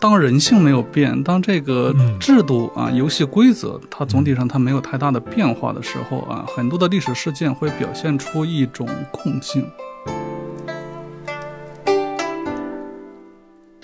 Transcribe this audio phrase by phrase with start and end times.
[0.00, 9.62] 当人性没有变，当这个制度啊、游戏规则它总体上它没有太大的变化的时候啊，很多的历史事件会表现出一种共性。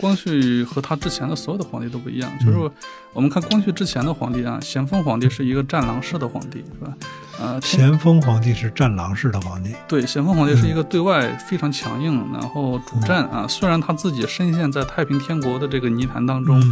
[0.00, 2.70] 光绪和他之前的所有的皇帝都不一样，就是
[3.12, 6.94] 我们看光绪之前的皇帝啊，咸丰皇帝是一个战狼式的皇帝，是吧？
[7.38, 13.46] 呃，咸丰皇帝是战狼式的皇帝，对，咸丰皇帝是一个对外非常强硬，然后主战啊。
[13.48, 16.62] 虽然他自己深陷在太平天国的这个泥潭当中，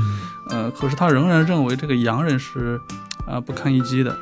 [0.51, 2.81] 呃，可是他仍然认为这个洋人是
[3.27, 4.17] 啊不堪一击的。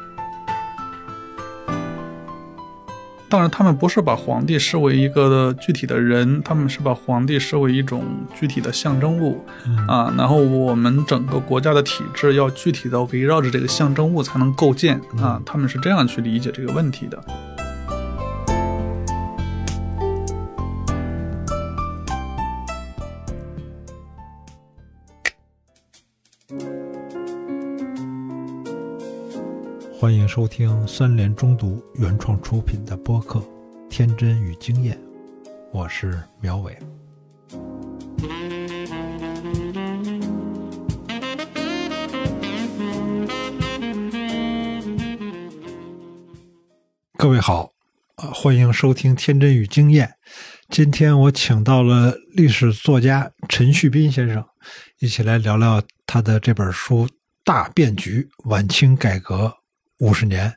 [3.32, 8.04] 当然，他们不是把皇帝视为一个具体的人，他们是把皇帝视为一种
[8.38, 9.42] 具体的象征物，
[9.88, 17.18] 啊，然后我们整个国家的体制要具体的围绕着这个象征物才能构建啊，他们是这样去理解这个问题的。
[30.02, 33.38] 欢迎收听三联中读原创出品的播客
[33.88, 34.96] 《天真与经验》，
[35.70, 36.76] 我是苗伟。
[47.16, 47.70] 各位好，
[48.16, 50.08] 啊，欢迎收听《天真与经验》。
[50.68, 54.44] 今天我请到了历史作家陈旭斌先生，
[54.98, 57.06] 一起来聊聊他的这本书
[57.44, 59.46] 《大变局：晚清改革》。
[60.02, 60.52] 五十年，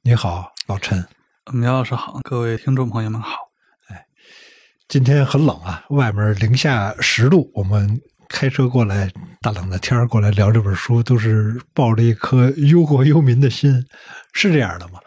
[0.00, 1.04] 你好，老陈，
[1.52, 3.36] 苗老师好，各位听众朋友们好。
[3.88, 4.06] 哎，
[4.88, 13.84] 今天很冷啊，外面零下十度，我们开车过来，大冷的天过来聊这本书，都是抱着一颗忧国忧民的心，
[14.32, 14.98] 是这样的吗？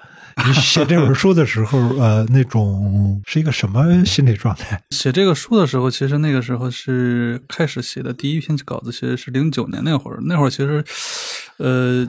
[0.45, 4.79] 你写这本书的时候，呃，那种是一个什么心理状态？
[4.91, 10.85] 写这个书的时候，其实那个时候是开始写的第一篇稿子，其实是零九年那会儿，那会儿其实，
[11.57, 12.07] 呃。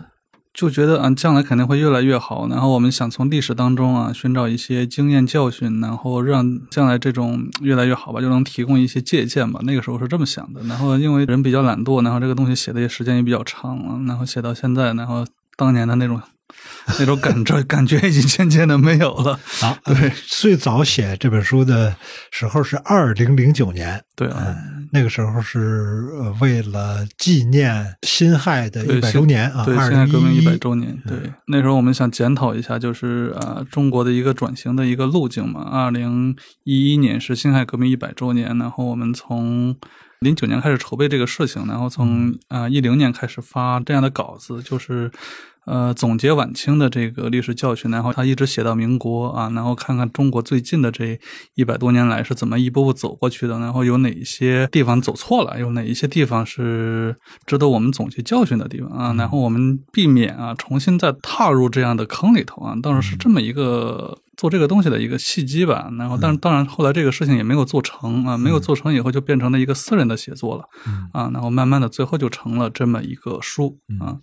[0.54, 2.46] 就觉得啊，将来肯定会越来越好。
[2.48, 9.60] 然后我们想从历史当中啊寻找一些经验教训，然后让将来这种越来越好吧，就能提供一些借鉴吧。
[9.64, 10.62] 那个时候是这么想的。
[10.64, 15.24] 然后因为人比较懒惰，然后这个东西写的也时间也比较长了，然后写到现在，然后
[15.56, 16.20] 当年的那种。
[16.98, 19.38] 那种感觉 感觉已经渐渐的没有了。
[19.60, 21.94] 啊， 对，最早写这本书的
[22.30, 24.54] 时候是二零零九年，对啊，
[24.92, 26.08] 那个时候是
[26.40, 30.96] 为了纪念辛亥的一百周年啊，对，辛亥革命一百周年。
[31.06, 35.62] 对，那时候我们想检讨一下，就是啊，中国的一个转型的一个路径嘛。
[35.62, 39.76] 二零一一年是辛亥革命一百周年，然后我们从
[40.20, 45.10] 零九年开始筹备这个事情，然后从啊一零年开始发这样的稿子，就是。
[45.64, 51.18] 呃，总结晚清的这个历史教训，然后他一直写到民国啊，然后看看中国最近的这
[51.54, 64.18] 一百多年来是怎么一步步走过去的，然后有哪一些地方走错了，有哪一些地方是值得我们总结教训的地方啊，然后我们避免啊重新再踏入这样的坑里头啊，当时是这么一个。
[64.36, 70.64] 做这个东西的一个契机吧，然后，但当然后来这个事情也没有做成啊，没有做成以后就变成了一个私人的写作了，
[71.12, 74.18] 啊，然后慢慢的最后就成了这么一个书啊。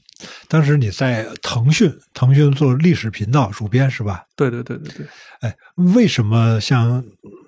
[0.47, 4.23] 当时你在腾讯，腾讯做历史频道主编是吧？
[4.35, 5.05] 对对对对对。
[5.41, 5.55] 哎，
[5.95, 7.03] 为什么像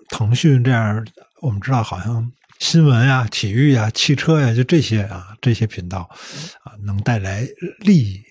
[0.09, 1.05] 腾讯这样，
[1.41, 6.07] 我们知道好像新闻呀、体育呀、汽车呀，就这些啊，这些频道
[6.63, 7.45] 啊，能带来
[7.79, 8.21] 利益，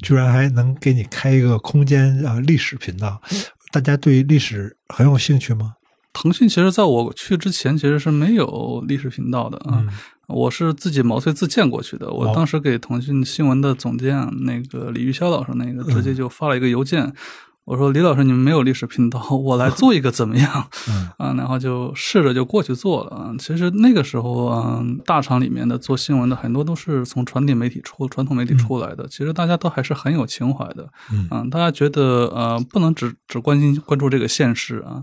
[0.00, 3.20] 居然还能给你开一个空间啊，历史频道。
[3.74, 5.74] 大家对历史很有兴趣吗？
[6.12, 9.84] 腾讯其实在我去之前其实是没有历史频道的啊，
[10.28, 12.08] 我是自己毛遂自荐过去的。
[12.08, 17.12] 我当时给腾讯新闻的总监那个李玉霄老师那个直接就发了一个邮件。
[17.64, 20.68] 我说李老师，你们没有历史频道，我来做一个怎么样？
[21.16, 23.34] 啊，然后就试着就过去做了啊。
[23.38, 30.86] 其实那个时候啊，大厂里面的做新闻的很多都是从传统媒体出传统媒体出来的，其实大家都还是很有情怀的。
[31.10, 35.02] 嗯，大家觉得呃，不能只只关心关注这个现实啊。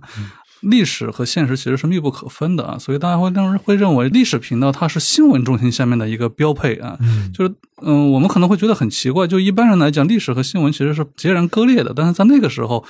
[0.61, 6.97] 历史和现实其实是密不可分的啊，所以大家会当时会认为历史频道它是新闻中心下面的一个标配啊，
[7.33, 12.85] 就是嗯，我们可能会觉得很奇怪，就一般人来讲，历史和新闻其实是截然割裂的，但是在那个时候，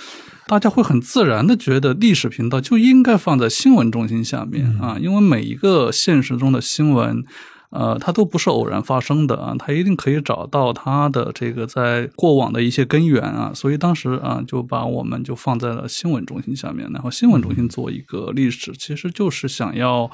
[0.48, 7.24] 大家会很自然的觉得历史频道就应该放在新闻中心下面啊，因为每一个现实中的新闻。
[7.72, 20.12] 呃，它都不是偶然发生的啊，它一定可以找到它的这个在过往的一些根源啊，所以当时啊就把我们就放在了新闻中心下面，然后新闻中心做一个历史，其实就是想要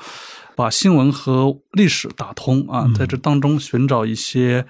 [0.56, 4.66] 把新闻和历史打通啊，在这当中寻找一些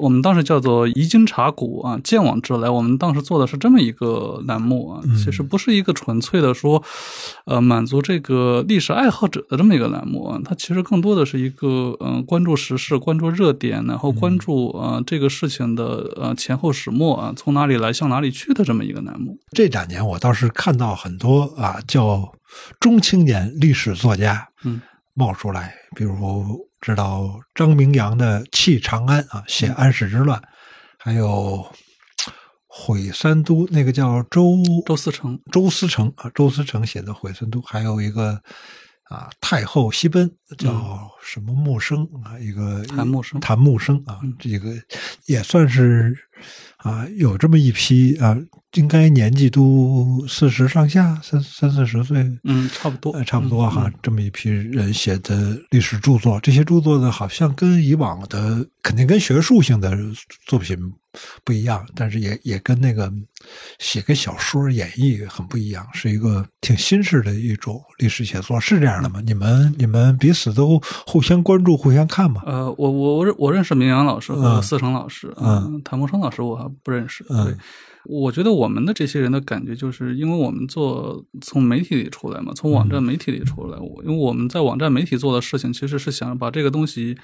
[0.00, 2.68] 我们当时叫做“移经查古”啊，见往知来。
[2.70, 6.82] 我们当时做的是这么一个栏目啊，其实不是一个纯粹的说，
[7.44, 10.40] 呃，满足这个历史爱好者的这么一个栏目啊。
[10.44, 19.38] 它其实更多的是一个，嗯，关注时事、关注热点，然后关注呃这个事情的呃前后始末啊，从哪里来向哪里去的这么一个栏目。
[19.52, 22.32] 这两年我倒是看到很多啊叫
[22.78, 24.80] 中青年历史作家，嗯，
[25.14, 26.69] 冒出来，比如。
[26.80, 30.42] 知道张明阳的《弃长安》啊，写安史之乱，
[30.98, 31.64] 还有
[32.66, 34.56] 毁三都，那个叫周
[34.86, 38.40] 周思成，周思成啊，周思成写的毁三都，还有一个
[39.04, 44.74] 啊太后西奔，叫什么木生啊，一个谭木生，谭木生啊，这个
[45.26, 46.16] 也算是
[46.78, 48.36] 啊有这么一批啊。
[48.74, 53.90] 应该年纪都四十上下，三三四十岁，嗯，差不多，差不多哈。
[54.00, 59.98] 这么一批人写的历史著作，这些著作呢，好像跟以往的肯定跟学术性的
[60.46, 60.78] 作品
[61.44, 63.12] 不一样，但是也也跟那个
[63.80, 69.20] 写个小说演绎很不一样，是一个挺新式的一种历史写作，是这样的吗？
[69.26, 72.42] 你们你们彼此都互相关注、互相看吗？
[72.46, 77.56] 呃，我我我我认识明阳老师和四成老师，嗯，谭木生老师我还不认识，对。
[78.04, 87.16] 我觉得我们的这些人的感觉，就是因为我们做从媒体里出来嘛，从网站媒体里出来，我因为我们在网站媒体做的事情，其实是想把这个东西。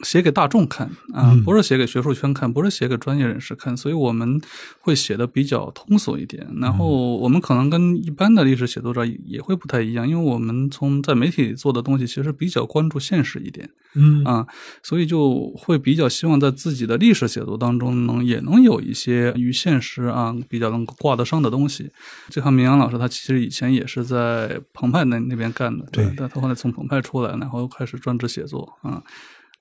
[0.00, 4.40] 写给大众看啊，不是写给学术圈看，不是写给专业人士看，所以我们
[4.80, 6.46] 会写的比较通俗一点。
[6.60, 14.46] 然后我们可能跟一般的历史写作者也会不太一样，因为我们从在媒体里做的东西其实比较关注现实一点，嗯啊，
[14.82, 21.90] 所以就会比较希望在自己的历史写作当中能也能有一些与现实啊比较能够挂得上的东西。
[22.28, 29.02] 就像明阳老师，他其实以前也是在澎湃那那边干的，对，但他后来从澎湃出来，然后开始专职写作啊。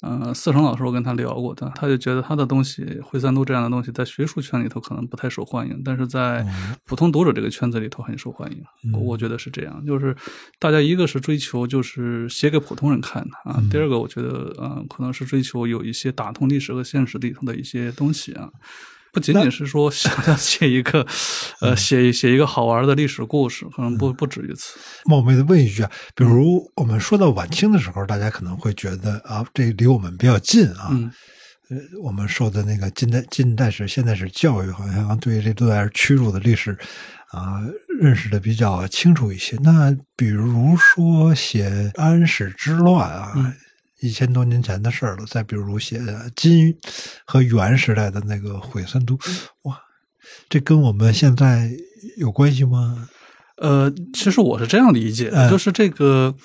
[0.02, 6.46] 嗯，四成老师，我跟他聊过，他他就觉得他的东西《回三都》这样的东西，在学术圈里头可能不太受欢迎，但是在
[6.86, 8.64] 普通读者这个圈子里头很受欢迎。
[9.00, 10.16] 我觉得是这样，就是
[10.58, 18.50] 大家一个是追求就是写给普通人看的啊，第二个我觉得嗯，可能是追求有一些打通历史和现实里头的一些东西啊。
[19.12, 21.06] 不仅仅是说想要写一个，
[21.60, 24.80] 呃，写写一个好玩的历史故事，可能不不止于此。
[25.06, 30.90] 冒昧的问一句啊，比如我们说到晚清的时候，大家可能会觉得啊，这离我们比较近啊，
[31.70, 36.72] 呃，我们受的那个近代近代史、现代史教育，好像对这段屈辱的历史
[37.32, 37.60] 啊，
[38.00, 39.58] 认识的比较清楚一些。
[39.58, 43.34] 那比如说写安史之乱啊。
[44.02, 46.02] 一千多年前的事儿了，再比如写
[46.36, 46.76] 金
[47.26, 49.18] 和元时代的那个毁三都，
[49.64, 49.80] 哇，
[50.50, 51.72] 这跟我们现在
[52.18, 53.08] 有关系吗？
[53.58, 56.36] 呃，其实我是这样理解，就是这个。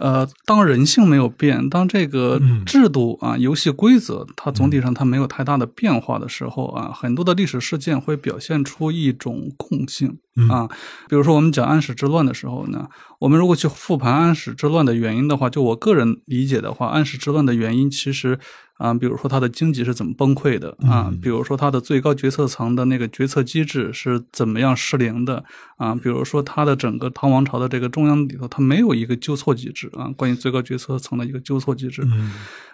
[0.00, 10.18] 呃，当人性没有变，当这个制度啊、游戏规则它总体上它没有太大的变化的时候啊，很多的历史事件会表现出一种共性
[10.48, 10.66] 啊。
[11.08, 12.88] 比如说，我们讲安史之乱的时候呢，
[13.18, 18.38] 我们如果去复盘安史之乱的原因的话，就我个人理解的话，安史之乱的原因其实。
[18.80, 21.12] 啊，比如说它的经济是怎么崩溃的啊？
[21.20, 25.44] 比如说它的最高决策层的那个决策机制是怎么样失灵的
[25.80, 25.94] 啊？
[25.94, 32.06] 比如说它的整个唐王朝的这个中央里头，它没有一个纠错机制啊，关于最高决策层的一个纠错机制。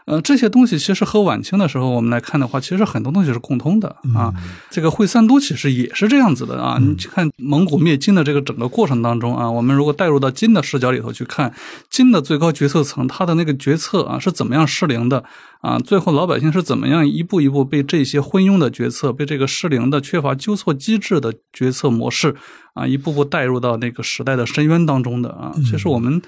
[0.07, 4.33] 呃，这些东西其实和晚清的时候我们来看的话，其实很多东西是共通的啊。
[4.71, 6.79] 这个会三都其实也是这样子的啊。
[6.81, 11.53] 你去看蒙古灭金的这个整个过程当中啊，我们如果带入到金的视角里头去看，
[11.91, 15.25] 金的最高决策层他的那个决策啊是怎么样失灵的
[15.61, 15.77] 啊？
[15.81, 22.37] 最后老百姓是怎么样一步一步被这些昏庸的决策、被这个失灵的、缺乏纠错机制的决策模式
[22.77, 25.53] 啊，一步步带入到那个时代的深渊当中的啊？
[25.69, 26.23] 其实我们。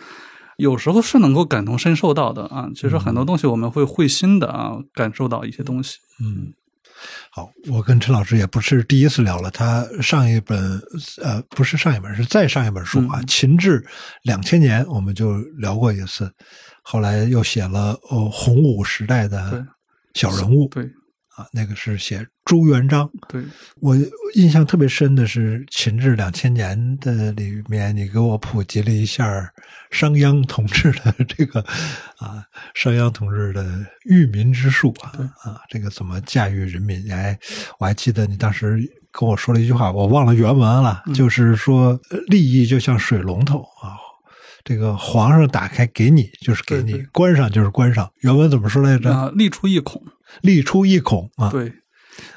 [0.58, 5.98] 有时候是能够感同身受到的啊，其实很多东西我们会会心的啊，感受到一些东西。
[6.20, 6.52] 嗯，
[7.30, 10.58] 好，我跟陈老师也不是第一次聊了，他上一本
[11.22, 13.86] 呃不是上一本是再上一本书啊，《秦志
[14.24, 16.28] 两千年》，我们就聊过一次，
[16.82, 19.64] 后来又写了哦洪武时代的
[20.14, 20.90] 小人物，对。
[21.38, 23.08] 啊，那个是写朱元璋。
[23.28, 23.40] 对
[23.76, 23.96] 我
[24.34, 29.24] 印象特别深的是《秦制两千年》的里面，你给我普及了一下
[29.92, 31.60] 商鞅同志的 这个
[32.18, 32.42] 啊，
[32.74, 33.64] 商鞅同志的
[34.06, 35.12] 驭民之术啊
[35.44, 37.08] 啊，这个怎么驾驭人民？
[37.12, 37.38] 哎，
[37.78, 38.76] 我还记得你当时
[39.12, 43.94] 跟我说了一句话，我忘了原文了，就是说利益就像水龙头啊，
[44.64, 48.10] 这个皇上打开给你就是给你，关上就是关上。
[48.22, 49.14] 原文怎么说来着？
[49.14, 50.02] 啊，利出一孔。
[50.42, 51.50] 力出一孔啊！
[51.50, 51.72] 对，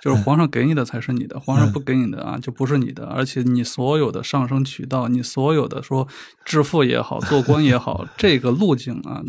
[0.02, 6.08] 就是皇上给你的才是你的，皇上不给你的啊就不是你的，而且你所有的上升渠道，你所有的说
[6.46, 9.22] 致富也好，做官也好， 这个路径啊，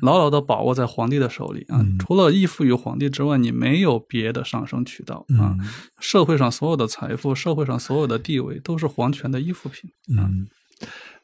[0.00, 5.54] 牢牢的把握在皇帝的手里啊，除了依附于皇帝之外，你没有别的上升渠道啊。
[6.00, 9.90] 社会上所有的财富，社会上所有的地位，都是皇权的依附品。
[10.16, 10.48] 嗯，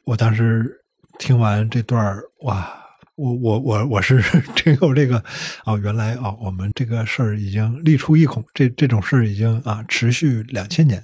[0.03, 0.81] 我当时
[1.17, 2.84] 听完这段儿，哇！
[3.15, 4.21] 我我我我是
[4.55, 5.23] 真有这个
[5.65, 11.01] 哦，原来哦，我们这个事儿已经立出一孔，这这种事儿已经啊持续两千年。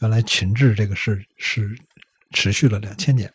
[0.00, 1.76] 原来秦制这个事是
[2.32, 3.30] 持续了两千年。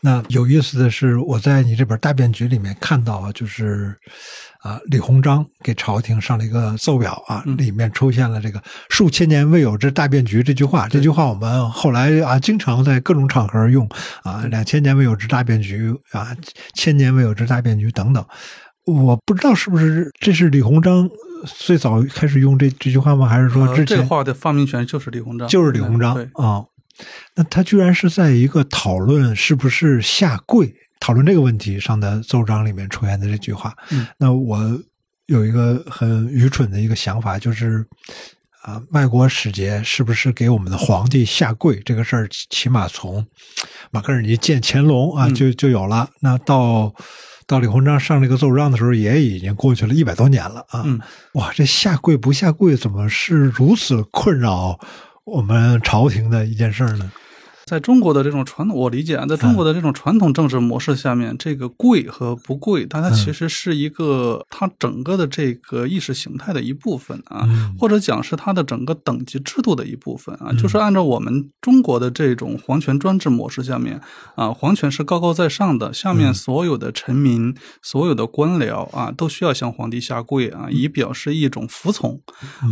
[0.00, 3.96] 那有意思的是，我在你这本大变局里面看到啊，就是。
[4.60, 10.88] 啊，李鸿章给朝廷上了一个奏表啊，里面出现了这个“数千年未有之大变局”这句话。
[10.88, 13.88] 这句话我们后来啊，经常在各种场合用
[14.24, 16.36] 啊，“两千年未有之大变局”啊
[16.74, 18.22] ，“千年未有之大变局”等等。
[18.84, 21.08] 我不知道是不是这是李鸿章
[21.46, 23.28] 最早开始用这这句话吗？
[23.28, 25.46] 还是说之前这话的发明权就是李鸿章？
[25.46, 26.64] 就是李鸿章啊。
[27.34, 30.74] 那他居然是在一个讨论是不是下跪。
[31.00, 33.72] 讨论这个问题上的奏章里面出现的这句话，
[34.18, 34.58] 那我
[35.26, 37.86] 有一个很愚蠢的一个想法，就是
[38.62, 43.24] 啊，外国使节是不是给我们的皇帝下跪这个事儿，起码从
[43.92, 46.10] 马格尔尼见乾隆啊就就有了。
[46.18, 46.92] 那到
[47.46, 50.84] 到李鸿章上这个奏章的时候，也已经过去了一百多年了啊！
[51.34, 54.80] 哇，这下跪不下跪，怎么是如此困扰
[55.28, 57.10] 我们朝廷的一件事儿呢？
[57.66, 67.46] 在中国的这种传统，我理解啊，在中国的这种传统政治模式下面，这个贵和不贵，但它其实是一个它整个的这个意识形态的一部分啊，
[67.78, 70.50] 或者讲是它的整个等级制度的一部分啊。
[70.54, 74.00] 就是按照我们中国的这种皇权专制模式下面
[74.34, 82.18] 啊，皇权是高高在上的，下面所有的臣民、所有的官僚啊，都需要向皇帝下跪啊，以表示一种服从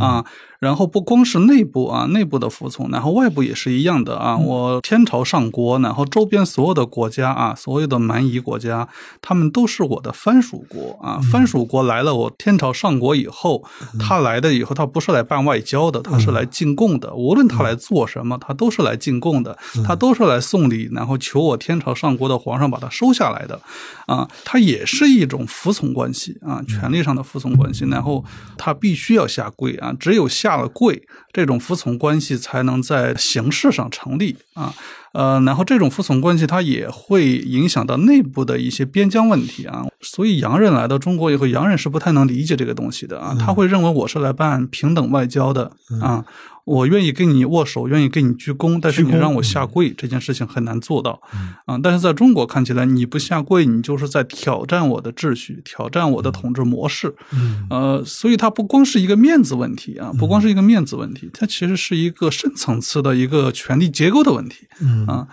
[0.00, 0.24] 啊。
[0.58, 4.36] 然后不光是内部啊，内部的服从，然后外部也是一样的啊。
[4.36, 8.88] 我天朝上国，然后周边所有的国家啊，所有的蛮夷国家，
[9.20, 11.20] 他们都是我的藩属国啊。
[11.30, 13.62] 藩属国来了，我天朝上国以后，
[14.00, 17.12] 他来的以后，他不是来办外交的，他是来进贡的。
[17.14, 23.60] 无论他来做什么，他都是来进贡的，他都是来送礼，然后求我天朝上国的皇上把他收下来的
[24.06, 24.26] 啊。
[24.42, 27.84] 他也是一种服从关系啊，权力上的服从关系。
[27.84, 28.24] 然后
[28.56, 30.45] 他必须要下跪啊，只有下。
[30.46, 34.72] 下了跪，这种服从关系才能在形式上成立啊，
[35.12, 46.24] 呃，然后这种服从关系它也会影响到内部的一些边疆问题啊，所以洋人来到中国以后，洋人是不太能理解这个东西的啊，他会认为我是来办平等外交的啊。
[46.66, 51.22] 我愿意跟你握手，愿意跟你鞠躬，但是你让我下跪这件事情很难做到，
[51.64, 51.78] 啊！
[51.80, 64.66] 但是在中国看起来，你不下跪，你就是在挑战我的秩序，挑战我的统治模式，嗯呃，所以它不光是一个面子问题啊，不光是一个面子问题，它其实是一个深层次的一个权力结构的问题，
[65.06, 65.28] 啊。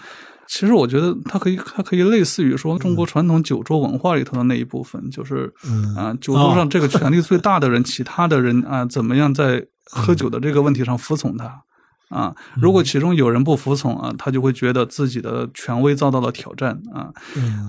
[0.45, 5.51] 其实我觉得它可以，它可以类似于说中国传统酒桌文化里头的那一部分，就是
[5.95, 11.63] 啊，酒桌上这个权力最大的人，其他的人啊，怎么样在喝酒的这个问题上服从他
[12.09, 12.35] 啊？
[12.55, 17.09] 如果其中有人不服从啊，他就会觉得自己的权威遭到了挑战啊。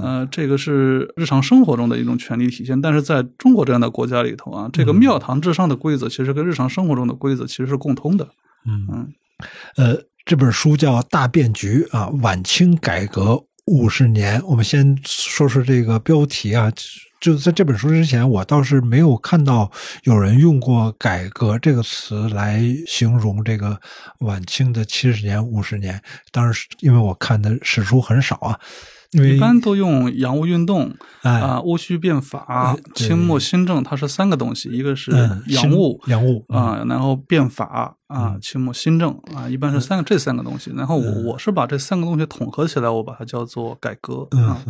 [0.02, 8.28] 呃，这个是日常生活中的一种权力体现，但是在中国这样的国家里头啊，这个庙堂之上的规则其实跟日常生活中的规则其实是共通的。
[8.66, 9.12] 嗯嗯，
[9.76, 10.02] 呃。
[10.26, 14.43] 这本书叫《大变局》啊，晚清改革五十年。
[14.47, 16.73] 我们先说说这个标题啊，
[17.21, 19.71] 就在这本书之前，我倒是没有看到
[20.04, 23.78] 有人用过“改革”这个词来形容这个
[24.21, 26.00] 晚清的七十年、五十年。
[26.33, 28.59] 当然因为我看的史书很少啊。
[29.14, 30.92] 一般都用洋务运动
[31.23, 35.11] 啊，戊戌变法、清末新政，它是三个东西，一个是
[35.47, 40.73] 洋务，洋务啊，然后变法啊，清末新政啊，一般是三个这三个东西。
[40.75, 44.62] 然后我我是把这三个东西统合起来，我把它叫做改革啊。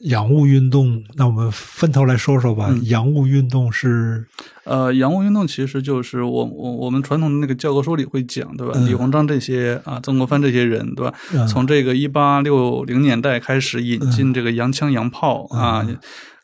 [0.00, 2.74] 洋务运动，那我们分头来说说吧。
[2.82, 4.26] 洋务运动是，
[4.64, 8.78] 呃，洋务运动其实就是我我我们传统的那个教科书里会讲，对吧？
[8.86, 11.46] 李鸿章这些啊，曾国藩这些人，对吧？
[11.46, 15.86] 从这个一八六零年代开始引进这个洋枪洋炮啊。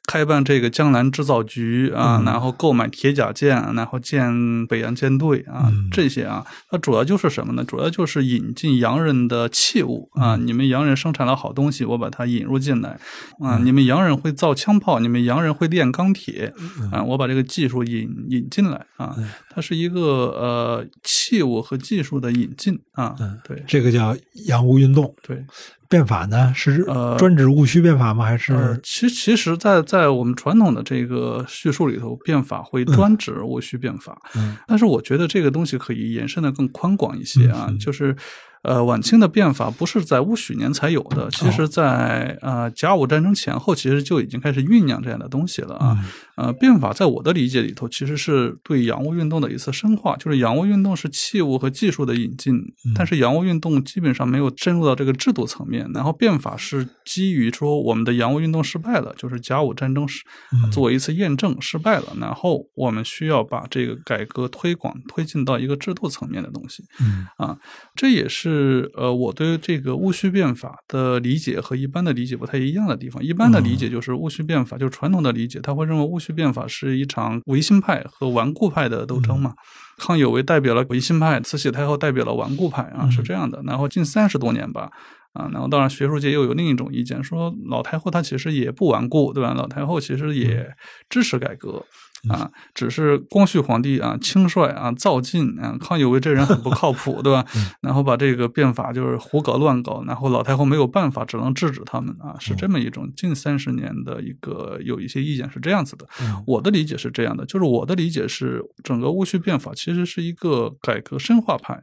[0.05, 7.65] 开办这个江南制造局啊，然后购买铁甲舰，然后建北洋舰队啊，这些啊，它主要就是什么呢？
[7.65, 12.99] 主要就是引进洋人的器物啊，你们洋人生产了好东西，我把它引入进来
[13.41, 16.53] 啊，你们洋人会造枪炮，你们洋人会炼钢铁
[16.91, 19.17] 啊，我把这个技术引引进来啊，
[19.51, 24.17] 它是一个呃器物和技术的引进啊，对，这个叫
[24.47, 25.45] 洋务运动，对。
[25.93, 26.53] 变法呢？
[26.57, 28.25] 是呃专指戊戌变法吗？
[28.25, 38.17] 还呃是，其其实在，在我们传统的这个叙述里头，变法会专指戊戌变法，嗯但是我觉得这个东西可以延伸的更宽广一些啊，就是。
[38.65, 45.99] 呃，晚清的变法不是在戊戌年才有的，其哦实在呃甲午战争前后，其实就已经开始酝酿这样的东西了啊。
[45.99, 46.05] 嗯
[46.43, 50.17] 呃，变法在我的理解里头，其实是对洋务运动的一次深化。
[50.17, 52.53] 就是洋务运动是器物和技术的引进，
[52.97, 55.89] 但是洋务运动基本上没有深入到这个制度层面。
[55.95, 60.25] 然后变法是基于说我们的洋务运动失败了，就是甲午战争是
[60.73, 66.83] 作为一次验证失败了，然后我们需要把这个改革推广推进到一个制度层面的东西。
[67.01, 67.57] 嗯啊，
[67.95, 73.23] 这也是呃我对这个戊戌变法的理解和一般的理解不太一样的地方。
[73.23, 79.53] 一般的理解就是戊戌变法，就是传统的理解，他会认为戊戌变法是一场维新派和顽固派的斗争嘛。
[79.99, 83.63] 康有为代表了维新派，慈禧太后代表了顽固派啊，是这样的。
[83.65, 84.91] 然后近三十多年吧。
[85.33, 89.55] 啊，然后当然，学术界又有另一种意见，说老太后她其实也不顽固，对吧？
[89.55, 90.75] 老太后其实也
[91.09, 91.85] 支持改革，
[92.29, 97.45] 啊，只是光绪皇帝啊轻率啊造进啊，康有为这人很不靠谱，对吧？
[97.81, 106.07] 然后把这个变法就是胡搞乱搞，然后老太后没有办法，只能制止他们啊，是这么一种近三十年的一个有一些意见是这样子的。
[106.47, 111.83] 我的理解是这样的，就是我的理解是整个戊戌变法其实是一个改革深化派。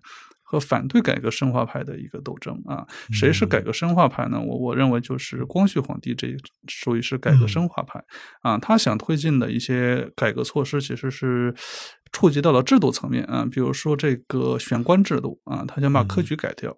[0.52, 4.42] 和反对改革深化派的一个斗争啊，谁是改革深化派呢？
[4.42, 6.36] 我我认为就是光绪皇帝，这
[6.68, 8.04] 属于是改革深化派
[8.42, 8.58] 啊。
[8.58, 11.54] 他想推进的一些改革措施，其实是
[12.12, 16.72] 触及到了制度层面啊，比如说这个选官制度啊，他想把科举改掉；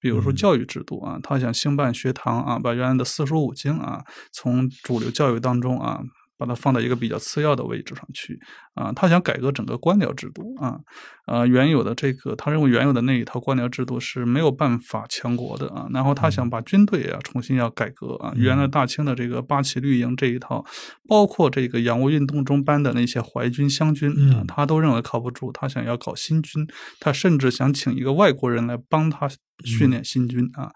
[0.00, 6.00] 比如说教育制度啊，他想兴办学堂啊，把原来的四书五经啊，从主流教育当中啊。
[6.38, 8.38] 把它放到一个比较次要的位置上去。
[8.74, 10.78] 啊，他想改革整个官僚制度啊，
[11.26, 20.64] 呃，原有的这个他认为原有的那一套官僚制度是没有办法强国的啊，然后他想把军队啊重新要改革啊，原来大清的这个八旗绿营这一套，
[21.08, 26.64] 包括这个洋务运动中班的那些淮军湘军啊，他都认为靠不住，他想要搞新军，
[27.00, 29.28] 他甚至想请一个外国人来帮他。
[29.64, 30.72] 训练新军啊，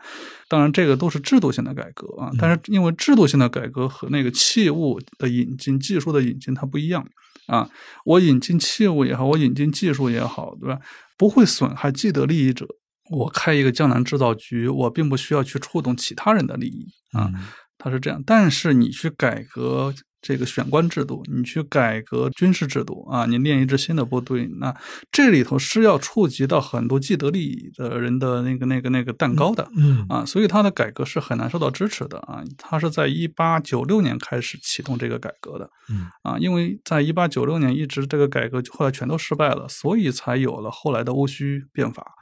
[0.49, 7.07] 当然这个都是制度性的改革啊，但是因为制度性的改革和那个器物的引进、技术的引进它不一样
[7.47, 7.69] 啊，
[8.05, 10.81] 我引进器物也好，我引进技术也好，对吧？
[11.17, 12.67] 不会损害既得利益者。
[13.11, 17.31] 我开一个江南制造局，我并不需要去触动其他人的利益啊，
[17.79, 18.23] 它是这样。
[18.25, 19.95] 但是你去改革。
[20.23, 24.75] 这个选官制度，你去改革军事制度啊，你练一支新的部队，那
[25.11, 32.43] 这里头是要触及到很多既得利益的人的那个、那个、那个蛋糕的，嗯啊，所以它的改革是很难受到支持的啊。
[32.57, 42.15] 它是在一八九六年开始启动这个改革的，嗯啊，因为在一八九六年一直这个改革后来全都失败了，所以才有了后来的戊戌变法。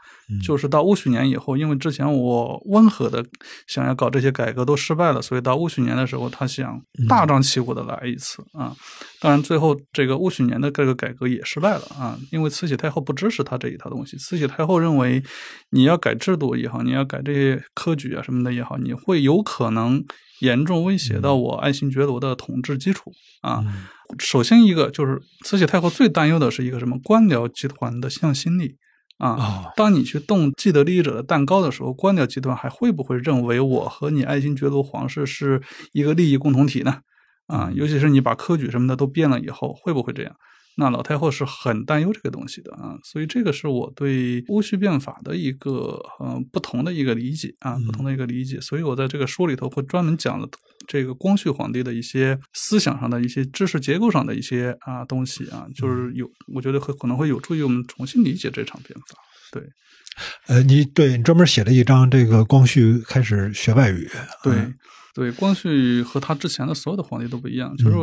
[0.42, 3.24] 就是到戊戌年以后，因为之前我温和的
[3.66, 8.74] 想要搞这些改革都失败了，所以到戊戌年的时候，他想大张旗鼓的来一次啊。
[9.20, 14.16] 当然，最后这个戊戌年的这个改革也失败了啊，因为慈禧太后不支持他这一套东西。
[14.16, 15.22] 慈禧太后认为，
[15.70, 20.02] 你要改制度也好，你要改这些科举啊什么的也好，你会有可能
[20.40, 23.12] 严重威胁到我爱新觉罗的统治基础
[23.42, 23.62] 啊。
[24.18, 28.76] 首先一个就是慈禧太后最担忧的是一个什么官僚集团的向心力。
[29.20, 35.60] 啊，当你去动既得利益者的蛋糕的时候，官僚集团还会不会认为我和你爱新觉罗皇室是
[35.92, 37.00] 一个利益共同体呢？
[37.46, 40.34] 啊，尤其是你把科举什么的都变了以后，会不会这样？
[40.76, 48.58] 那老太后是很担忧这个东西的啊，所以这个是我对戊戌变法的一个呃不同的一个理解啊，不同的一个理解。
[48.60, 50.48] 所以我在这个书里头会专门讲了
[50.90, 59.16] 这个光绪皇帝的一些思想上的一些知识结构上的一些啊东西啊，就是有我觉得会可能会有助于我们重新理解这场变法。
[59.52, 59.62] 对，
[60.48, 64.10] 呃，你对你专门写了一章，这个光绪开始学外语，
[64.42, 64.52] 对。
[65.14, 67.76] 对，光绪和他之前的所有的皇帝都不一样。
[67.76, 67.96] 就是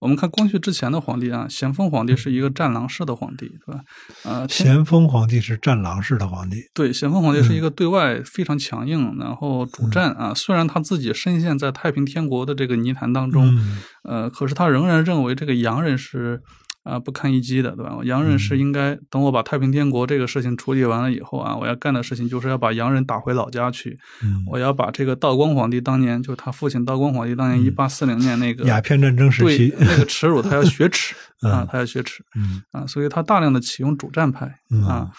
[0.00, 3.80] 我们看光绪之前的皇帝啊，咸丰皇帝是一个战狼式的皇帝，对吧？
[4.24, 6.62] 呃，咸丰皇帝是战狼式的皇帝。
[6.74, 10.34] 对，咸丰皇帝是一个对外非常强硬，然后主战啊。
[10.34, 13.58] 虽然他自己深陷在太平天国的这个泥潭当中，
[14.02, 16.42] 呃，可是他仍然认为这个洋人是。
[16.88, 17.98] 啊，不堪一击的，对吧？
[18.04, 23.98] 洋人是应该等我把太平天国这个事情处理完了以后啊，我要干的事情就是要把洋人打回老家去。
[24.22, 32.24] 嗯，我要把这个道光皇帝当年，就是他父亲道光皇帝当年一八四零年那个鸦片战争时期那个耻辱， 他要雪耻啊，他要雪耻。
[32.34, 34.46] 嗯啊，所以他大量的启用主战派
[34.86, 35.10] 啊，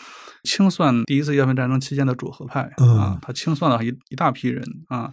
[0.43, 5.11] 清算第一次鸦片战争期间的主和派啊，他清算了一一大批人啊，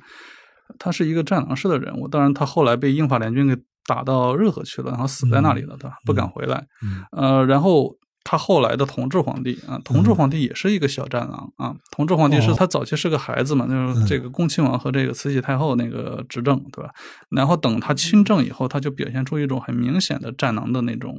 [0.79, 2.09] 他是一个战狼式的人物。
[2.09, 3.55] 当然，他后来被英法联军给。
[3.87, 5.97] 打到热河去了，然后死在那里了，对吧？
[6.05, 6.67] 不敢回来。
[7.13, 11.73] 呃，然后他后来的同治皇帝啊，同治皇帝也是一个小战狼啊。
[11.93, 16.91] 同治皇帝是他早期是个孩子嘛，就是这个恭亲王和这个慈禧太后那个执政，对吧？
[17.31, 21.17] 然后等他亲政以后，他就表现出一种很明显的战狼的那种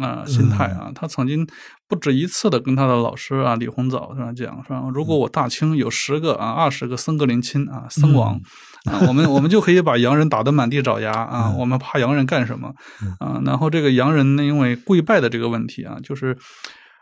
[0.00, 0.90] 啊心态啊。
[0.94, 1.46] 他曾经
[1.86, 4.82] 不止一次的跟他的老师啊李鸿藻是吧讲是吧？
[4.94, 8.40] 如果我大清有十个啊二十个僧格林沁啊僧王。
[8.88, 11.54] 啊，我们我们就可以把洋人打得满地找牙啊！
[11.58, 12.74] 我们怕洋人干什么
[13.20, 13.40] 啊？
[13.44, 16.36] 然后这个洋人呢，因为跪拜的这个问题啊，就是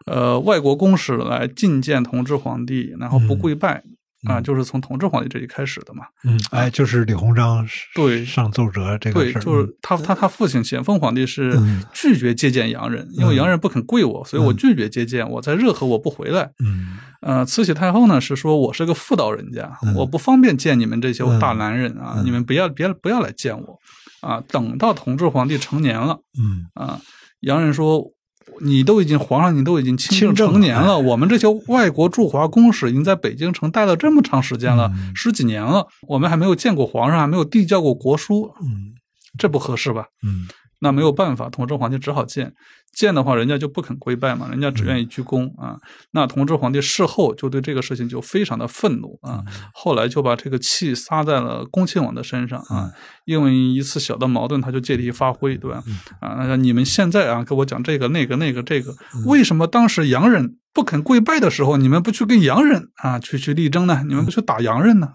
[0.07, 3.83] 呃，外国公使来觐见同治皇帝，然后不跪拜。
[4.27, 6.05] 啊，就是从同治皇帝这里开始的嘛。
[6.25, 11.59] 嗯，哎，就是李鸿章对上奏折这个事儿，对，就是他他他父亲咸丰皇帝是
[11.93, 15.29] 拒绝接见洋人，因为洋人不肯跪我，所以我拒绝接见。
[15.29, 16.51] 我在热河我不回来。
[16.65, 23.79] 嗯，呃，慈禧太后呢是说我是个妇道人家，我不方便见你们这些大男人啊，你们不要别不要来见我
[24.21, 24.43] 啊。
[24.49, 27.01] 等到同治皇帝成年了，嗯啊，
[27.41, 28.05] 洋人说。
[28.61, 30.99] 你都已经皇上，你都已经亲政成年了。
[30.99, 38.95] 我们这些外国驻华公使已经在北京城待了这么长时间了，十几年了，我们还没有见过皇上，还没有递交过国书，嗯，
[39.39, 40.07] 这不合适吧？
[40.23, 40.49] 嗯。
[40.81, 42.53] 那没有办法，同治皇帝只好见，
[42.93, 45.77] 见的话人家就不肯跪拜嘛，人家只愿意鞠躬啊。
[46.13, 52.91] 那同治皇帝事后就对这个事情就非常的愤怒啊，后来就把这个气撒在了恭亲王的身上啊，
[53.25, 55.83] 因为一次小的矛盾他就借题发挥，对吧？
[56.21, 58.95] 啊，那你们现在啊给我讲这个那个那个这个，
[59.27, 64.05] 为什么当时洋人不肯跪拜的时候，你们不去跟洋人啊去去力争呢？
[64.07, 65.15] 你们不去打洋人呢？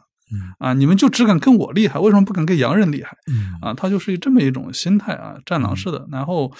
[0.59, 0.73] 啊！
[0.73, 3.17] 你们就只敢跟我厉害，为什么不敢跟洋人厉害？
[3.61, 6.07] 啊，他就是这么一种心态啊，战狼式的。
[6.11, 6.51] 然后，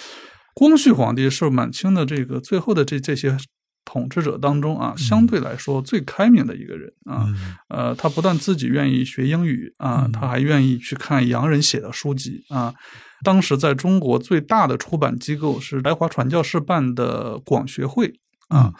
[0.54, 3.36] 光绪皇帝是满清的这个最后的这这些
[3.84, 7.26] 统治者当中啊，相对来说最开明的一个人啊。
[7.68, 12.74] 呃，他不但自己愿意学英语啊，他还愿意去看洋人写的书籍啊。
[13.24, 18.12] 当时在中国最大的出版机构是来华传教士办的广学会
[18.48, 18.72] 啊。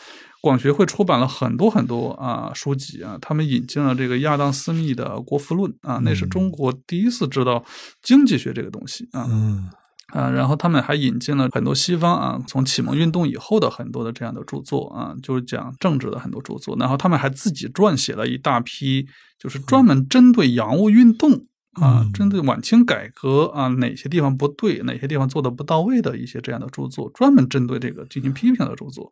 [0.43, 7.65] 广学会出版了很多很多啊书籍啊，他们引进了这个亚当·斯密的《国富论》啊，那是中国第一次知道
[8.03, 9.71] 经济学这个东西啊，嗯。
[10.13, 19.07] 啊，然后他们还引进了很多西方啊，从启蒙运动以后的很多的这样的著作啊，就是讲政治的很多著作，然后他们还自己撰写了一大批，
[19.39, 21.47] 就是专门针对洋务运动
[21.81, 29.11] 啊，针对晚清改革啊哪些地方不对，哪些地方做的不到位的一些这样的著作，专门针对这个进行批评的著作。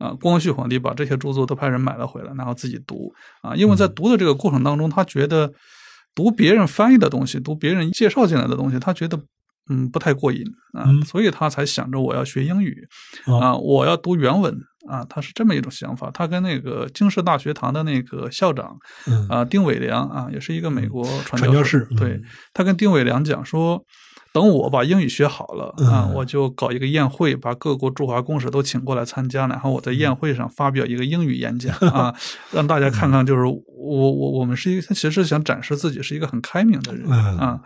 [0.00, 3.54] 啊，光绪皇帝把这些著作都派人买了回来，然后自己读啊。
[3.54, 5.52] 因为在读的这个过程当中，他觉得
[6.14, 9.20] 读别人翻译的东西，读别人介绍进来的东西，他觉得
[9.68, 12.82] 嗯不太过瘾啊，所以他才想着我要学英语
[13.26, 14.58] 啊，我要读原文
[14.88, 15.04] 啊。
[15.04, 16.10] 他是这么一种想法。
[16.10, 18.74] 他跟那个京师大学堂的那个校长
[19.28, 22.18] 啊丁伟良啊，也是一个美国传教士，对
[22.54, 23.84] 他跟丁伟良讲说。
[24.32, 32.14] 等我把英语学好了啊，我就搞一个宴会，把各国驻华公使都请过来参加，然后我在宴会上发表一个英语演讲 啊，
[32.52, 37.60] 让大家看看，就是我我我们是一个，他其实想展示自己是一个很开明的人啊，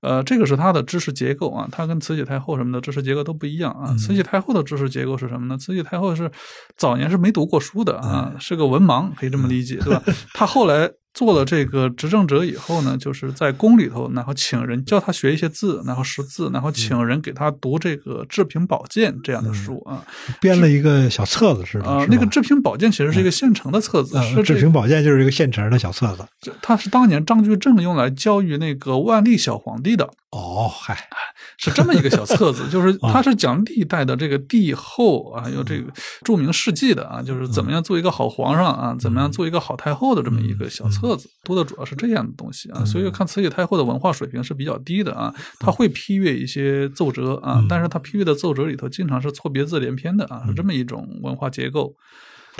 [0.00, 3.94] 呃，这个是他的知识结构啊，他跟慈禧太后什么的知识结构都不一样啊。
[3.96, 5.58] 慈禧太后的知识结构是什么呢？
[5.58, 6.30] 慈禧太后是
[6.76, 10.02] 早年是没读过书的啊，是个文盲，可以这么理解，对吧？
[10.32, 10.90] 他后来。
[11.14, 20.04] 做了这个执政者以后呢，就是在宫里头，然后请人教他学一些字，然后识字，然后请人给他读这个《治平宝鉴》这样的书啊，
[20.40, 21.86] 编了一个小册子似的。
[21.86, 26.52] 啊，那个《治平宝鉴》其实是一个现成的册子，《治平宝鉴》就是一个现成的小册子。
[26.62, 30.08] 它是当年张居正用来教育那个万历小皇帝的。
[30.30, 31.08] 哦，嗨，
[31.56, 35.90] 是这么一个小册子，就是它是讲历代的这个帝后啊，有这个
[36.22, 42.84] 著名事迹的啊，就是怎么样做一个好皇上啊，怎么样做一个好太后的这么一个小册子，读的主要是这样的东西啊。
[42.84, 51.94] 所以看慈禧太后的文化水平是比较低的啊，他会批阅一些奏折啊，但是他批阅的奏折里头经常是错别字连篇的啊，是这么一种文化结构。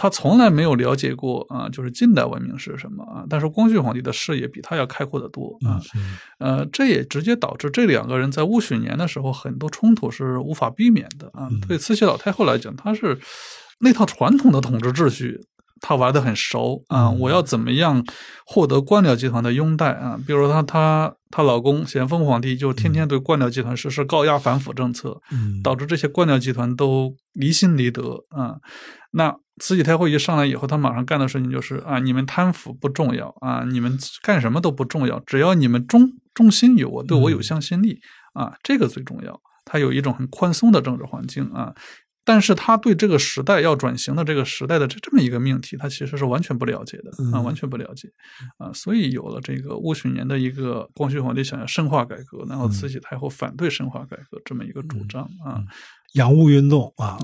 [0.01, 3.27] 他从来没有了解过啊，就是近代文明是什么啊？
[3.29, 5.83] 但是光绪皇帝的视野比他要开阔得多啊。
[6.39, 11.49] 呃，这也直接导致这两个人在戊戌年的时候很多冲突是无法避免的啊。
[11.67, 13.19] 对慈禧老太后来讲，她是
[13.81, 15.41] 那套传统的统治秩序，
[15.81, 17.11] 她玩的很熟啊。
[17.11, 18.05] 我要怎么样
[18.47, 20.19] 获得官僚集团的拥戴啊？
[20.27, 25.21] 比如她她她老公咸丰皇帝就天天对官僚集团实施高压反腐政策，
[25.63, 28.57] 导致这些官僚集团都离心离德啊。
[29.13, 37.99] 那慈禧太后一上来以后，她马上干的事情就是啊，你们贪腐不重要啊，你们干什么都不重要，只要你们忠忠心于我，对我有向心力
[38.35, 39.41] 啊，这个最重要。
[39.65, 41.75] 他有一种很宽松的政治环境啊，
[42.29, 48.07] 但是他对这个时代要转型的这个时代的这这么一个命题，他其实是完全不了解的啊，完全不了解。
[48.59, 55.65] 啊，所以有了这个戊戌年的一个光绪皇帝想要深化改革，然后慈禧太后反对深化改革这么一个主张啊。
[56.13, 57.19] 洋务运动啊，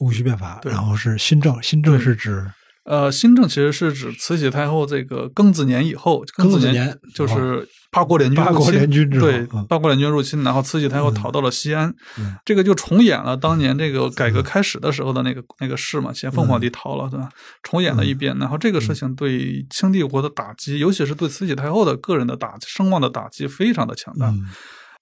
[0.00, 2.50] 戊戌变法，然后是新政，新政是指
[2.88, 17.28] 呃，新政其实是指慈禧太后这个庚子年以后，庚子子年就是八国联军八国入侵联军对嗯八国联军入侵，然后慈禧太后逃到了西安，嗯这个就重演了当年这个改革开始的时候的那个那个事嘛，咸丰皇帝逃了，对吧？
[17.62, 24.28] 重演了一遍，然后这个事情对清帝国的打击，尤其是对慈禧太后的个人的打声望的打击非常的强大。
[24.30, 24.46] 嗯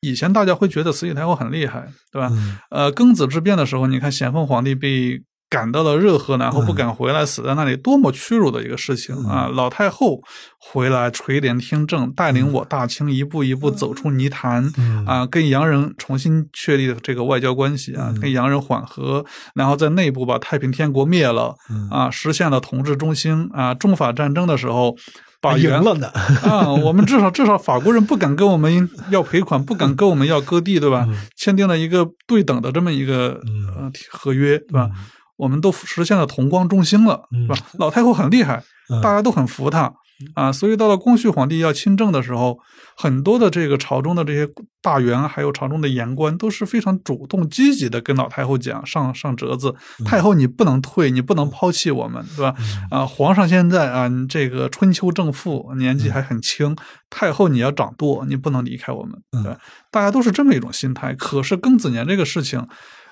[0.01, 2.29] 以前大家会觉得慈禧太后很厉害，对吧？
[2.31, 9.49] 嗯呃，庚子之变的时候，你看咸丰皇帝被赶到了热河，然后不敢回来，死在那里，多么屈辱的一个事情啊！
[9.53, 10.21] 老太后
[10.59, 21.55] 回来垂帘听政，带领我大清一步一步走出泥潭嗯啊，跟洋人重新确立这个外交关系啊，跟洋人缓和，然后在内部把太平天国灭了
[21.91, 23.73] 啊，实现了统治中心啊。
[23.73, 24.97] 中法战争的时候。
[25.39, 26.09] 把原赢了呢，
[26.43, 31.07] 啊，我们至少至少法国人不敢跟我们要赔款，不敢跟我们要割地，对吧？
[31.37, 33.39] 签订了一个对等的这么一个
[33.77, 34.89] 呃合约，对吧？
[35.37, 37.57] 我们都实现了同光中兴了，是吧？
[37.79, 38.63] 老太后很厉害，
[39.03, 39.93] 大家都很服她
[40.35, 42.59] 啊，所以到了光绪皇帝要亲政的时候，
[42.97, 44.49] 很多的这个朝中的这些
[44.81, 49.75] 大员，还有朝中的言官，都是非常主动积极的跟老太后讲上上折子，
[50.07, 52.55] 太后你不能退，你不能抛弃我们，对吧？
[52.91, 56.75] 啊，皇上现在啊，你这个春秋正负，年纪还很轻，
[57.11, 59.59] 太后你要掌舵，你不能离开我们，对吧？
[59.91, 61.13] 大家都是这么一种心态。
[61.13, 62.67] 可是庚子年这个事情。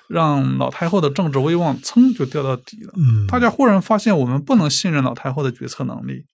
[0.07, 2.93] 让老太后的政治威望噌就掉到底了。
[2.97, 6.25] 嗯，大家忽然发现，我们不能信任老太后的决策能力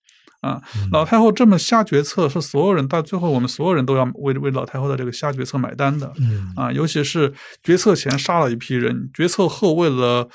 [0.42, 0.62] 啊！
[0.92, 6.12] 老太后这么瞎决策，是所有人到最后，我们所有人都要为为老太后的这个瞎决策买单的。
[6.20, 7.32] 嗯啊，尤其是
[7.64, 10.28] 决策前杀了一批人，决策后为了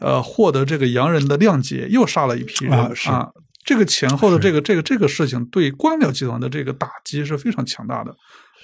[0.00, 3.28] 呃获得这个洋人的谅解，又杀了一批人啊啊。
[3.64, 8.12] 这个前后的这个这个这个事情，对官僚集团的这个打击是非常强大的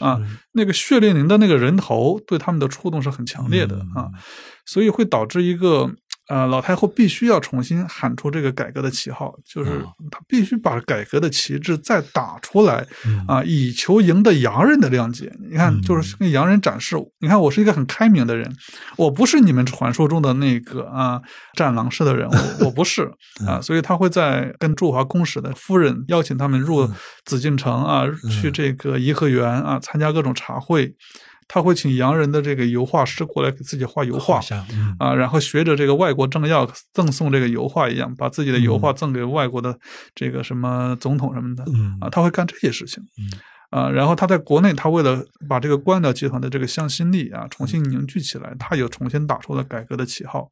[0.00, 0.20] 啊。
[0.52, 4.10] 那个血淋淋的那个人头，对他们的触动是很强烈的啊，
[4.66, 5.90] 所以会导致一个
[6.28, 12.86] 呃，老太后必须要重新喊出这个改革的旗号，就是她必须把改革的旗帜再打出来
[13.26, 15.32] 啊，以求赢得洋人的谅解。
[15.50, 18.54] 你看，就是跟洋人展示，你看我是一个很开明的人，
[18.96, 21.20] 我不是你们传说中的那个啊
[21.54, 23.10] 战狼式的人，我我不是
[23.48, 26.86] 啊，所以他会在跟驻华公使的夫人邀请他们入
[27.24, 30.94] 紫禁城啊，去这个颐和园啊参加各种茶会。
[31.48, 34.38] 他会请洋人的这个油画师过来给自己画油画
[34.70, 39.76] 嗯啊，然后学着这个外国政要赠送这个油画一样，把自己的油画赠给外国的
[40.14, 41.64] 这个什么总统什么的
[42.00, 43.02] 啊，他会干这些事情。
[43.70, 50.48] 啊，然后他在国内，他为了把这个官僚集团的这个向心力啊重新凝聚起来，他又重新打出了改革的旗号。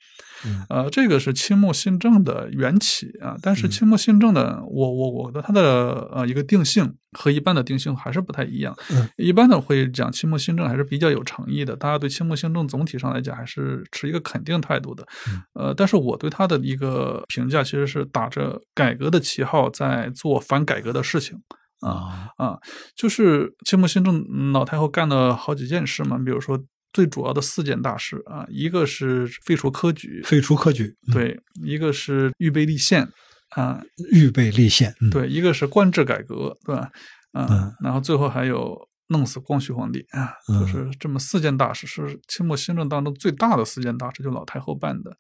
[0.69, 3.37] 呃，这个是清末新政的缘起啊。
[3.43, 8.77] 但是清末新政的，我我我的它的呃一个定性和一般的定性还是不太一样。
[9.17, 15.07] 一般的会讲清末新政还是比较有诚意的，大家对清末新政总体上来讲还是持一个肯定态度的。
[15.55, 21.39] 呃，但是我对他的一个评价其实是打着改革的旗号在做反改革的事情。
[21.81, 22.57] 啊啊，
[22.97, 26.59] 就是清末新政老太后干了好几件事嘛，比如说
[26.97, 33.07] 最主要的四件大事啊，一个是废除科举，废除科举，对，一个是预备立宪
[33.51, 33.83] 啊，
[34.13, 36.91] 预备立宪，对，一个是官制改革，对吧？
[37.33, 38.75] 啊，然后最后还有
[39.09, 45.15] 弄死光绪皇帝啊，就是这么四件大事，是清末新政当中最大的四件大事，就老太后办的。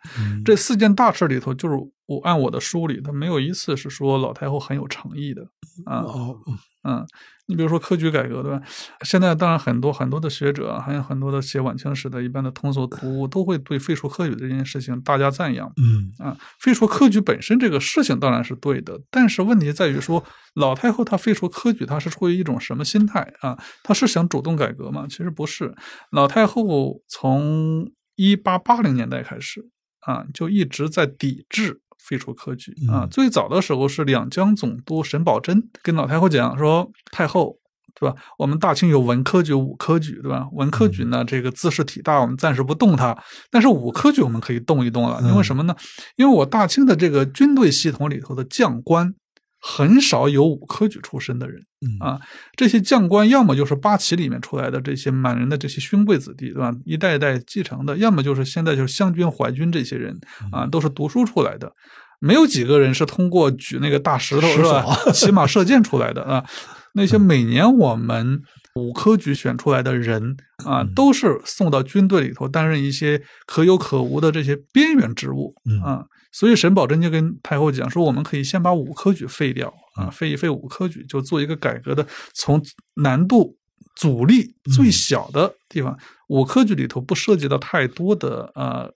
[0.47, 1.75] 这四件大事里头，就是
[2.07, 5.47] 我按我的书里，他没有一次是说老太后很有诚意的
[5.85, 6.01] 啊。
[6.01, 6.39] 哦，
[6.85, 7.05] 嗯，
[7.47, 8.63] 你比如说科举改革，对吧？
[9.03, 15.71] 现在当然很多很多的学者，还有很多的写晚清史的一般的通俗读物，都会对废除科举这件事情大加赞扬。
[15.77, 23.59] 嗯啊，废除科举本身这个事情当然是对的，但是问题在于说，老太后她废除科举，她是出于一种什么心态啊？
[23.83, 25.07] 她是想主动改革吗？
[25.09, 25.75] 其实不是。
[26.13, 29.69] 老太后从一八八零年代开始
[30.01, 31.81] 啊，就一直在抵制。
[32.07, 33.05] 废除科举啊！
[33.11, 37.57] 最早的时候是两江总督沈葆桢跟老太后讲说：“太后，
[37.99, 38.15] 对吧？
[38.39, 40.47] 我们大清有文科举、武科举，对吧？
[40.53, 43.13] 文科举呢，这个自恃体大，我们暂时不动它；
[43.51, 45.21] 但是武科举我们可以动一动了。
[45.23, 45.75] 因为什么呢？
[46.15, 49.13] 因为我大清的这个军队系统里头的将官
[49.61, 51.61] 很少有武科举出身的人
[52.01, 52.21] 啊。
[52.57, 56.73] 这些将官要么就是八旗里面出来的这些满人的这些勋贵子弟，对吧？
[56.85, 60.19] 一代一代继承的；要么就是现在就是湘军、淮军这些人
[60.53, 61.73] 啊，都是读书出来的。”
[62.19, 66.43] 没有几个人是通过举那个大石头是吧，骑马射箭出来的啊。
[66.95, 68.41] 那些每年我们
[68.75, 76.07] 武科举选出来的人啊，都是送到军队里头担任一些可有可无的这些边缘职务啊。
[76.39, 82.63] 所以沈葆桢就跟太后讲说，我们可以先把武科举废掉啊，废一废武科举，就做一个改革的，从
[82.97, 83.57] 难度
[83.95, 88.93] 阻力最小的地方，武科举里头不涉及到太多的呃。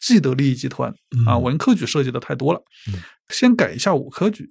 [0.00, 0.88] 既得利益集团
[1.26, 4.48] 啊，嗯文科举涉及的太多了嗯，先改一下武科举。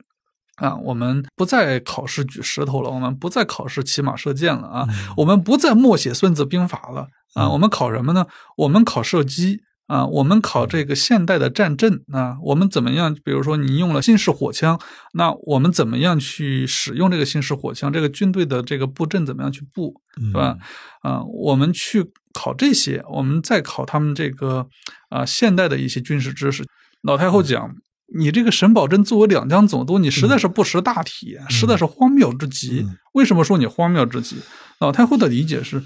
[0.57, 8.27] 啊，我们不再考试举石头了，我们不再考试骑马射箭了啊，嗯我们不再默写《孙子兵法》了啊，嗯我们考什么呢？
[8.57, 13.15] 我们考射击啊，我们考这个现代的战阵啊，我们怎么样？
[13.23, 14.79] 比如说你用了新式火枪，
[15.13, 17.91] 那我们怎么样去使用这个新式火枪？
[17.91, 20.57] 这个军队的这个布阵怎么样去布，嗯是吧？
[21.01, 24.67] 啊，我们去考这些，我们再考他们这个
[25.09, 26.63] 啊现代的一些军事知识。
[27.01, 27.75] 老太后讲。
[28.17, 32.79] 你这个沈葆桢作为两江总督，你实在是不识大体，实在是荒谬之极。
[32.79, 34.37] 嗯为什么说你荒谬之极？
[34.79, 35.83] 老太后的理解是，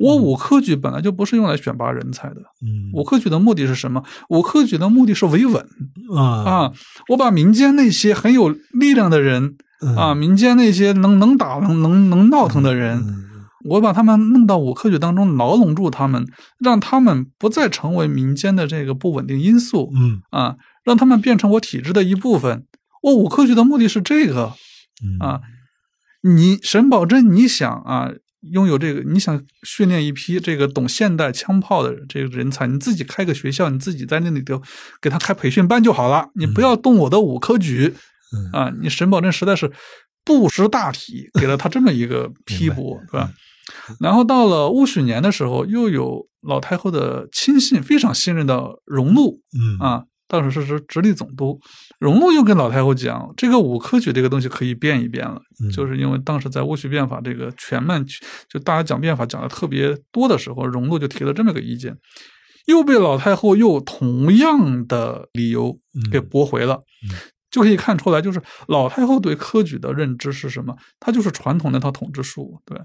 [0.00, 2.90] 我武科举本来就不是用来选拔人才的，嗯。
[2.94, 4.02] 武科举的目的是什么？
[4.30, 5.64] 武科举的目的是维稳。
[6.16, 6.22] 啊。
[6.22, 6.72] 啊！
[7.10, 9.94] 我把民间那些很有力量的人嗯。
[9.96, 13.26] 啊，民间那些能能打能能能闹腾的人，嗯
[13.68, 16.26] 我把他们弄到武科举当中，牢笼住他们，
[16.58, 19.92] 让他们不再成为民间的这个不稳定因素。
[19.94, 20.22] 嗯。
[20.30, 22.64] 啊，让他们变成我体制的一部分。
[23.02, 24.54] 我武科举的目的是这个。
[25.04, 25.20] 嗯。
[25.20, 25.40] 啊，
[26.22, 28.10] 你沈葆桢，你想啊，
[28.52, 34.60] 拥有这个，你想训练一批这个懂现代枪炮的这个人才，你自己开个学校，你自己在那里头
[35.00, 37.94] 给他开培训班就好了，你不要动我的武科举
[38.32, 38.72] 嗯啊！
[38.80, 39.70] 你沈葆桢实在是
[40.24, 43.30] 不识大体，给了他这么一个 批驳，是吧？
[44.00, 51.58] 然后到了戊戌年的时候，又有老太后的亲信，非常信任的荣禄嗯啊，当时是直直隶总督，
[51.98, 58.06] 荣禄又跟老太后讲，这个武科举这个东西可以变一变了，嗯就是因为当时在戊戌变法这个全面
[58.48, 61.96] 就大家讲变法讲的特别多的时候，荣禄就提了这么个意见，
[62.66, 65.76] 又被老太后又同样的理由
[66.12, 66.76] 给驳回了。
[67.10, 67.18] 嗯
[67.50, 70.72] 就可以看出来，就是老太后对科举的认知是什么？
[71.00, 72.78] 它就是传统那套统治术，对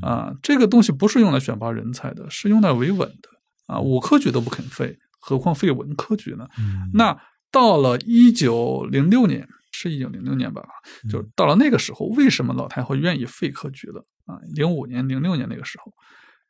[0.00, 3.28] 啊，这个东西不是用来选拔人才的，是用来维稳的
[3.66, 3.80] 啊。
[3.80, 6.46] 武科举都不肯废，何况废文科举呢？
[6.58, 7.16] 嗯那
[7.52, 10.62] 到了一九零六年，是一九零六年吧？
[11.10, 14.40] 就到了那个时候，为什么老太后愿意废科举了啊？
[14.54, 15.92] 零五年、零六年那个时候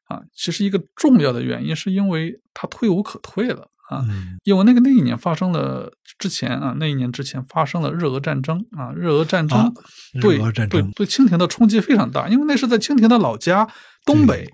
[0.06, 4.04] 啊，其实一个重要的原因是因为她退无可退了啊。
[4.08, 9.72] 嗯因为那个那一年发生了之前啊，那一年之前发生了日俄战争啊，日俄战争、啊
[10.20, 13.68] 对日俄战争对对清廷的冲击非常大，因为那是在清廷的老家
[14.04, 14.48] 东北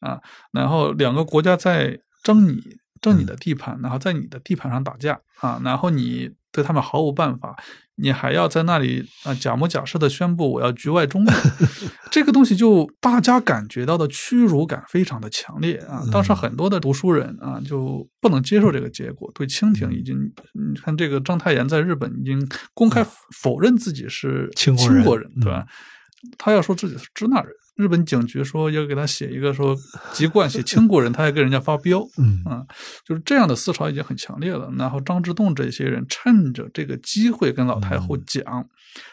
[0.00, 0.18] 啊，
[0.52, 2.58] 然后两个国家在争你
[3.00, 7.56] 争嗯你的地盘，然后在你的地盘上打架啊，然后你对他们毫无办法，
[7.96, 11.30] 你还要在那里啊假模假式的宣布我要局外中立，
[12.10, 16.02] 这个东西就大家感觉到的屈辱感非常的强烈啊。
[16.12, 20.16] 当时很多的读书人啊就不能接受这个结果，对清廷已经，
[20.72, 23.06] 你看这个章太炎在日本已经公开
[23.40, 25.66] 否认自己是清国人国人，对嗯吧？
[26.36, 27.50] 他要说自己是支那人。
[27.80, 29.74] 日本警局说要给他写一个说
[30.12, 32.66] 籍贯写清国人，他还给人家发飙，嗯啊，
[33.06, 34.70] 就是这样的思潮已经很强烈了。
[34.76, 38.66] 然后张之洞这些人趁着这个机会跟老太后嗯讲，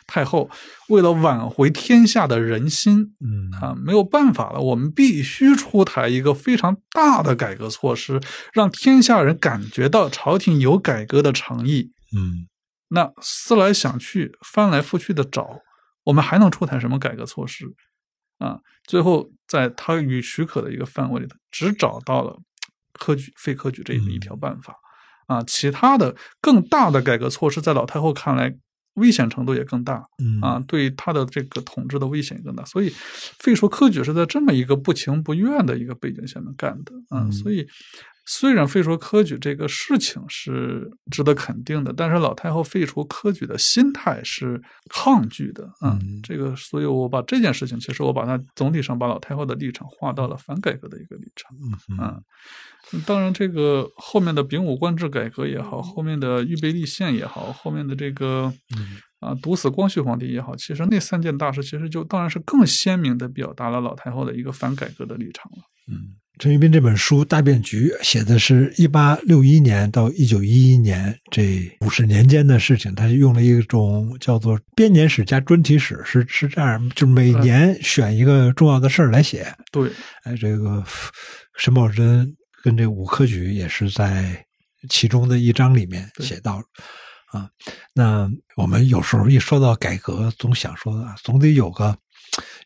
[0.06, 0.50] 太后
[0.90, 8.20] 为了挽回天下的人心嗯啊，没有办法了，我们必须出台一个非常大的改革措施，
[8.52, 11.92] 让天下人感觉到朝廷有改革的诚意。
[12.16, 12.48] 嗯
[12.90, 15.60] 那思来想去，翻来覆去的找，
[16.06, 17.66] 我们还能出台什么改革措施？
[18.40, 22.38] 啊，最后在他与许可的一个范围里头，只找到了
[22.94, 24.76] 科举废科举这一条办法。
[25.28, 28.56] 啊，其他的更大的改革措施，在老太后看来，
[28.94, 30.02] 危险程度也更大。
[30.24, 32.90] 嗯啊，对他的这个统治的危险更大，所以
[33.40, 37.24] 废除科举是在这么一个不情不愿的一个背景下面干的啊。
[37.24, 37.68] 嗯所以
[38.30, 45.98] 虽然废除科举这个事情是值得肯定的，但是老太后废除科举的心态是抗拒的啊。
[46.02, 51.56] 嗯这个，所以我把这件事情，其实我把它总体上把老太后的立场划到了反改革的一个立场。
[51.90, 52.22] 嗯
[52.92, 65.60] 嗯，当然，这个后面的丙午官制改革也好，后面的预备立宪也好，后面的这个嗯啊毒死光绪皇帝也好，其实那三件大事，其实就当然是更鲜明的表达了老太后的一个反改革的立场了。
[65.90, 79.52] 嗯，陈玉斌这本书《大变局》写的是一八六一年到一九一一年这五十年间的事情，他用了一种叫做编年史加专题史，是是这样，就是每年选一个重要的事儿来写。
[79.72, 79.90] 对，
[80.26, 80.84] 哎，这个
[81.56, 82.32] 沈葆桢
[82.64, 84.46] 跟这五科举也是在
[84.90, 86.62] 其中的一章里面写到
[87.32, 87.50] 啊。
[87.96, 91.98] 那我们有时候一说到改革，总想说啊，总得有个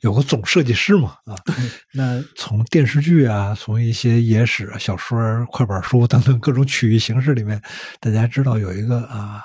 [0.01, 1.35] 有个总设计师嘛啊。
[1.93, 5.17] 那从电视剧啊，从一些野史啊、小说、
[5.51, 7.61] 快板书等等各种曲艺形式里面，
[7.99, 9.43] 大家知道有一个啊，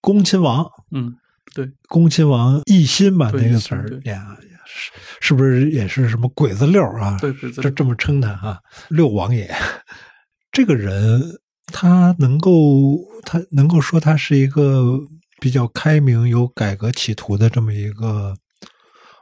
[0.00, 1.14] 恭亲王，嗯，
[1.54, 4.36] 对，恭亲王奕欣吧，那个词儿对呀，
[4.66, 7.18] 是是不是也是什么鬼子六啊？
[7.20, 9.52] 对这这么称他啊，六王爷。
[10.52, 14.98] 这个人他能够，他能够说他是一个
[15.40, 18.34] 比较开明、有改革企图的这么一个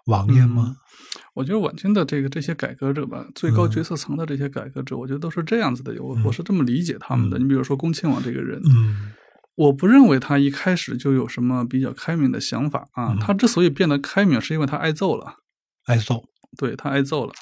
[0.09, 0.75] 王爷吗？
[1.35, 5.95] 我觉得晚清的这个这些改革者吧，最高决策层的这些改革者，我觉得都是这样子的。
[6.03, 7.39] 我我是这么理解他们的。
[7.39, 9.13] 你比如说恭亲王这个人，嗯，
[9.55, 13.17] 我不认为他一开始就有什么比较开明的想法啊。
[13.21, 15.35] 他之所以变得开明，是因为他挨揍了，
[15.87, 16.25] 挨揍，
[16.59, 17.33] 对他挨揍了。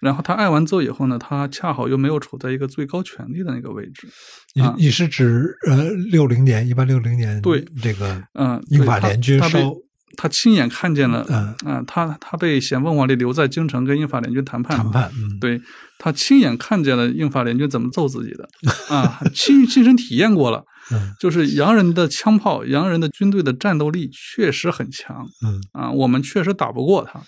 [0.00, 4.08] 然后他挨完揍以后呢，他恰好又没有处在一个最高权力的那个位置。
[4.54, 9.72] 你你是指呃六零年一八六零年对这个嗯英法联军烧。
[10.16, 11.24] 他亲眼看见了，
[11.64, 15.60] 嗯，他他被咸丰皇帝留在京城跟英法联军谈判，谈判，嗯，对
[15.98, 18.48] 他亲眼看见了英法联军怎么揍自己的，
[18.94, 27.20] 啊，亲亲身体验过了，嗯，就是洋人的枪炮，洋人的军队的战斗力确实很强，嗯，啊，我们确实打不过他，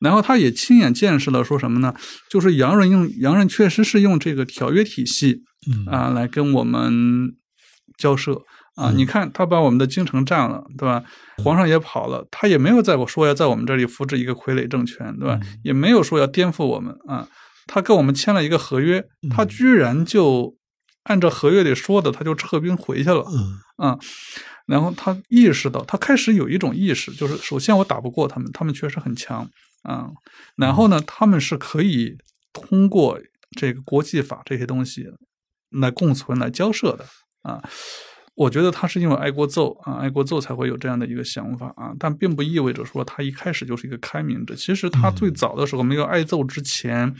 [0.00, 1.94] 然后他也亲眼见识了，说什么呢？
[2.30, 5.42] 就是洋人用洋人确实是用这个条约体系，
[5.90, 7.34] 啊，来跟我们
[7.96, 8.42] 交涉。
[8.76, 11.04] 啊，你看他把我们的京城占了，对吧？
[11.42, 15.38] 皇上也跑了，他也没有在我说要在我们这里扶植一个傀儡政权，对吧？
[15.62, 17.28] 也没有说要颠覆我们啊。
[17.66, 20.54] 他跟我们签了一个合约，他居然就
[21.04, 23.24] 按照合约里说的，他就撤兵回去了。
[23.28, 23.98] 嗯啊，
[24.66, 29.48] 然后他意识到，他开始有一种意识，就是首先我打不过他们，他们确实很强
[29.82, 30.10] 啊。
[30.56, 32.16] 然后呢，他们是可以
[32.52, 33.18] 通过
[33.56, 35.06] 这个国际法这些东西
[35.70, 37.06] 来共存、来交涉的
[37.42, 37.62] 啊。
[38.36, 44.54] 我觉得他是因为挨过揍啊，挨过揍才会有这样的一个想法啊，但并不意味着说他一开始就是一个开明者。
[44.54, 47.14] 其实他最早的时候没有挨揍之前，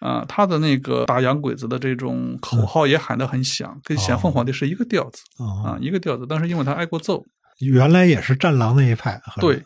[0.00, 5.22] 啊，他的那个打洋鬼子的这种口号也喊得很响，跟咸丰皇帝是一个调子
[5.64, 6.26] 啊，一个调子。
[6.28, 7.24] 但是因为他挨过揍，
[7.60, 9.18] 原来也是战狼那一派。
[9.40, 9.62] 对，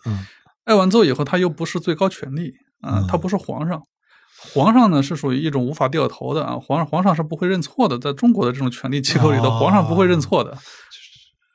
[0.66, 3.82] 挨完揍以后，他又不是最高权力啊，他不是皇上。
[4.54, 10.56] 皇上呢是属于一种无法掉头的啊，皇上皇上是不会认错的，在中国的这种权力机构里头，皇上不会认错的。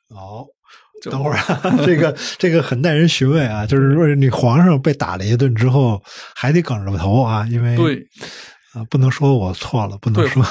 [0.10, 0.46] 哦，
[1.10, 1.38] 等会儿
[1.86, 6.02] 这个这个很耐人寻味啊，就是说你皇上被打了一顿之后，
[6.36, 8.06] 还得梗着头啊，因为对
[8.74, 10.44] 啊，不能说我错了，不能说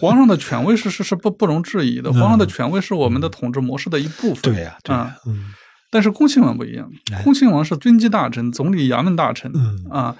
[0.00, 4.42] 皇上的权威是是是不不容置疑的， 皇上的权威是我们的统治模式的一部分。
[4.42, 5.54] 对呀，啊，嗯，
[5.90, 6.90] 但是恭亲王不一样，
[7.24, 10.16] 恭亲王是军机大臣、总理衙门大臣，嗯啊。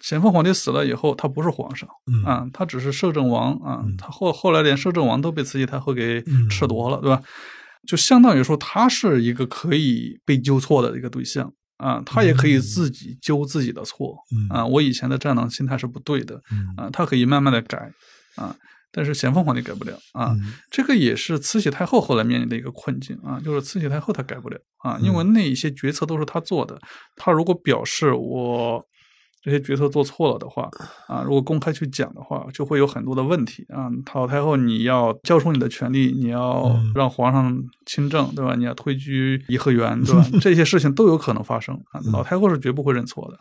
[0.00, 1.88] 咸丰皇帝死了以后，他不是皇上，
[2.24, 3.84] 啊，他只是摄政王啊。
[3.96, 7.22] 他后后来连摄政王都被慈禧太后给褫夺了，对吧？
[7.86, 14.16] 就相当于说，他是一个可以被纠错的一个对象啊，他也可以自己纠自己的错
[14.50, 14.66] 啊。
[14.66, 16.34] 我以前的战狼心态是不对的
[16.76, 17.90] 啊，他可以慢慢的改
[18.34, 18.56] 啊。
[18.90, 20.34] 但是咸丰皇帝改不了啊，
[20.70, 26.80] 这个也是慈禧太后后来面临的一个困境啊，就是慈禧太后她改不了啊，因为那一些决策都是她做的，
[27.16, 28.84] 她如果表示我。
[29.46, 30.68] 这些决策做错了的话，
[31.06, 33.88] 啊，如果公开去讲的话，就会有很多的问题啊。
[34.12, 38.56] 老太后，你要交出你的权利，你要让皇上亲政，对吧？
[38.56, 40.26] 你要退居颐和园，对吧？
[40.42, 42.00] 这些事情都有可能发生啊。
[42.12, 43.38] 老太后是绝不会认错的。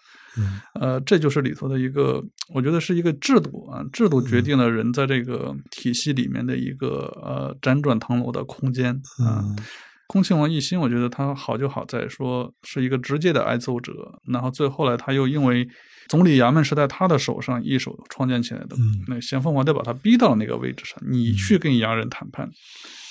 [0.80, 8.94] 呃，这就是里头的一个，我觉得是一个制度啊，制度决定了人在这个体系里面的一个呃辗转腾挪的空间
[9.26, 9.44] 啊。
[10.08, 13.92] 恭亲王奕欣，我觉得他好就好在说是一个直接的挨揍者，
[14.32, 15.68] 然后最后来他又因为
[16.08, 18.76] 总理衙门是在他的手上一手创建起来的，
[19.08, 22.50] 那咸丰皇帝把他逼到了那个位置上，你去跟洋人谈判，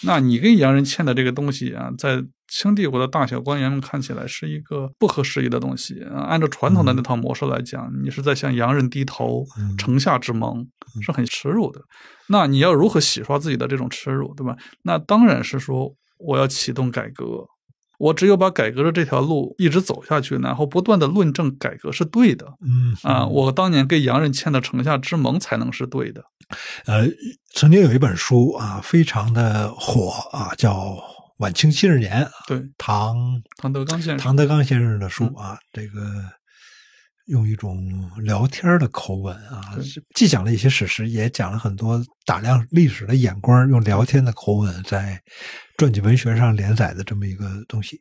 [0.04, 9.44] 那你跟洋人签的这个东西啊，在清帝国的大小官员们看起来是一个不合时宜的东西啊，按照传统的那套模式来讲，你是在向洋人低头，
[9.76, 10.66] 城下之盟
[11.02, 11.80] 是很耻辱的，
[12.28, 14.56] 那你要如何洗刷自己的这种耻辱，对吧？
[14.82, 15.94] 那当然是说。
[16.16, 17.44] 我要启动改革，
[17.98, 26.22] 我只有把改革的这条路一直走下去，然后不断的论证改革是对的，嗯啊，我当年跟洋人签的城下之盟才能是对的。
[26.86, 27.06] 呃，
[27.54, 30.74] 曾经有一本书啊，非常的火啊，叫
[31.38, 33.16] 《晚清七十年》，对，唐
[33.56, 36.00] 唐德刚先生，唐德刚先生的书啊，这个。
[37.28, 37.82] 用一种
[38.18, 39.62] 聊天的口吻啊，
[40.14, 45.18] 既讲了一些史实，也讲了很多打量历史的眼光，用聊天的口吻在
[45.76, 48.00] 传记文学上连载的这么一个东西。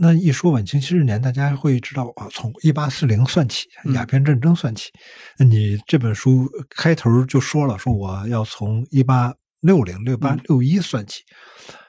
[0.00, 4.90] 那一说晚清七十年，大家会知道啊，从一八四零算起，鸦片战争算起。
[5.38, 11.22] 那你这本书开头就说了，说我要从一八六零、六八、六一算起。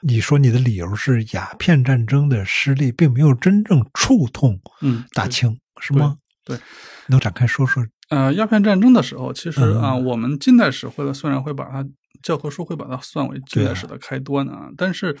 [0.00, 6.16] 你说你的理由是鸦片战争的失利并没有真正触痛嗯大清，是吗？
[6.44, 6.58] 对，
[7.06, 7.86] 能展开说说？
[8.10, 11.86] 呃，鸦片战争的时候，其实啊，我们近代史会虽然会把它
[12.22, 15.16] 教科书会把它算为近代史的开端啊，但是，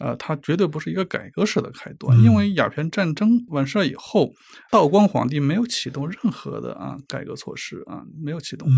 [0.00, 4.30] 呃，它绝对不是一个改革史的开端，因为鸦片战争完事儿以后，
[4.70, 8.68] 道光皇帝没有启动任何的啊改革措施啊，没有启动，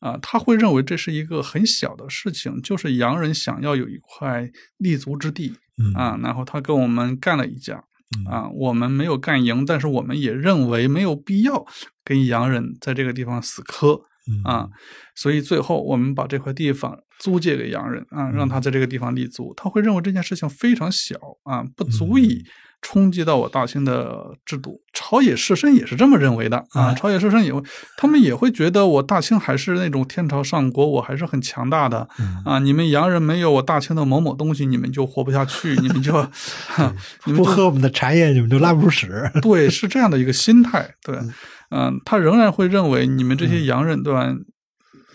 [0.00, 4.48] 啊，他会认为这是一个很小的事情，就是洋人想要有一块
[4.78, 5.52] 立足之地
[5.94, 7.84] 啊，然后他跟我们干了一架。
[8.26, 11.64] 啊，我们没有干赢，但是我们也认为没有必要
[12.04, 14.00] 跟洋人在这个地方死磕
[14.44, 14.68] 啊，
[15.14, 19.54] 所以最后我们把这块地方租借给洋人啊，让他在这个地方立足。
[19.56, 22.44] 他会认为这件事情非常小啊，不足以。
[22.82, 26.94] 冲击到我大清的制度，朝野士绅也是这么认为的啊。
[26.94, 27.62] 朝野士绅也会，
[27.96, 32.08] 他们也会觉得我大清还是那种天朝上国，我还是很强大的
[32.44, 32.58] 啊。
[32.58, 36.12] 你们洋人没有我大清的某某东西，你们就活不下去，你们就
[37.26, 39.30] 你们不喝我们的茶叶，你们就拉不出屎。
[39.42, 40.94] 对，是这样的一个心态。
[41.02, 41.18] 对，
[41.70, 44.26] 嗯，他仍然会认为你们这些洋人，对吧？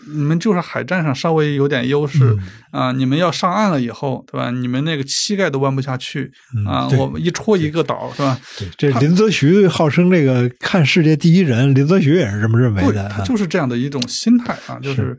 [0.08, 2.36] 你们就是海战上稍微有点优势
[2.70, 2.92] 啊！
[2.92, 4.50] 你们要上岸了以后，对吧？
[4.50, 6.30] 你们那个膝盖都弯不下去
[6.66, 6.88] 啊！
[6.98, 8.38] 我们一戳一个岛，是吧？
[8.58, 13.08] 对，这林则徐号称这个看世界第一人，林则徐也是这么认为的。
[13.08, 15.16] 他就是这样的一种心态啊，就是。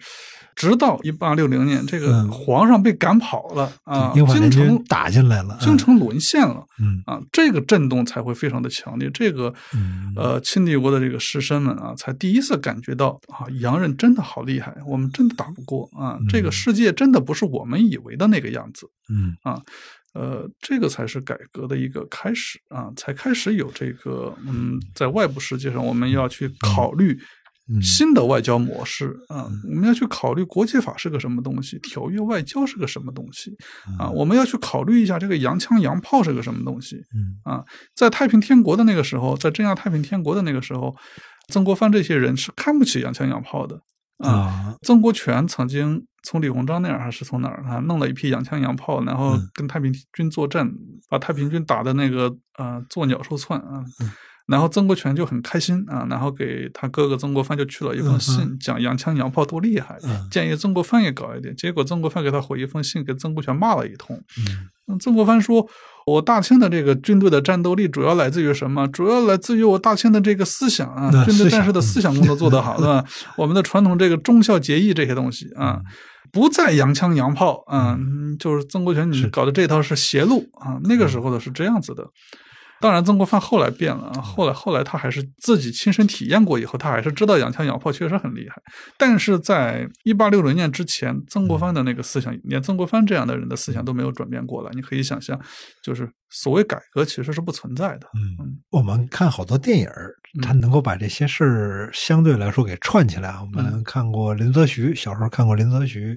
[0.58, 7.04] 直到一八六零年，这个皇上被赶跑了啊，京城打进来了，京城沦陷了，嗯。
[7.06, 9.08] 啊，这个震动才会非常的强烈。
[9.14, 9.54] 这个
[10.16, 19.38] 呃，清帝国的这个士绅们啊，才第一次感觉到啊，洋人真的好厉害，我们真的打不过啊，这个世界真的不是我们以为的那个样子，嗯。
[19.44, 19.62] 啊，
[20.16, 27.16] 呃，这个才是改革的一个开始啊，才开始有这个嗯，在外部世界上我们要去考虑。
[27.82, 33.56] 新的外交模式啊，我们要去考虑国际法是个什么东西，条约外交是个什么东西
[34.00, 34.10] 啊？
[34.10, 36.96] 我们要去考虑一下这个洋枪洋炮是个什么东西
[37.44, 37.64] 啊？
[37.94, 40.96] 在太平天国的那个时候，在镇压太平天国的那个时候，
[41.50, 43.82] 曾国藩这些人是看不起洋枪洋炮的
[44.20, 44.76] 啊。
[44.84, 50.72] 曾国荃曾经从李鸿章那儿还是从哪儿啊，弄了一批洋枪洋炮，然后跟太平军作战，
[51.10, 53.84] 把太平军打的那个呃作鸟兽窜啊。
[54.48, 59.98] 然后曾国荃就很开心啊，然后给他哥哥曾国藩就去了一封信，讲洋枪洋炮多厉害，
[60.32, 61.54] 建议曾国藩也搞一点。
[61.56, 64.16] 结果曾国藩给他回一封信，给曾国荃骂了一通。
[64.88, 65.68] 嗯，曾国藩说
[66.08, 68.88] ：“我大清的这个军队的战斗力主要来自于什么？
[68.88, 73.04] 主要来自于我大清的这个思想啊，军队战士的思想工作做得好，对吧？
[73.36, 75.82] 我们的传统这个忠孝节义这些东西啊，
[76.32, 78.00] 不在洋枪洋炮啊，
[78.40, 80.80] 就是曾国荃你搞的这套是邪路啊。
[80.86, 82.08] 那个时候的是这样子的。”
[82.80, 84.22] 当然，曾国藩后来变了啊！
[84.22, 88.62] 后来，后来他还是自己亲身体验过以后，他还是知道洋枪洋炮确实很厉害。
[88.98, 94.72] 但是在一八六零年之前，曾国藩的那个思想，连曾国藩这样的人的思想都没有转变过来。
[94.74, 95.40] 你可以想象，
[95.84, 98.08] 就是所谓改革其实是不存在的。
[98.14, 99.90] 嗯，我们看好多电影，
[100.44, 103.32] 他能够把这些事儿相对来说给串起来。
[103.42, 106.16] 我们看过林则徐，小时候看过林则徐，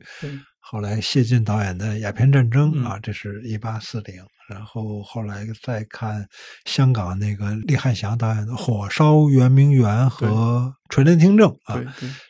[0.59, 4.23] 后来谢晋导演的《鸦片战争》啊，这是一八四零。
[4.51, 6.27] 然后后来再看
[6.65, 11.81] 香港那个李汉祥导演的《火烧圆明园》和《垂帘听政》啊，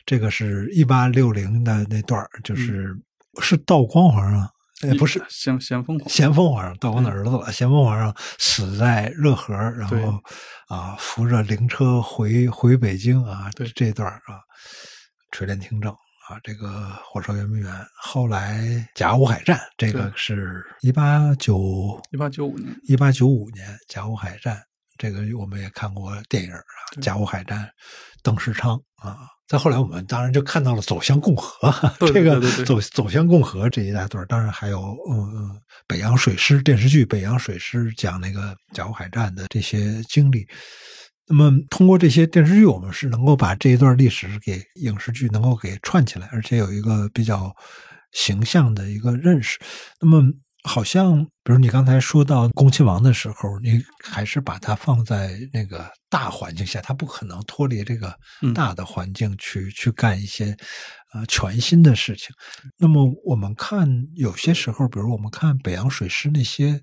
[0.05, 2.95] 这个是一八六零的那段就是
[3.41, 4.47] 是道光皇上，
[4.81, 7.51] 哎，不是咸咸丰咸丰皇上，道光的儿子了。
[7.51, 10.21] 咸丰皇上死在热河，然后
[10.67, 14.39] 啊扶着灵车回回北京啊，这段啊，
[15.31, 15.95] 垂帘听政。
[16.31, 24.57] 啊，这个火烧圆明园，后来甲午海战，这个是一八九一八九五年，一八九五年甲午海战，
[24.97, 26.63] 这个我们也看过电影啊，
[27.01, 27.69] 甲午海战，
[28.23, 31.69] 邓世昌啊，再后来我们当然就看到了走向共和，
[32.13, 40.47] 这个走走向共和这一大段，当然还有嗯北洋水师电视剧《北洋水师》讲那个甲午海战的这些经历。
[41.27, 47.55] 那么，通过这些电视剧，我们是能够把这一段历史给影视剧能够给串起来，而且有一个比较
[48.11, 49.57] 形象的一个认识。
[50.01, 50.21] 那么，
[50.63, 58.13] 好像比如你刚才说到恭亲王的时候，你还是把它放在那个大环境下，他不可能脱离这个
[58.53, 60.57] 大的环境去去干一些
[61.13, 62.35] 呃全新的事情。
[62.77, 66.81] 那么，我们看有些时候，比如我们看北洋水师那些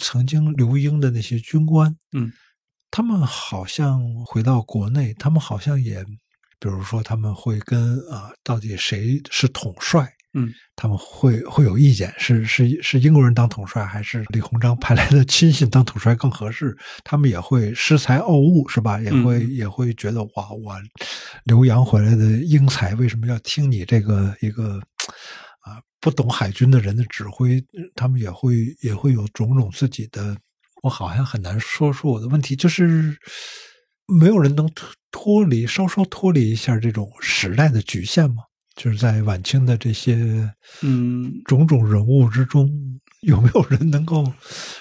[0.00, 2.32] 曾经留英的那些军官，嗯。
[2.92, 6.04] 他们好像回到国内，他们好像也，
[6.60, 10.06] 比如说他们会跟啊，到底谁是统帅？
[10.34, 16.76] 嗯，他们会会有意见，是是是英国人当统帅，还是李鸿章派来的亲信当统帅更合适？
[17.02, 19.00] 他们也会恃才傲物，是吧？
[19.00, 20.74] 也会也会觉得哇，我
[21.44, 24.78] 留洋回来的英才为什么要听你这个一个
[25.60, 27.58] 啊不懂海军的人的指挥？
[27.94, 30.36] 他们也会也会有种种自己的。
[30.82, 33.16] 我好像很难说出我的问题，就是
[34.06, 38.44] 没有人能脱脱离，稍稍脱离一下这种时代的局限吗？
[38.74, 42.68] 就是在晚清的这些嗯种种人物之中，
[43.20, 44.32] 有没有人能够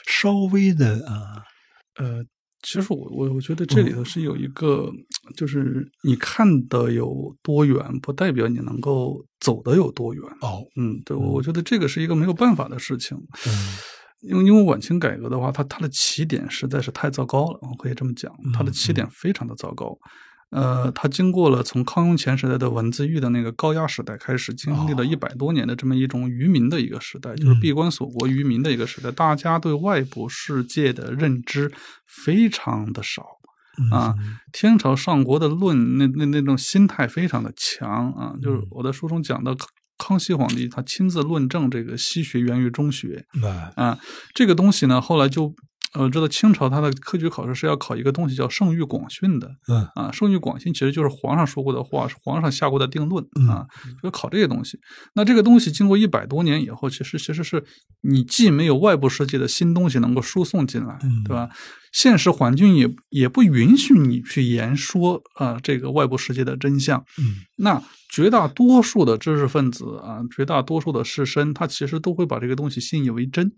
[0.08, 1.44] 稍微的啊？
[2.00, 2.24] 呃，
[2.64, 4.90] 其实我我我觉得这里头是有一个，
[5.36, 10.24] 就是你看的有多远，不代表你能够走的有多远。
[10.40, 13.18] 哦，嗯，对，我觉得这个是一个没有办法的事情。
[13.46, 13.52] 嗯
[14.22, 19.98] 因为因为晚清改革的话，它它的起点实在是太糟糕了，我可以这么讲，它的起点非常的糟糕。
[20.52, 31.72] 呃，它经过了从康雍乾时代的文字狱的那个高压时代开始，经历了一百多年的这么一种愚民的一个时代，就是闭关锁国愚民的一个时代，大家对外部世界的认知
[32.06, 33.26] 非常的少。
[33.92, 34.14] 啊，
[34.52, 39.56] 天朝上国的论那那那种心态非常的强啊，就是我在书中讲的。
[40.04, 43.24] 康熙皇帝他亲自论证这个西学源于中学
[43.76, 44.00] 啊，
[44.34, 45.54] 这个东西呢，后来就
[45.94, 53.68] 呃知道清朝它的科举考试是要考一个东西叫圣谕广训的，嗯啊，圣谕广训其实就是皇上说过的话，是皇上下过的定论啊，
[54.02, 54.80] 就考这些东西。
[55.14, 57.64] 那这个东西经过一百多年以后，其实其实是
[58.02, 61.50] 你既没有外部世界的新东西能够输送进来，对吧？
[61.92, 67.84] 现实环境也也不允许你去言说啊这个外部世界的真相，嗯，那。
[68.14, 73.50] 绝大多数的知识分子啊，绝大多数的士绅，他其实都会把这个东西信以为真，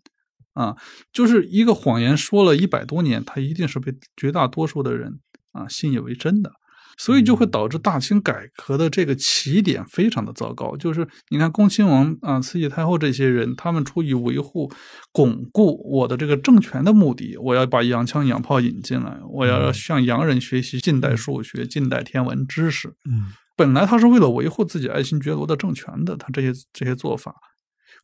[0.53, 0.75] 啊，
[1.11, 5.19] 就是一个谎言说了一百多年，他一定是被绝大多数的人
[5.51, 6.51] 啊信以为真的，
[6.97, 10.77] 所以就会导致大清改革的这个起点非常的糟糕。
[10.77, 14.71] 就是你看，恭亲王啊、慈禧太后这些人，他们出于维护、
[15.11, 23.33] 巩固我的这个政权的目的，我要把洋枪洋炮引进来，我要向洋人学习近代数学、近代天文知识，嗯。
[23.55, 27.35] 本来他是为了维护自己爱新觉罗的政权的，他这些这些做法，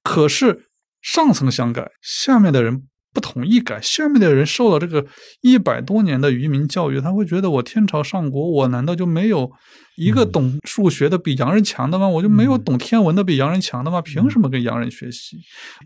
[0.03, 0.68] 可是
[1.01, 2.83] 上层想改，下面的人
[3.13, 5.05] 不同意改，下面的人受了这个
[5.41, 9.49] 一百多年的愚民教育，他会觉得我天朝上国，我难道就没有
[9.97, 12.07] 一个懂数学的比洋人强的吗？
[12.07, 14.01] 我就没有懂天文的比洋人强的吗？
[14.01, 15.37] 凭什么跟洋人学习？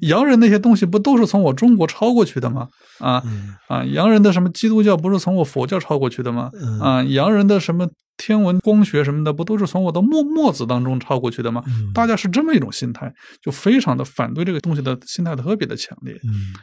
[0.02, 2.68] 洋人那些东西不都是从我中国抄过去的吗？
[3.00, 3.24] 啊
[3.68, 6.52] 啊，洋人的什么基督教不是从我佛教抄过去的吗？
[6.82, 7.88] 啊，洋人的什么？
[8.16, 11.64] 天文光学什么的，不都是从我的墨墨子当中抄过去的吗？
[11.94, 13.12] 大家是这么一种心态，
[13.42, 16.14] 就非常的反对这个东西的心态特别的强烈。
[16.24, 16.54] 嗯，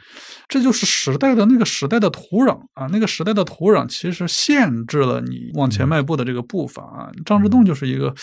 [0.47, 7.11] 这就是时代的那个时代的土壤啊，那个时代的土壤其实限制了你往前迈步的这个步伐啊。
[7.25, 8.15] 张之洞就是一个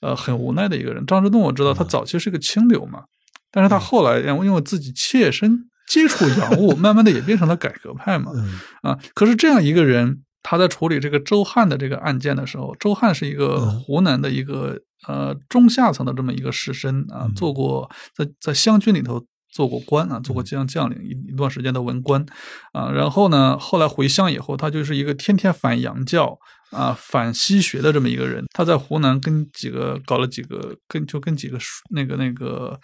[0.00, 1.04] 呃很无奈的一个人。
[1.06, 3.00] 张之洞我知道他早期是个清流嘛，
[3.50, 5.58] 但是他后来因为因为自己切身
[5.88, 8.30] 接触洋务， 慢慢的也变成了改革派嘛。
[8.82, 10.22] 啊，可是这样一个人。
[10.48, 19.20] 他在处理这个周汉的这个案件的时候，周汉是一个湖南的一个呃中下层的这么一个士绅啊，做过在在湘军里头
[19.56, 22.24] 做过官啊，做过将将领一一段时间的文官。
[22.72, 26.38] 啊，然后呢，后来回乡以后，他就是一个天天反洋教。
[26.72, 31.56] 啊，反西学的这么一个人，他在湖南跟几个搞了几个，跟就跟几个
[31.90, 32.78] 那个那个，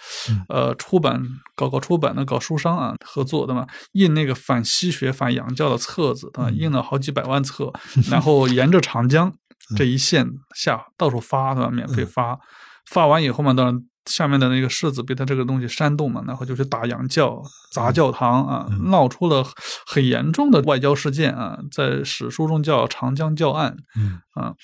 [0.49, 1.21] 呃，出版
[1.57, 7.73] 搞搞出版的搞书商啊合作的嘛，印那个反西学反洋教的册子啊，印了好几百万册，
[8.09, 9.31] 然后沿着长江
[9.77, 11.69] 这一线下到处发，对吧？
[11.69, 12.39] 免费发，
[12.89, 13.83] 发完以后嘛，当然。
[14.07, 17.41] 下面的那个世子被他这个东西煽动嘛，然后就去打洋教、
[17.73, 19.45] 砸教堂啊，闹出了
[19.87, 23.77] 很严重的外交事件啊，在史书中叫长江教案。
[23.97, 24.55] 嗯啊，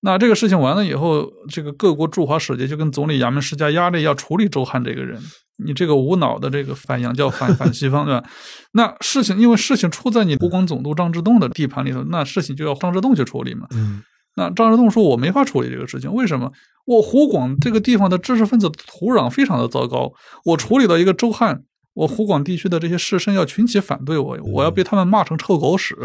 [0.00, 5.20] 那这个事情完了以后，这个各国驻华使节就跟总理衙门施加压力，要处理周汉这个人。
[5.64, 8.24] 你这个无脑的这个反洋教、反反西方，对吧？
[8.74, 13.66] 那事情因为事情出在你湖广总督张之洞的地盘里头，那事情就要张之洞去处理嘛。
[13.70, 14.02] 嗯。
[14.36, 16.50] 那张之洞说：“我没法处理这个事情，为什么？
[16.86, 20.12] 我湖广这个地方的知识分子土壤非常的糟糕，
[20.44, 21.62] 我处理了一个周汉，
[21.94, 25.96] 我湖广地区的这些士绅要群起反对我，我要被他们骂成臭狗屎。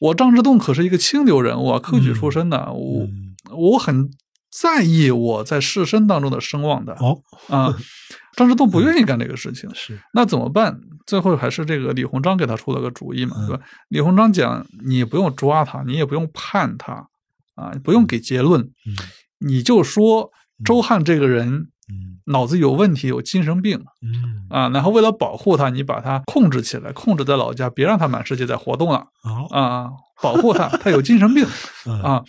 [0.00, 3.08] 我张之洞可是一个清流人物啊，科举出身的，我
[3.56, 4.10] 我很
[4.50, 6.92] 在意我在士绅当中的声望的。
[6.94, 7.74] 哦啊，
[8.36, 10.78] 张之洞不愿意干这个事情，是那怎么办？
[11.06, 13.62] 最后还是这个李鸿章给他出了个主意嘛，对吧？
[13.88, 17.06] 李鸿章讲：你不用抓他，你也不用判他。”
[17.54, 18.70] 啊，不用给结论，
[19.38, 20.30] 你就说
[20.64, 21.68] 周汉这个人，
[22.26, 24.46] 脑子有问题，有精神病，嗯。
[24.50, 29.06] 啊，然后为了保护他，你把他控制起来，控制在老家，别让他满世界在活动了，
[29.50, 29.90] 啊，
[30.20, 31.46] 保护他，他有精神病，
[32.02, 32.24] 啊。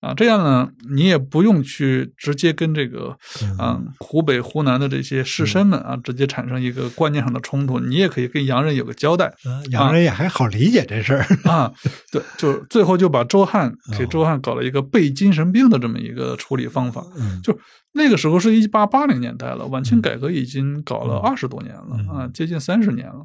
[0.00, 3.16] 啊，这样呢，你也不用去直接跟这个，
[3.60, 9.32] 嗯，湖北、湖南的这些士绅们啊，直接产生一个观念上的冲突，你也可以跟洋人有个交代。
[9.70, 11.70] 洋人也还好理解这事儿啊。
[12.10, 17.04] 对，就最后就把周汉 给周汉搞了一个背精神病的这么一个处理方法。
[17.42, 17.58] 就
[17.92, 23.22] 那个时候是一八八零年代了，晚清改革已经搞了二十多年了啊，接近三十年了。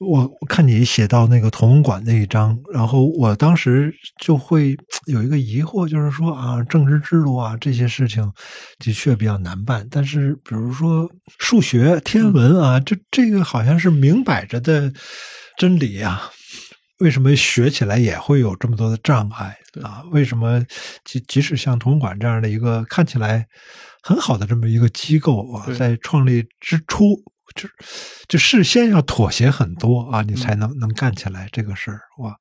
[0.00, 8.28] 我看你写到那个同文馆那一章，然后我当时就会有一个疑惑，就是说啊，政治制度啊这些事情
[8.78, 11.08] 的确比较难办，但是比如说
[11.38, 14.92] 数学、天文啊，这这个好像是明摆着的
[15.56, 16.30] 真理啊。
[16.98, 20.02] 为什么学起来也会有这么多的障碍啊？
[20.10, 20.60] 为什么
[21.04, 23.46] 即即使像同文馆这样的一个看起来
[24.08, 27.14] 很好的这么一个机构啊，在创立之初
[27.54, 27.68] 就
[28.26, 32.34] 就事先要妥协很多啊，你才能能干起来这个事儿哇？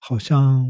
[0.00, 0.66] 好像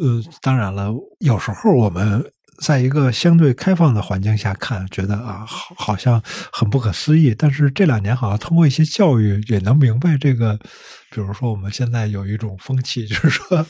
[0.00, 2.24] 呃，当然了，有时候我们
[2.62, 7.34] 在一个相对开放的环境下看，觉得啊，好好像很不可思议。
[7.36, 10.58] 但是这两年好像通过一些教育，也能明白这个。
[11.12, 13.66] 比如说，我们现在有一种风气，就是说，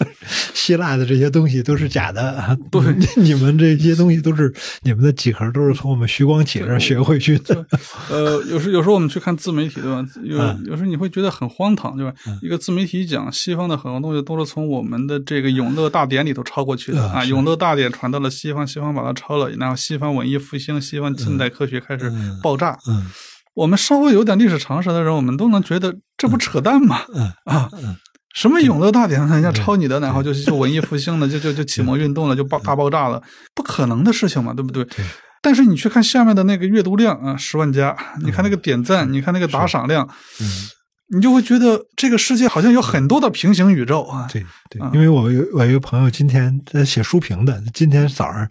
[0.52, 2.58] 希腊的这些东西都是假的。
[2.70, 2.80] 对，
[3.16, 7.66] 你们这些东西都是你们的几何，都是从我们徐光启这儿学回去的。
[8.10, 10.06] 呃，有时有时候我们去看自媒体，对吧？
[10.22, 10.36] 有
[10.70, 12.14] 有时候你会觉得很荒唐，对吧？
[12.42, 22.12] 一个自媒体讲西方的很多东西都是从我们的这个《永乐大典》里头抄过去的啊，《永乐大典》传到了西方，西方把它抄了，然后西方文艺复兴、西方近代科学开始
[22.42, 22.78] 爆炸。
[22.86, 23.06] 嗯。
[23.54, 27.00] 我们稍微有点历史常识的人，我们都能觉得这不扯淡吗？
[27.44, 27.68] 啊，
[28.34, 33.20] 什么永乐大典，人家抄你的，然后就就文艺复兴了，就就就启蒙运动了，就爆大爆炸了，
[33.54, 34.86] 不可能的事情嘛，对不对？
[35.42, 40.08] 但是你去看下面的那个阅读量啊，十万加，你看那个点赞，你看那个打赏量，
[41.12, 44.28] 你就会觉得这个世界好像有很多的平行宇宙啊。
[44.32, 48.48] 对对，因为我有我一个朋友今天在写书评的，今天早上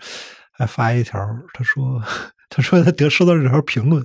[0.57, 1.19] 还发一条，
[1.53, 2.01] 他说。
[2.49, 4.03] 他说他得收到这条评论，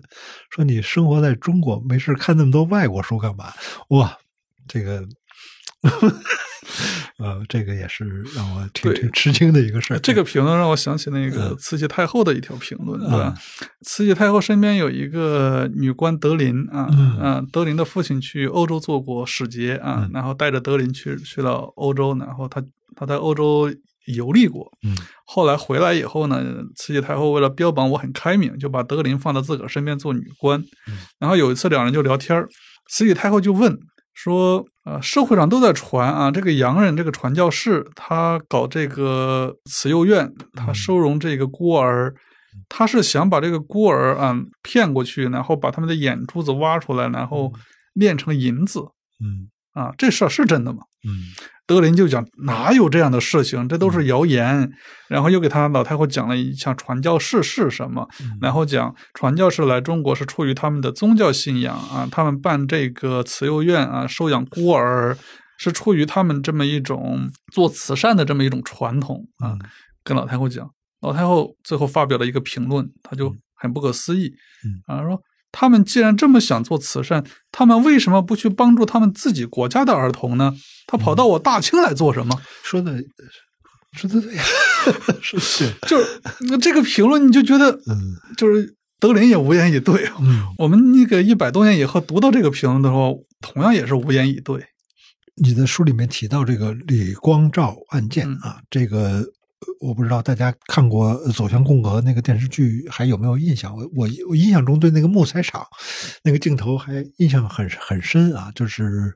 [0.50, 3.46] 说你生活在中国，没事看那么多外国书干嘛？
[3.88, 4.16] 哇，
[4.68, 5.02] 这个，
[7.18, 9.98] 呃，这个也是让我挺挺吃惊的一个事儿。
[10.00, 13.34] 这个评论让我想起那个慈禧太后的一条评论，对吧？
[13.80, 22.62] 慈禧太后身边有一个女官德林啊，嗯，德林的父亲去欧洲做过使节啊，然后带着德林去去了欧洲，然后他
[22.94, 23.72] 他在欧洲。
[24.06, 24.94] 游历过，嗯，
[25.24, 26.44] 后来回来以后呢，
[26.76, 30.62] 慈禧太后为了标榜我很开明，就把德林放到自个儿身边做女官。
[31.18, 32.46] 然后有一次两人就聊天
[32.90, 33.78] 慈禧太后就问
[34.12, 42.14] 说：“呃，社会上都在传啊，这个洋人这个传教士，他搞这个慈幼院，他收容这个孤儿，
[42.68, 47.52] 他是想把这个孤儿啊骗过去，然后把他们的眼珠子挖出来，然后
[47.94, 48.80] 炼成银子。”
[49.24, 50.82] 嗯，啊，这事儿是真的吗？
[51.08, 51.32] 嗯。
[51.66, 54.70] 德林就讲哪有这样的事情，这都是谣言。
[55.08, 58.08] 然后又给他老太后讲了一下传教士是什么，
[58.40, 65.16] 然后讲传教士来中国是出于他们的宗教信仰啊，他们办这个慈幼院啊，收养孤儿
[65.58, 69.56] 是出于他们这么一种做慈善的这么一种传统啊。
[70.02, 70.68] 跟老太后讲，
[71.00, 74.32] 老太后最后发表了一个评论，他就很不可思议
[74.86, 75.18] 啊，说。
[75.56, 80.52] 他们既然这么想做慈善，他们为什么不去帮助他们自己国家的儿童呢？
[80.88, 82.36] 他跑到我大清来做什么？
[82.64, 83.00] 说的
[83.92, 84.42] 说的对呀，
[85.22, 90.10] 是 是，就是那这个评论，你就觉得，嗯，就是德林也无言以对。
[90.18, 94.60] 嗯，我们那个一百多年以后读到这个评论的时候，同样也是无言以对。
[95.36, 99.24] 你的书里面提到这个李光照案件啊，这个。
[99.84, 103.76] 我不知道大家看过《走向共和》那个电视剧还有没有印象？
[103.76, 105.62] 我我我印象中对那个木材厂
[106.22, 108.50] 那个镜头还印象很很深啊！
[108.54, 109.14] 就是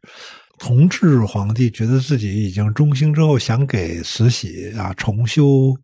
[0.58, 5.74] 同治皇帝觉得自己已经中兴之后，想给慈禧啊重修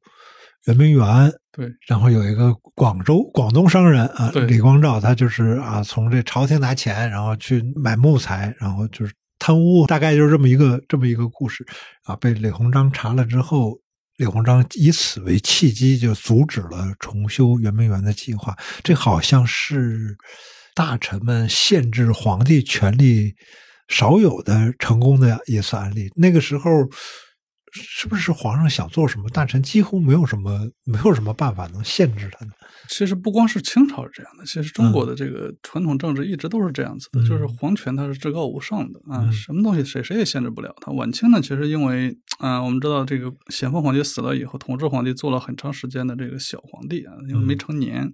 [0.67, 1.33] 圆明园。
[1.51, 11.65] 对，然后有一个广州广东商人啊，李光照，他就是啊从这朝廷拿钱，然后去买木材，然后就是贪污，大概就是这么一个这么一个故事
[12.03, 12.15] 啊。
[12.17, 13.79] 被李鸿章查了之后。
[14.17, 18.57] 李鸿章以此为契机，就阻止了重修圆明园的计划。
[18.83, 20.17] 这好像是
[20.75, 23.35] 大臣们限制皇帝权力
[23.89, 26.11] 少有的成功的一次案例。
[26.17, 26.71] 那个时候。
[27.75, 32.53] 是不是皇上想做什么，大臣几乎没有什么没有什么办法能限制他呢？
[32.89, 40.93] 其实不光是清朝是这样的，其实中国的这个传统政治一直都是这样子的，就是皇权它是至高无上的啊，什么东西谁谁也限制不了他。
[40.93, 48.09] 晚清呢，其实因为啊，我们知道这个咸丰皇帝死了以后，同治皇帝做了很长时间的这个小皇帝啊，因为没成年，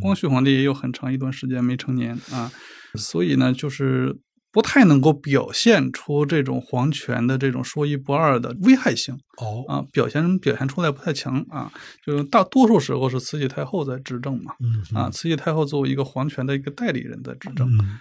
[0.00, 2.52] 光绪皇帝也有很长一段时间没成年啊，
[2.96, 4.18] 所以呢，就是。
[4.56, 9.62] 不太能够表现出这种皇权的这种说一不二的危害性哦。
[9.68, 11.70] 啊，表现表现出来不太强啊，
[12.02, 14.54] 就是大多数时候是慈禧太后在执政嘛，
[14.94, 17.98] 啊，慈禧太后作为一个皇权的一个代理人在执政，嗯，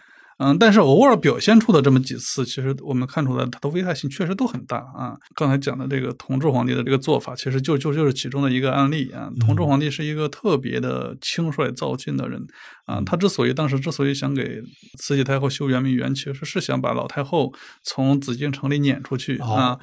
[0.59, 5.15] 但是偶尔表现出的这么几次，其实我们看出来它的危害性确实都很大啊。
[5.33, 9.31] 刚才讲的这个同治皇帝的这个做法，其实就就就是其中的一个案例啊。
[9.39, 12.45] 同治皇帝是一个特别的轻率躁进的人
[12.85, 14.61] 啊，他之所以当时之所以想给
[14.99, 19.79] 慈禧太后修圆明园，其实是想把老太后从紫禁城里撵出去啊。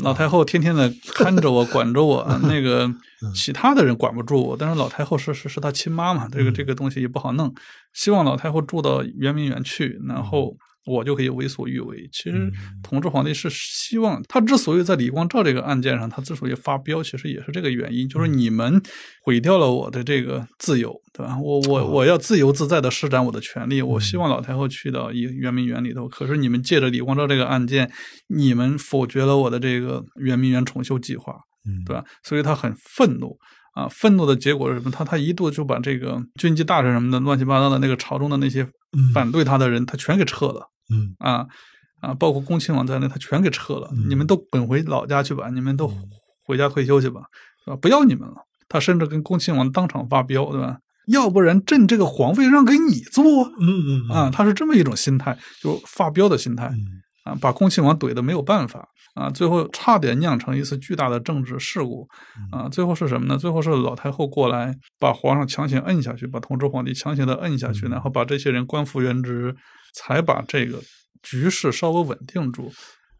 [0.00, 2.86] 老太后天天的看着我，管着我， 那个
[3.34, 7.50] 其他的人管不住我，但是老太后是是是他亲妈嘛，这个这个东西也不好弄。
[7.96, 10.56] 希望老太后住到圆明园去，然后。
[10.88, 12.08] 我就可以为所欲为。
[12.12, 12.48] 其实，
[12.80, 18.80] 同治皇帝是希望他之所以在李光照这个案件上，他之所以发飙，其实也是这个原因，就是你们
[19.24, 21.36] 毁掉了我的这个自由，对吧？
[21.42, 23.82] 我我我要自由自在的施展我的权利。
[23.82, 27.90] 我希望老太后去到一圆明园里头，可是你们借着李光照这个案件，
[28.28, 31.34] 你们否决了我的这个圆明园重修计划，
[31.84, 32.04] 对吧？
[32.22, 33.36] 所以他很愤怒
[33.76, 33.86] 啊！
[33.90, 34.90] 愤怒的结果是什么？
[34.90, 38.66] 他他一度就把这个军机大臣什么的乱七八糟的那个朝中的那些
[39.12, 40.66] 反对他的人，他全给撤了。
[40.90, 41.46] 嗯啊
[42.00, 43.90] 啊，包括恭亲王在内，他全给撤了。
[44.08, 45.92] 你们都滚回老家去吧，你们都
[46.44, 47.20] 回家退休去吧，
[47.64, 47.76] 是吧？
[47.76, 48.36] 不要你们了。
[48.68, 50.78] 他甚至跟恭亲王当场发飙，对吧？
[51.08, 53.24] 要不然朕这个皇位让给你做，
[53.60, 56.72] 嗯嗯啊，他是这么一种心态，就发飙的心态
[57.26, 62.08] 啊，把恭亲王怼的没有办法啊，最后差点酿成一次巨大的政治事故
[62.50, 62.68] 啊。
[62.70, 63.36] 最后是什么呢？
[63.36, 69.54] 最后是老太后过来把皇上强行摁下去，把同治皇帝强行的摁下去，然后把这些人官复原职。
[69.98, 70.78] 才把这个
[71.22, 72.70] 局势稍微稳定住，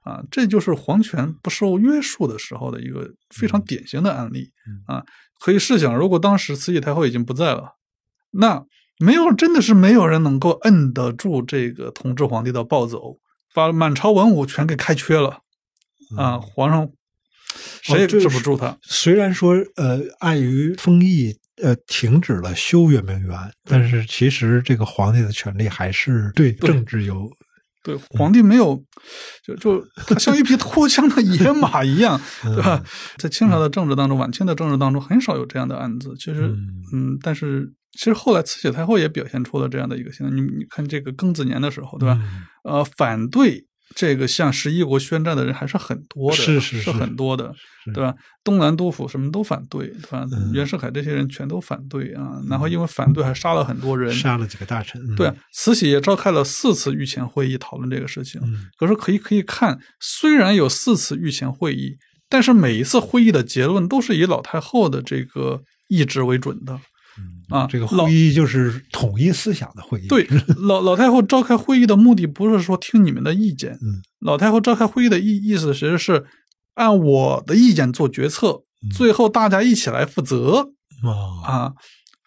[0.03, 4.51] 啊，这就是皇权不受约束的时候的一个非常典型的案例
[4.87, 5.03] 啊。
[5.41, 7.77] 可以试想，如果当时慈禧太后已经不在了，
[8.33, 8.63] 那
[8.99, 13.17] 没有真的是没有人能够摁得住这个同治皇帝的暴走，
[13.57, 15.41] 把满朝文武全给开缺了
[16.17, 16.39] 啊！
[16.39, 16.89] 皇上
[17.83, 18.77] 谁也治不住他。
[18.83, 21.39] 虽然说呃，碍于封邑。
[21.63, 23.35] 呃，停止了修圆明园，
[23.65, 27.31] 但是其实这个皇帝的权力还是对政治有，
[27.83, 28.85] 对皇帝没有，
[29.43, 32.85] 就就他像一匹脱缰的野马一样， 对吧？
[33.17, 36.15] 在清朝的政治当中，晚清的政治当中很少有这样的案子。
[36.19, 36.55] 其实，
[36.93, 40.37] 嗯，但是其实后来慈禧太后也表现出了这样的一个现象。
[40.37, 42.21] 你你看这个庚子年的时候，对吧？
[42.67, 43.64] 呃，反对。
[43.95, 47.55] 这个向十一国宣战的人还是很多的，是是是很多的，
[47.95, 48.14] 对吧？
[48.45, 50.27] 东南督府什么都反对，对吧？
[50.53, 55.01] 袁世凯这些人全都反对啊，然后因为反对还杀了很多人，杀了几个大臣。
[55.14, 58.39] 对，慈禧也召开了四次御前会议讨论这个事情。
[58.77, 61.97] 可是可以可以看，虽然有四次御前会议，
[62.29, 66.79] 但是每一次会议的结论都是以老太后的这个意志为准的。
[67.49, 70.07] 啊，这个会议就是统一思想的会议。
[70.09, 70.27] 对，
[70.67, 76.25] 老老太后召开会议的目的不是说听你们的意见，嗯，老太后召开会议的意意思其实是
[76.75, 78.62] 按我的意见做决策，
[78.95, 80.71] 最后大家一起来负责
[81.45, 81.73] 啊。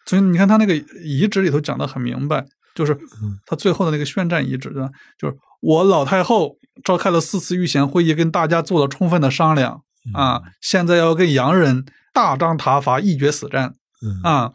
[0.05, 2.97] 所以你看他那个遗旨里头讲的很明白，就是
[3.45, 4.73] 他最后的那个宣战遗旨？
[5.19, 9.81] 就是我老太后召开了四次御前会议，跟大家做了充分的商量
[10.13, 13.75] 啊，现在要跟洋人大张挞伐，一决死战。
[14.23, 14.51] 啊，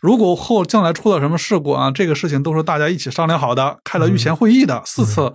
[0.00, 5.34] 如果后将来出了什么事故啊，这个事情都是大家一起商量好的，开了御前会议的四次，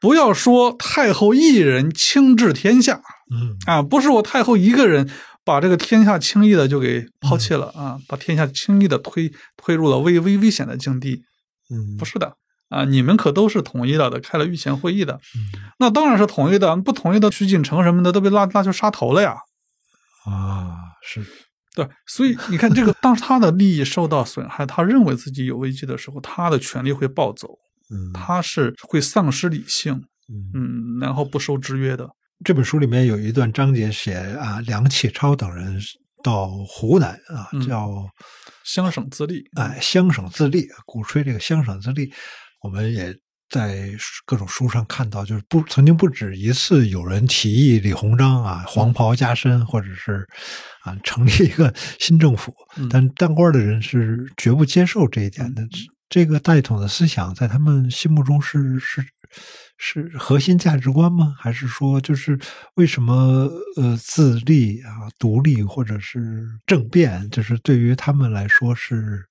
[0.00, 3.56] 不要说太后一人轻治天下，嗯。
[3.66, 5.10] 啊，不是我太后一个人
[5.44, 11.22] 把这个天下轻易的就给抛弃了啊，把天下轻易的推推入了危危危险的境地，
[11.70, 12.34] 嗯，不是的
[12.68, 15.20] 啊，你们可都是统一了的，开了御前会议的，
[15.78, 19.36] 那当然是统一的，不统一的徐锦城什么的都被拉拉去杀头了呀，
[20.24, 21.24] 啊，是。
[21.76, 27.48] 对，所以你看，这个当他的利益受到损害，他认为自己有危机的时候，他的权利会暴走，
[27.90, 29.92] 嗯，他是会丧失理性，
[30.54, 32.08] 嗯，然后不受制约的。
[32.42, 35.78] 这本书里面有一段章节写啊，梁启超等人
[36.22, 38.08] 到湖南啊，叫
[38.64, 42.10] 乡省自立，哎，乡省自立，鼓吹这个乡省自立，
[42.62, 43.14] 我们也。
[43.48, 43.90] 在
[44.24, 50.26] 各种书上看到，就是不曾经不止一次有人提议李鸿章啊黄袍加身，或者是
[50.82, 52.54] 啊成立一个新政府，
[52.90, 55.62] 但当官的人是绝不接受这一点的。
[56.08, 59.04] 这个大一统的思想在他们心目中是是。
[59.78, 61.34] 是核心价值观吗？
[61.38, 62.38] 还是说，就是
[62.76, 64.88] 为什么呃自立啊、
[65.18, 69.22] 独立或者是政变，就是对于他们来说是，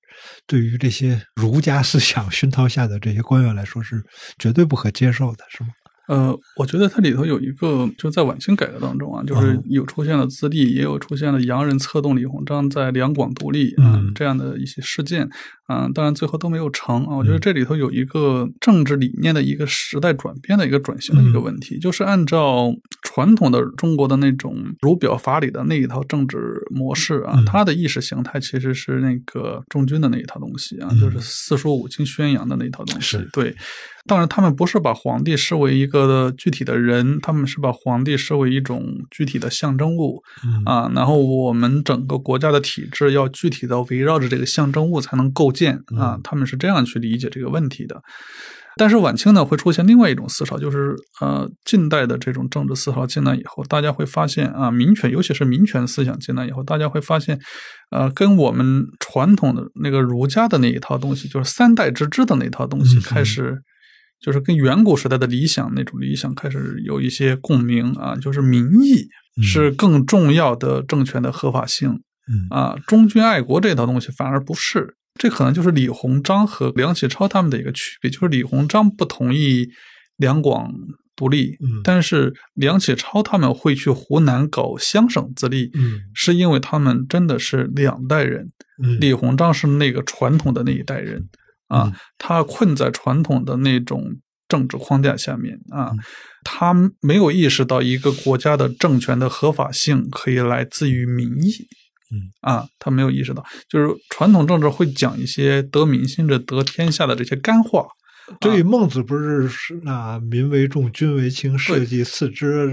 [0.46, 4.02] 对于这些儒家思想熏陶下的这些官员来说是
[4.38, 5.70] 绝对不可接受的，是吗？
[6.08, 15.28] 呃，我觉得它里头有一个，就在晚清改革当中啊，就是有出现了自立，也有出现了洋人策动李鸿章在两广独立啊这样的一些事件
[15.68, 17.16] 嗯，当然最后都没有成啊。
[17.16, 33.18] 我觉得这里头有一个政治理念的一个时代转变的一个转型的一个问题，就是按照传统的中国的那种儒表法理的那一套政治模式啊，它的意识形态其实是那个中军的那一套东西啊，就是四书五经宣扬的那一套东西。
[33.32, 33.52] 对，
[34.06, 40.22] 当然他们不是把皇帝视为一个具体的人，他们是把皇帝视为一种具体的象征物
[40.64, 40.88] 啊。
[40.94, 45.52] 然后我们整个国家的体制要具体的围绕着这个象征物才能构。
[45.60, 48.02] 见啊，他们是这样去理解这个问题的。
[48.78, 57.40] 但是晚清呢，会出现另外一种思潮，就是呃，近代的这种政治思潮进来以后，大家会发现啊，民权，尤其是民权思想进来以后，大家会发现，
[57.90, 63.56] 呃，跟我们传统的那个儒家的那一套东西，就是三代之治的那套东西，开始
[64.20, 69.06] 就是跟远古时代的理想那种理想开始有一些共鸣啊，就是民意
[69.42, 71.98] 是更重要的政权的合法性，
[72.50, 74.96] 啊，忠君爱国这套东西反而不是。
[75.18, 79.68] 这可能就是李鸿章和梁启超他们的一个区别，就是李鸿章不同意
[80.16, 80.72] 两广
[81.14, 85.70] 独立，但是梁启超他们会去湖南搞乡省自立，
[86.14, 88.46] 是因为他们真的是两代人。
[89.00, 91.26] 李鸿章是那个传统的那一代人
[91.68, 94.04] 啊，他困在传统的那种
[94.46, 95.92] 政治框架下面啊，
[96.44, 101.66] 他没有意识到一个国家的政权的合法性可以来自于民意。
[102.12, 107.86] 嗯啊，他没有意识到，就是传统政治会讲一些得民心者得天下的这些干话。
[108.40, 112.68] 对，孟子不是是那民为重，君为轻，社稷次之，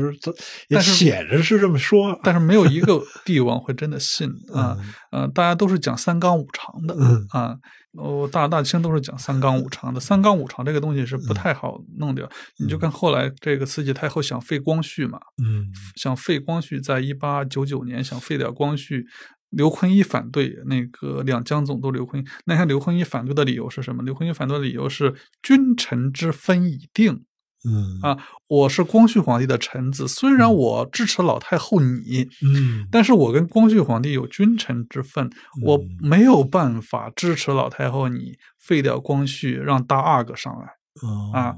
[0.68, 4.76] 也写着是这么说，但是没有一个帝王会真的信啊。
[5.12, 6.96] 呃，大家都是讲三纲五常的
[7.30, 7.56] 啊。
[7.94, 12.28] 哦，大大清都是讲三纲五常的，三纲五常这个东西是不太好弄掉。
[12.58, 19.06] 你就看后来这个慈禧太后想废光绪嘛，嗯，想废光绪，在一八九九年想废掉光绪，
[19.52, 24.02] 刘坤一反对，那个两江总督刘坤，那看刘坤一反对的理由是什么？
[24.02, 27.24] 刘坤一反对的理由是君臣之分已定。
[27.66, 28.00] 嗯。
[28.02, 35.30] 啊，我是光绪皇帝的臣子，虽然我支持老太后你，嗯，但是我跟光绪皇帝有君臣之分，
[35.64, 41.56] 我没有办法支持老太后你废掉光绪，让大阿哥上来，啊，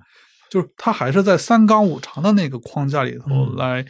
[0.49, 3.85] 就是他还是在三纲五常的那个框架里头来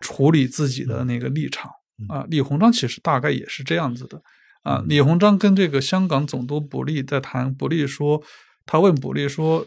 [0.00, 1.70] 处理自己的那个立场
[2.08, 2.24] 啊。
[2.28, 4.22] 李鸿章其实大概也是这样子的。
[4.62, 4.84] 啊。
[4.86, 8.22] 李鸿章跟这个香港总督卜利在谈，卜利说，
[8.64, 9.66] 他问卜利说。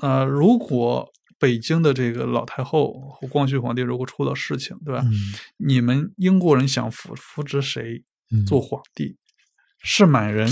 [0.00, 5.04] 呃，如果北京的这个老太后和光绪皇帝如果出了事情，对吧？
[5.56, 8.02] 你们英国人想扶扶植谁
[8.46, 9.16] 做皇帝？
[9.82, 10.48] 是满人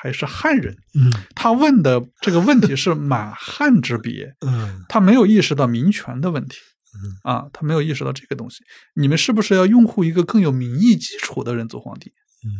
[0.00, 0.74] 还是汉人？
[0.94, 4.34] 嗯，他问的这个问题是满汉之别。
[4.46, 6.56] 嗯，他没有意识到民权的问题。
[6.94, 8.58] 嗯，啊，他没有意识到这个东西。
[8.94, 12.12] 你们是不是要拥护一个更有民意基础的人做皇帝？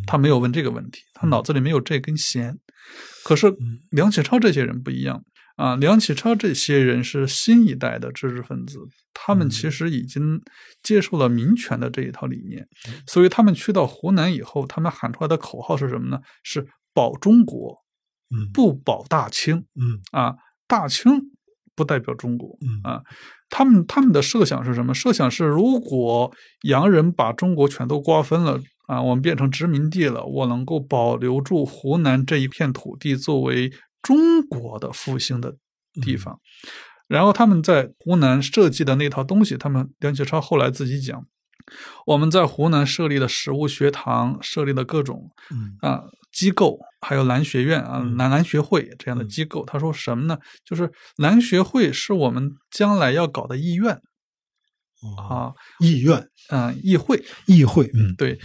[0.06, 2.58] 他没有问这个问题，他脑子里没有这根弦。
[3.22, 3.54] 可是
[3.90, 5.22] 梁启超这些人不一样。
[5.56, 8.80] 啊，梁启超这些人是新一代的知识分子，
[9.12, 10.42] 他们其实已经
[10.82, 12.66] 接受了民权的这一套理念，
[13.06, 16.20] 所以他们去到湖南以后，他们喊出来的口号是什么呢？
[16.42, 17.76] 是保中国，
[18.52, 19.64] 不保大清。
[19.80, 20.34] 嗯啊，
[20.66, 21.30] 大清
[21.76, 22.58] 不代表中国。
[22.60, 23.02] 嗯啊，
[23.48, 24.92] 他们他们的设想是什么？
[24.92, 33.70] 设想是如果洋人把中国全都瓜分了，啊，我们变成殖民地了，我能够保留住湖南这一片土地作为。
[34.04, 35.56] 中国的复兴的
[36.02, 36.38] 地方，
[37.08, 41.26] 然后他们在湖南设计的那套东西，他们梁启超后来自己讲，
[42.06, 45.30] 我们在湖南设立的实物学堂，设立的各种
[45.80, 49.64] 啊机构，还有蓝学院啊、南蓝学会这样的机构。
[49.64, 50.38] 他说什么呢？
[50.64, 54.02] 就是蓝学会是我们将来要搞的议院
[55.18, 58.38] 啊，议院，嗯，议会，议会，嗯，对。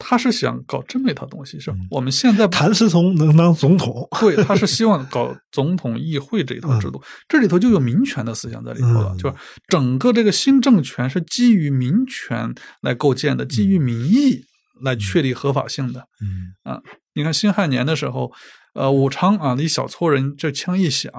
[0.00, 9.34] 他是想搞这么一套东西，是我们现在谭嗣同能当总统，对，他是希望搞总统议会这一套制度，这里头就有民权的思想在里头了，就是
[9.68, 14.42] 整个这个新政权是基于民权来构建的，基于民意
[14.82, 16.00] 来确立合法性的。
[16.20, 16.80] 嗯啊，
[17.14, 18.32] 你看辛亥年的时候。
[18.72, 21.10] 呃，武昌啊，一小撮人这枪一响，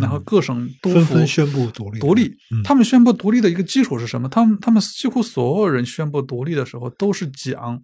[0.00, 1.98] 然后各省都纷纷宣布独立。
[1.98, 2.32] 独立，
[2.62, 4.28] 他们宣布独立的一个基础是什么？
[4.28, 7.82] 他们他们几乎所有人宣布独立的时候，都是讲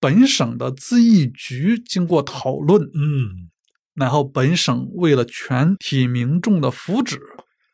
[0.00, 3.50] 本省的咨议局经过讨论，嗯，
[3.94, 7.18] 然后本省为了全体民众的福祉，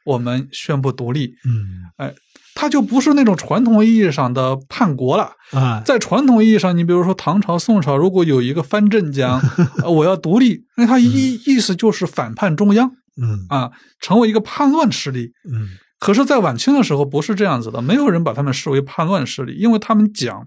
[0.04, 1.36] 我们宣布独立。
[1.44, 2.12] 嗯，哎。
[2.54, 5.82] 他就不是那种传统意义上的叛国了啊！
[5.84, 9.40] 在传统意义上，你比如说唐朝、宋朝，如果有一个藩镇讲
[9.86, 12.90] 我要独立，那他意意思就是反叛中央，
[13.20, 15.32] 嗯啊，成为一个叛乱势力。
[15.50, 20.46] 嗯，可是，在晚清的时候不是这样子的，没有人把他们视为叛乱势力，因为他们讲，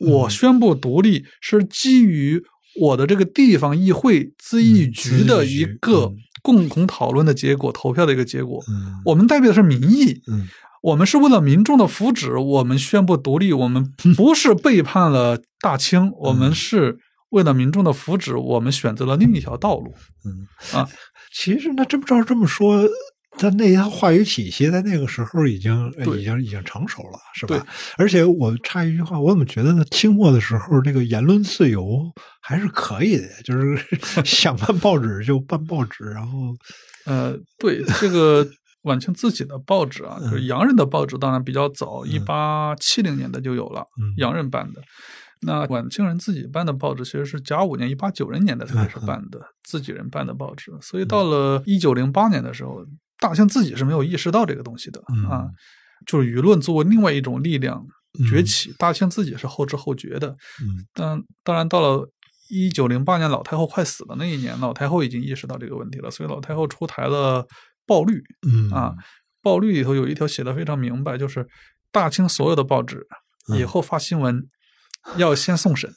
[0.00, 2.42] 我宣布独立是基于
[2.80, 8.62] 我的这个地方议会咨议局的一个共同讨论的结果，投票的一个结果。
[8.68, 10.48] 嗯我们代表的是民意，嗯
[10.84, 16.98] 我们是为了民众的福祉，我们宣布独立， 我们不是背叛了大清，我们是
[17.30, 19.94] 为了民众的福祉，我们选择了另一条道路。
[20.26, 20.46] 嗯
[20.78, 20.86] 啊，
[21.32, 22.86] 其实那这么照这么说，
[23.38, 27.66] 他那一套话语体系在那个时候已经已经已经成熟了，是对吧？
[27.96, 29.82] 而且我插一句话，我怎么觉得呢？
[29.90, 31.98] 清末的时候，这个言论自由
[32.42, 33.82] 还是可以的，就是
[34.22, 36.54] 想办报纸就办报纸，然后
[37.06, 38.46] 呃，对这个
[38.84, 44.80] 晚清自己的报纸啊，就是嗯洋人的报纸，当然比较早，一八七零年的就有了嗯洋人办的。
[45.42, 50.72] 那晚清人自己办的报纸，其实是甲午年一八九零年代才开始办的，自己人办的报纸。
[50.80, 52.82] 所以到了一九零八年的时候，
[53.18, 55.44] 大清自己是没有意识到这个东西的、嗯啊，
[56.06, 57.84] 就是舆论作为另外一种力量
[58.30, 60.28] 崛嗯起，大清自己是后知后觉的。
[60.62, 62.08] 嗯但当然到了。
[62.50, 67.42] 一九零八年，老太后快死的那一年，老太后已经意识到这个问题了，所以老太后出台了
[67.86, 68.18] 《报律》
[68.48, 68.94] 嗯啊，
[69.42, 71.46] 《报律》里头有一条写的非常明白，就是
[71.92, 73.06] 大清所有的报纸
[73.50, 74.42] 嗯以后发新闻
[75.16, 75.92] 要先送审，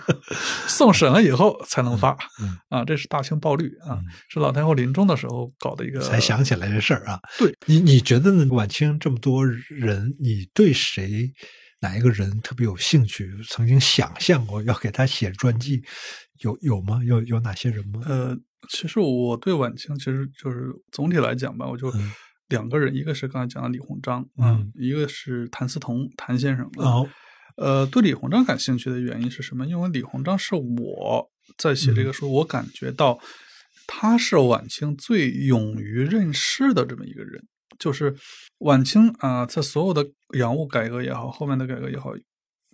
[0.68, 6.00] 送审了以后才能发嗯啊，这是大清报律啊嗯，是老太后临终的时候搞的一个。
[6.00, 7.18] 才想起来这事儿啊。
[7.38, 8.46] 对你，你觉得呢？
[8.50, 11.32] 晚清这么多人，你对谁
[11.80, 13.32] 哪一个人特别有兴趣？
[13.48, 15.82] 曾经想象过要给他写传记，
[16.40, 17.00] 有有吗？
[17.04, 18.02] 有有哪些人吗？
[18.04, 18.36] 呃，
[18.68, 22.12] 其实我对晚清其实就是总体来讲吧，我就嗯
[22.48, 26.84] 两个人，一个是刚才讲的李鸿章嗯啊，一个是谭嗣同谭先生啊。
[26.84, 27.08] 哦，
[27.56, 29.66] 呃，对李鸿章感兴趣的原因是什么？
[29.66, 33.18] 因为李鸿章是我在写这个书，我感觉到
[33.86, 37.46] 他是晚清最勇于任事的这么一个人。
[37.78, 38.14] 就是
[38.58, 40.06] 晚清啊、在所有的
[40.38, 42.12] 洋务改革也好，后面的改革也好，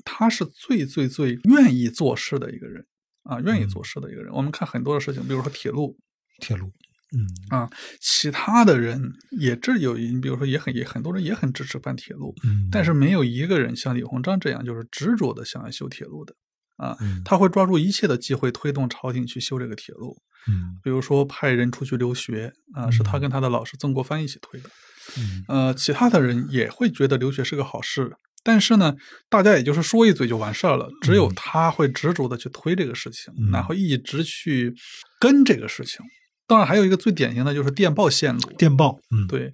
[0.05, 2.85] 他是最最最愿意做事的一个人
[3.29, 4.33] 啊，愿意做事的一个人。
[4.33, 5.97] 我们看很多的事情，比如说铁路，
[6.41, 6.73] 铁路，
[7.13, 7.29] 嗯。
[7.51, 7.71] 啊
[8.01, 16.35] 其他的人也这有你，比如说也很也很多人也很支持办铁路，嗯，但是没有一个人像李鸿章这样就是执着的想要修铁路的
[16.79, 17.23] 啊，嗯。
[17.25, 20.17] 他会抓住一切的机会推动朝廷去修这个铁路，
[20.49, 20.81] 嗯。
[20.83, 24.71] 比如说派人出去留学啊，是他跟他的老师曾国藩一起推的，
[25.19, 25.45] 嗯。
[25.49, 28.17] 呃，其他的人也会觉得留学是个好事，
[28.49, 28.95] 但是呢，
[29.29, 31.35] 大家也就是说一嘴就完事儿了，只有嗯。
[31.37, 33.51] 他会执着的去推这个事情，嗯。
[33.53, 34.75] 然后一直去
[35.21, 36.01] 跟这个事情。
[36.47, 39.51] 当然，还有一个最典型的就是电报线路，电报，嗯，对，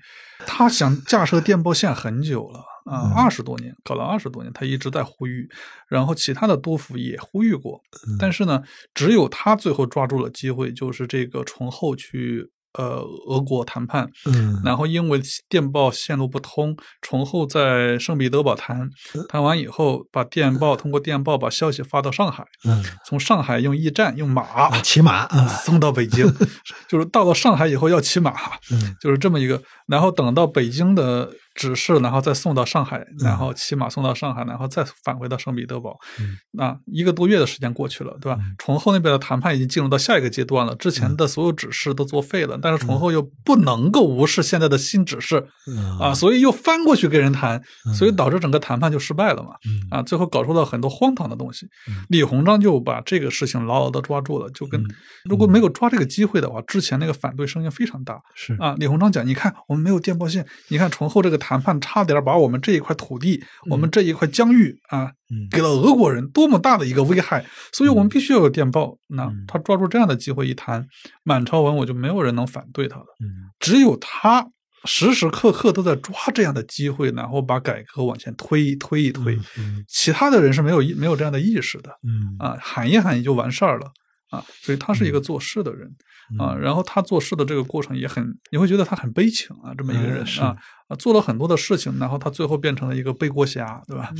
[0.47, 3.13] 他想架设电报线很久了啊，嗯。
[3.15, 5.49] 二十多年，搞了二十多年，他一直在呼吁，
[5.89, 8.17] 然后其他的督府也呼吁过，嗯。
[8.21, 8.63] 但是呢，
[8.95, 18.89] 只有他最后抓住了机会，就是这个崇厚去呃俄国谈判，嗯，然后因为电报线路不通，崇厚在圣彼得堡谈，
[19.29, 22.85] 谈完以后把电报通过电报把消息发到上海，嗯。
[23.07, 26.27] 从上海用驿站用马啊，骑马啊， 送到北京，
[26.89, 28.33] 就是到了上海以后要骑马，
[28.71, 28.97] 嗯。
[29.01, 35.99] 就是这么一个，然后等到北京的指示，然后再送到上海，然后骑马送到上海，然后再返回到圣彼得堡。
[36.21, 38.39] 嗯那一个多月的时间过去了，对吧？
[38.59, 47.61] 崇厚那边的谈判已经进入到下一个阶段了，之前的所有指示都作废了，但是崇厚又不能够无视现在的新指示嗯啊，所以又翻过去跟人谈，
[47.95, 49.51] 所以导致整个谈判就失败了嘛。
[49.67, 52.05] 嗯啊，最后搞出了很多荒唐的东西嗯。
[52.09, 54.89] 李鸿章就把这个事情牢牢的抓住了，就跟嗯
[55.25, 58.75] 如果没有抓这个机会的话，之前那个反对声音非常大是啊。
[58.79, 68.97] 李鸿章讲，你看我们没有电报线，你看崇厚这个谈判差点把我们这一块土地，我们这一块疆域啊嗯，给了俄国人，多么大的一个危害，所以我们必须要有电报。
[69.09, 69.45] 那嗯。
[69.47, 70.87] 他抓住这样的机会一谈，
[71.23, 73.53] 满朝文武就没有人能反对他了，嗯。
[73.61, 74.49] 只有他。
[74.87, 79.35] 时时刻刻都在抓这样的机会，然后把改革往前推一推一推。
[79.57, 81.91] 嗯其他的人是没有意没有这样的意识的。
[82.03, 82.37] 嗯。
[82.39, 83.87] 啊，喊一喊也就完事儿了。
[84.31, 85.91] 啊，所以他是一个做事的人
[86.39, 90.57] 啊，嗯然后他做事的这个过程也很，你会觉得他很悲情啊，这么一个人嗯啊
[90.89, 94.11] 啊，做了很多的事情，然后他最后变成了一个背锅侠，对吧？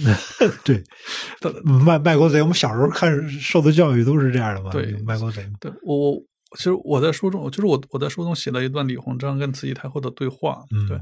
[0.65, 0.83] 对。
[1.41, 6.23] 他，卖卖国贼，我们小时候看受的教育都是这样的嘛，对卖国贼，对我我
[6.57, 10.99] 其实我在书中，就是我我在书中写了一段李鸿章跟慈禧太后的对话，嗯对，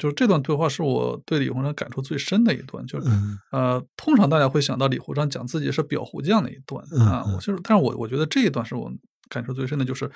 [0.00, 3.36] 就是这段对话是我对李鸿章感触最深的一段，就是嗯。
[3.50, 7.34] 呃，通常大家会想到李鸿章讲自己是裱糊匠那一段嗯啊，嗯。
[7.34, 8.90] 我就是，但是我我觉得这一段是我
[9.28, 10.08] 感受最深的，就是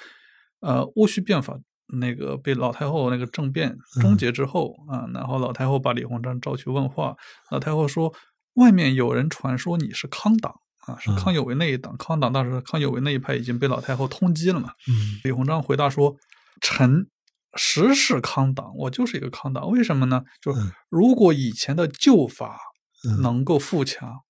[0.60, 1.58] 呃，戊戌变法
[2.00, 7.16] 那个被老太后那个政变嗯终结之后啊，然后老太后把李鸿章召去问话，
[7.50, 8.12] 老太后说，
[8.54, 10.60] 外面有人传说你是康党。
[10.86, 14.70] 啊，是嗯康有为那一党，康党当时康有为那一派已经被老太后通缉了嘛？
[14.88, 16.14] 嗯李鸿章回答说
[16.62, 17.08] ：“臣
[17.54, 19.68] 实是康党，我就是一个康党。
[19.68, 20.22] 为什么呢？
[20.40, 22.60] 就是嗯如果以前的旧法
[23.04, 24.20] 嗯能够富强，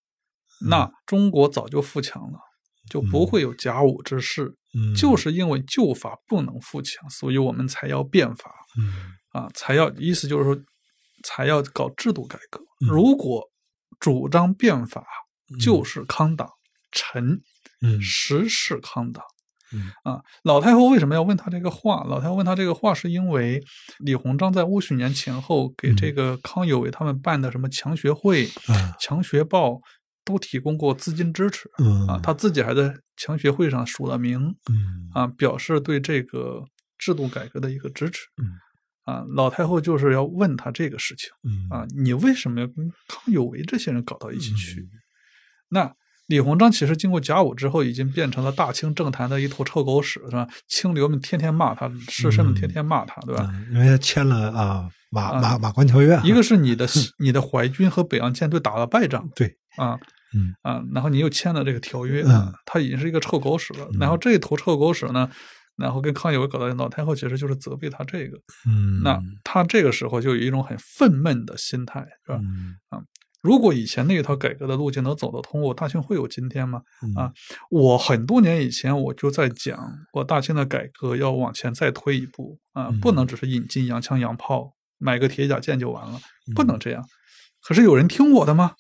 [0.67, 2.39] 那中国早就富强了。
[2.89, 4.57] 就不会有甲午之事。
[4.77, 8.53] 嗯，就是因为旧法不能富强，所以我们才要变法。
[8.79, 8.93] 嗯
[9.33, 10.57] 啊，才要意思就是说，
[11.25, 12.61] 才要搞制度改革。
[12.85, 13.43] 嗯如果
[13.99, 15.05] 主张变法，
[15.59, 16.47] 就是康党，
[16.93, 17.41] 臣
[17.81, 19.25] 嗯实是康党。
[19.73, 22.05] 嗯啊，老太后为什么要问他这个话？
[22.05, 23.63] 老太后问他这个话，是因为
[23.99, 29.81] 李鸿章在戊戌年前后给这个康有为他们办的什么强学会、啊强学报
[30.25, 36.65] 都提供过资金支持嗯啊，他自己还在强学会上署了名嗯啊，表示对这个
[36.99, 38.27] 制度改革的一个支持。
[38.43, 38.59] 嗯
[39.05, 44.81] 啊，老太后就是要问他这个事情嗯啊，你为什么要跟康有为这些人搞到一起去？
[44.81, 44.89] 嗯
[45.69, 45.95] 那
[46.29, 50.49] 李鸿章其实经过甲午之后，已经变成了大清政坛的一坨臭狗屎，是吧？
[50.67, 53.49] 清流们天天骂他，士绅们天天骂他，对吧？
[53.53, 56.87] 嗯因为他签了啊马啊马马关条约啊，一个是你的
[57.19, 59.99] 你的淮军和北洋舰队打了败仗对，啊
[60.35, 62.25] 嗯啊，然后你又签了这个条约，
[62.65, 63.89] 他已经是一个臭狗屎了。
[64.01, 65.31] 然后这一坨臭狗屎呢，
[65.77, 72.39] 然后跟康有为搞到老太后其实就是责备他这个，嗯那他这个时候就有一种很愤懑的心态，是吧？
[72.41, 72.77] 嗯
[73.43, 76.83] 如果以前那一套改革的路径能走得通，我大清会有今天吗？
[77.03, 77.33] 嗯啊
[77.71, 79.79] 我很多年以前我就在讲，
[80.15, 87.05] 我大清的改革要往前再推一步啊，嗯不能只是引进洋枪洋炮，买个铁甲舰就完了，嗯不能这样。
[87.63, 88.73] 可是有人听我的吗？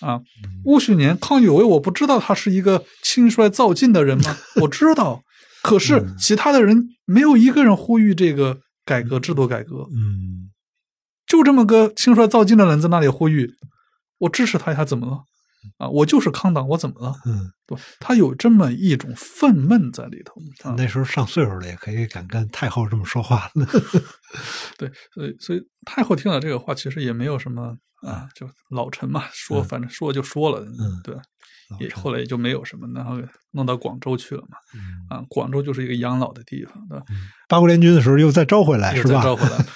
[0.00, 4.36] 啊，嗯戊戌年康有为，我不知道他是一个轻率躁进的人吗？
[4.62, 5.22] 我知道，
[5.62, 10.50] 可是嗯其他的人没有一个人呼吁这个改革制度改革，嗯
[11.26, 13.50] 就这么个轻率躁进的人在那里呼吁，
[14.18, 15.24] 我支持他一下，怎么了？
[15.76, 17.12] 啊，我就是康党，我怎么了？
[17.26, 17.76] 嗯，对？
[17.98, 20.74] 他有这么一种愤懑在里头啊。
[20.78, 23.66] 那时候上岁数了也可以敢跟太后这么说话了，
[24.78, 31.14] 对，所以所以太后听了这个话，其实也没有什么啊，就老臣嘛，说嗯反正说就说了，嗯对？
[31.78, 33.20] 也后来也就没有什么，然后
[33.50, 34.56] 弄到广州去了嘛。
[34.74, 37.04] 嗯啊，广州就是一个养老的地方，对吧？
[37.46, 39.18] 八国联军的时候又再招回来又是吧？
[39.20, 39.66] 再召回来，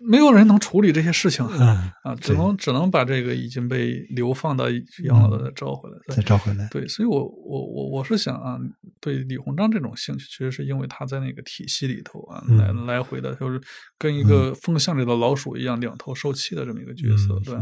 [0.00, 4.66] 没有人能处理这些事情啊，嗯啊只能只能把这个已经被流放到
[5.04, 5.96] 养老的再招回来。
[6.06, 8.58] 对再招回来，对，所以我我我我是想啊，
[9.00, 13.60] 对李鸿章这种兴趣，其实是因为他在那个体系里头啊，来嗯来回的，就是
[13.98, 17.54] 跟一个风向里的老鼠一样，两头受气的这么一个角色，对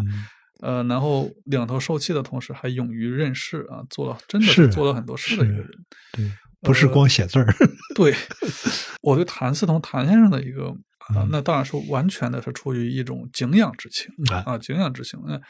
[0.60, 5.68] 呃，然后两头受气的同时，还勇于认事啊，做了真的是做了很多事的一个人。
[6.12, 6.30] 对，
[6.62, 7.46] 不是光写字儿，
[7.94, 8.14] 对，
[9.02, 10.74] 我对谭嗣同谭先生的一个
[11.10, 11.28] 啊、嗯。
[11.30, 15.20] 那当然是完全的是出于一种敬仰之情啊啊，敬仰之情。
[15.26, 15.40] 那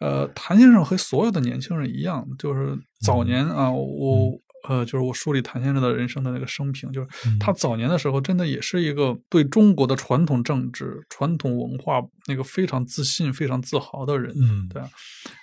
[0.00, 4.32] 呃，谭先生和所有的年轻人一样，就是早年啊，我
[4.68, 7.38] 呃，就是我梳理谭先生的人生的那个生平，就是嗯。
[7.38, 14.32] 他早年的时候，真的也是一个对中国的传统政治、传统文化那个非常自信、非常自豪的人。
[14.36, 14.68] 嗯。
[14.68, 14.88] 对啊，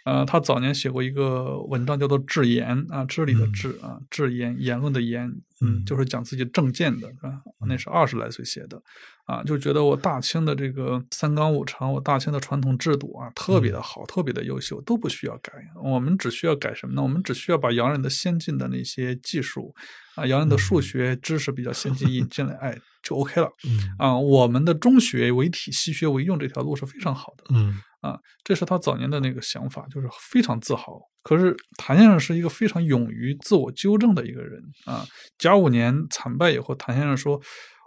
[0.06, 3.52] 呃，他早年写过一个文章，叫做《致言》啊，治理的嗯。
[3.54, 5.30] 致啊，致言言论的言，
[5.62, 7.42] 嗯嗯，就是讲自己政见的，是吧？
[7.68, 8.82] 那是二十来岁写的，
[9.26, 15.52] 啊，就觉得我大清的这个三纲五常，我大清的传统制度啊，特嗯别的好，特别的优秀，都不需要改。
[15.84, 17.04] 我们只需要改什么呢？
[17.04, 19.76] 我们只需要把洋人的先进的那些技术
[20.16, 23.50] 啊，洋人的数学知识比较先进引进来，哎，就 OK 了。
[23.68, 27.46] 嗯啊，我们的中学为体，西学为用这条路是非常好的。
[27.54, 31.00] 嗯啊，这是他早年的那个想法，就是非常自豪。
[31.22, 35.06] 可是谭先生是一个非常勇于自我纠正的一个人啊。
[35.38, 37.40] 甲午年惨败以后，谭先生说：“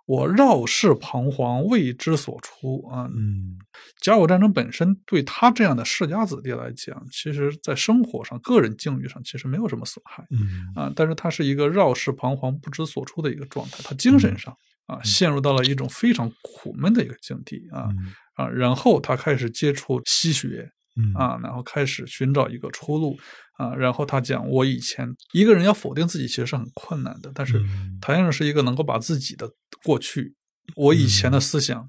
[0.05, 3.59] 我绕世彷徨，未知所出啊。”嗯
[4.01, 10.93] 甲午战争本身对他这样的世家子弟来讲，其实在生活上、个人境遇上其实没有什么损害嗯啊。
[10.95, 14.57] 但是他是一个绕世彷徨、不知所出的一个状态，他精神上
[14.87, 17.89] 啊陷入到了一种非常苦闷的一个境地啊。
[17.91, 23.19] 嗯啊，然后他开始接触西学嗯啊，然后开始寻找一个出路
[23.57, 29.51] 啊，然后他讲，我以前一个人要否定自己其实是很困难的，但是嗯谭先生是一个能够把自己的
[29.83, 30.35] 过去，
[30.77, 31.81] 我以前的思想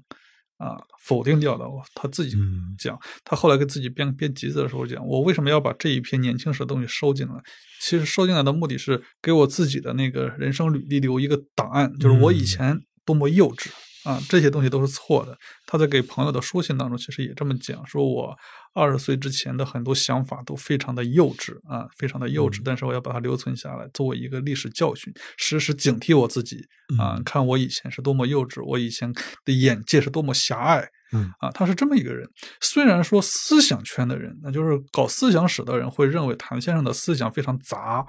[0.56, 1.64] 啊否定掉的，
[1.94, 7.34] 他自己嗯讲，他后来给自己编编集子的时候讲，我为什么要把这一篇年轻时的东西收进来？
[7.80, 13.68] 其实收进来的目的是给我自己的那个人生履历留一个档案，就是我以嗯前多么幼稚。
[14.04, 15.36] 啊，这些东西都是错的。
[15.66, 18.36] 他在给朋友的书信当中，其实也这么讲，说我
[18.74, 26.66] 二十岁之前的很多想法都非常的幼稚啊，非常的幼稚，但是我要把它留存下来，作为一个历史教训，时时警惕我自己
[26.98, 29.12] 啊，看我以前是多么幼稚，我以前
[29.44, 30.90] 的眼界是多么狭隘。
[31.12, 32.28] 嗯啊，他是这么一个人。
[32.60, 38.04] 虽然说思想圈的人，那就是搞思想史的人会认为谭先生的思想非常杂，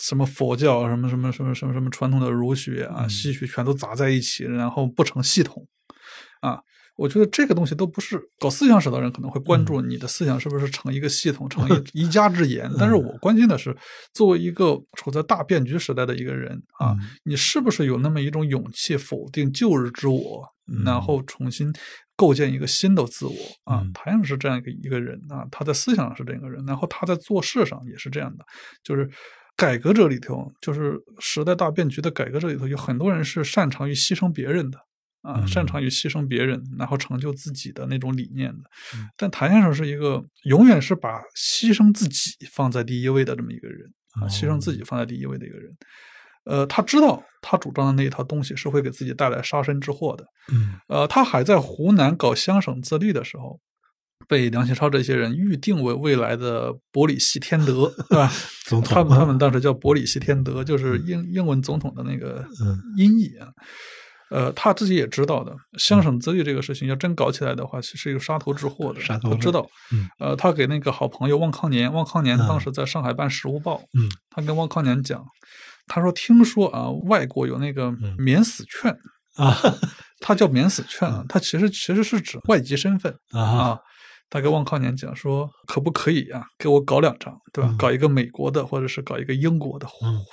[0.00, 5.66] 什么佛教、什么什么什么什么什么传统的儒学啊、西学全都杂在一起，然后不成系统。
[6.40, 6.60] 啊，
[6.96, 12.70] 我觉得这个东西都不是搞思想史的人可能会关注你的思想是不是成一个系统，成 一一家之言。
[12.78, 13.76] 但是我关心的是，
[14.14, 20.46] 作为一个处在大变局时代的一个人啊，你是不是有那么一种勇气否定旧日之我，
[20.84, 21.72] 然后重新
[22.16, 23.34] 构建一个新的自我
[23.64, 23.86] 啊？
[23.94, 28.44] 谭阳是这样一个一个人啊，他在思想上是这样一个人，然后他在做事上也是这样的，
[28.82, 29.08] 就是
[29.56, 34.78] 改革者里头，就是时代大变局的改革者里头，有很多人是擅长于牺牲别人的。
[35.22, 38.62] 啊，擅长于牺牲别人，然后成就自己的那种理念的。
[39.16, 45.68] 但谭先生是一个永远是把牺牲自己放在第一位的这么一个人啊，牺牲自己放在第一位的一个人。
[46.46, 50.24] 呃，他知道他主张的那一套东西是会给自己带来杀身之祸的。
[50.52, 53.60] 嗯，呃，他还在湖南搞乡省自立的时候，
[54.28, 58.32] 被梁启超这些人预定为未来的伯里希天德， 对吧？
[58.66, 62.44] 总统，他们他们当时叫伯里希天德，就是英英文总统的那个
[62.96, 63.48] 音译啊。
[64.28, 69.00] 呃，他自己也知道的，乡省自立这个事情要真搞起来的话，其实有杀头之祸的。
[69.00, 69.64] 杀头，他知道。
[70.18, 73.76] 呃，他给那个好朋友汪康年，汪康年当时在上海办《时务报》。
[73.96, 75.24] 嗯，他跟汪康年讲，
[75.86, 78.90] 他说：“听说啊，外国有那个免死券
[79.36, 79.56] 啊，
[80.20, 83.78] 他叫免死券啊，他其实其实是指外籍身份啊。”
[84.28, 86.44] 他跟汪康年讲说：“可不可以啊？
[86.58, 87.76] 给我搞两张，对吧？
[87.78, 89.86] 搞一个美国的，或者是搞一个英国的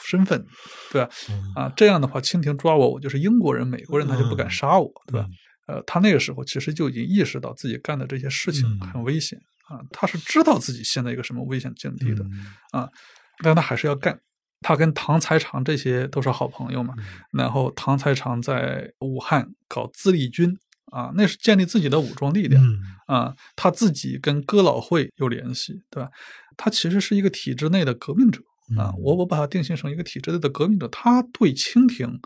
[0.04, 0.44] 身份，
[0.92, 1.10] 对吧？
[1.56, 5.28] 啊，这样的话，清廷抓我，我就是英国人、美国人，他就不敢杀我，对吧？
[5.68, 9.38] 呃，他那个时候其实就已经意识到自己干的这些事情很危险
[9.70, 12.26] 啊，他是知道自己现在一个什么危险境地的
[12.72, 12.90] 啊，
[13.44, 14.20] 但他还是要干。
[14.64, 16.96] 他跟唐才常这些都是好朋友嘛，
[17.32, 20.58] 然后唐才常在武汉搞自立军。”
[20.94, 22.64] 啊，那是建立自己的武装力量
[23.08, 26.08] 啊，他自己跟哥老会有联系，对吧？
[26.56, 28.40] 他其实是一个体制内的革命者
[28.78, 32.20] 啊，我我把他定性成一个体制内的革命者，他对清廷，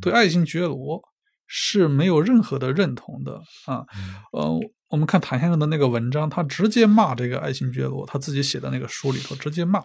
[0.00, 1.02] 对爱新觉罗
[1.50, 3.84] 是没有任何的认同的啊。
[4.32, 4.58] 呃，
[4.88, 9.82] 我们看谭先生的那个文章，他直接骂这个爱新觉罗，他自己写的那个书里头直接骂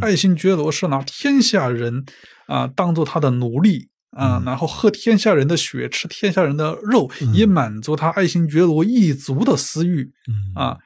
[0.00, 2.04] 爱新觉罗是拿天下人
[2.46, 3.88] 啊当做他的奴隶。
[4.12, 10.10] 啊，然后喝天下人的血，吃天下人的肉，以满足他爱新觉罗一族的私欲。
[10.54, 10.78] 啊，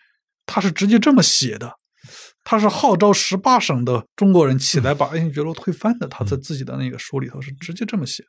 [0.46, 1.72] 他是直接这么写的，
[2.42, 6.08] 他是号召十八省的中国人起来把爱新觉罗推翻的。
[6.08, 8.28] 他在自己的那个书里头是直接这么写的。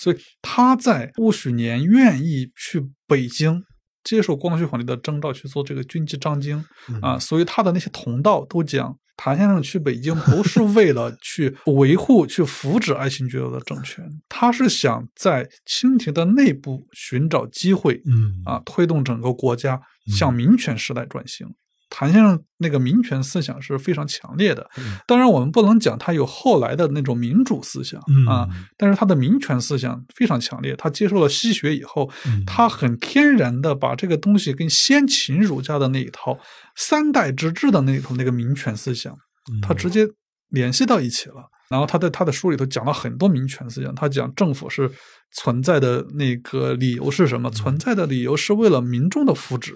[0.00, 3.62] 所以他在戊戌年愿意去北京
[4.02, 6.64] 接受光绪皇帝的征召去做这个军机章京
[7.02, 8.96] 啊，所以他的那些同道都讲。
[9.22, 19.78] 谭先生去北京不是为了去维护、去扶植爱新觉罗的政权，他是想在清廷的内部寻找机会，嗯啊，推动整个国家
[20.16, 21.46] 向民权时代转型。
[21.90, 24.70] 谭先生那个民权思想是非常强烈的，
[25.08, 28.48] 当然我们不能讲他有后来的那种民主思想啊，
[28.78, 30.74] 但是他的民权思想非常强烈。
[30.76, 32.08] 他接受了西学以后，
[32.46, 36.38] 他很天然的把这个东西跟先秦儒家的那一套
[36.76, 39.12] 三代之治的那一套那个民权思想，
[39.60, 40.06] 他直接
[40.50, 41.50] 联系到一起了。
[41.68, 44.88] 然后他在他的书里头讲了很多民权思想，他讲政府是
[45.36, 47.50] 存在的那个理由是什么？
[47.50, 49.74] 存在的理由是为了民众的福祉。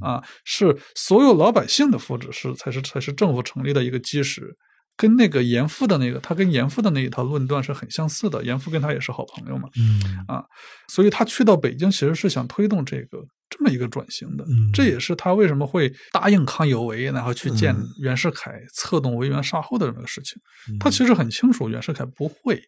[0.00, 4.54] 啊，是所有老百姓的福祉是才是才是政府成立的一个基石，
[4.96, 8.42] 跟那个严复的那个他跟严复的那一套论断是很相似的。
[8.44, 10.44] 严复跟他也是好朋友嘛，嗯啊，
[10.88, 13.18] 所以他去到北京其实是想推动这个
[13.50, 14.44] 这么一个转型的。
[14.72, 20.40] 这也是他为什么会答应康有为，然后去见袁世凯，策动维园杀后的这么个事情。
[20.80, 22.62] 他其实很清楚袁世凯不会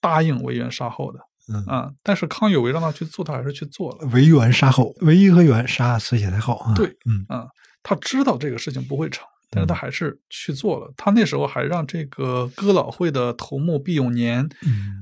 [0.00, 1.18] 答应维园杀后的。
[1.66, 1.90] 啊！
[2.02, 4.06] 但是康有为让他去做，他还是去做了。
[4.08, 6.72] 为元杀后，维一和元杀慈禧太后啊。
[6.74, 7.46] 对，嗯啊，
[7.82, 10.92] 他知道这个事情不会成，但是他还是去做了。
[10.96, 14.48] 他那时候还让这个哥老会的头目毕永年，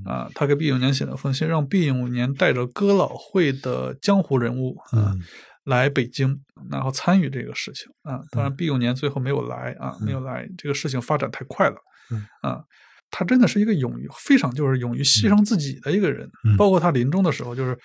[0.06, 5.14] 啊，他给毕永年写了封信，让毕永年带着哥老会的江湖人物啊
[5.64, 6.40] 来北京，
[6.70, 8.20] 然后参与这个事情啊。
[8.30, 10.48] 当然，毕永年最后没有来啊，没有来。
[10.56, 11.76] 这个事情发展太快了，
[12.40, 12.62] 啊。
[13.10, 17.78] 他真的是一个勇于非常就是勇于牺牲自己的一个人，包括他临终的时候，就是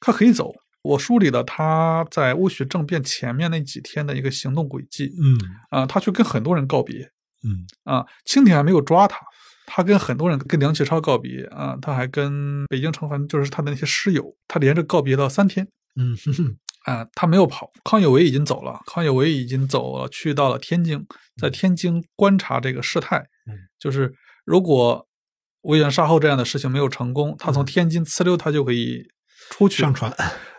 [0.00, 0.52] 他可以走。
[0.82, 5.36] 我梳理了他在戊戌政变前面那几天的一个行动轨迹，嗯
[5.70, 7.10] 啊，他去跟很多人告别，
[7.42, 9.18] 嗯啊，清廷还没有抓他，
[9.66, 15.66] 他跟很多人跟梁启超告别啊，他还跟北京城环就是他的那些师友，他连着告别了三天，
[15.96, 16.16] 嗯
[16.84, 17.68] 啊，他没有跑。
[17.82, 21.04] 康有为已经走了，康有为已经走了，去到了天津，
[21.42, 23.18] 在天津观察这个事态，
[23.50, 24.12] 嗯，就是。
[24.46, 25.06] 如果
[25.62, 29.02] 魏源杀后这样的事情没有成功，他从天津呲溜，他就可以
[29.50, 30.10] 出去上船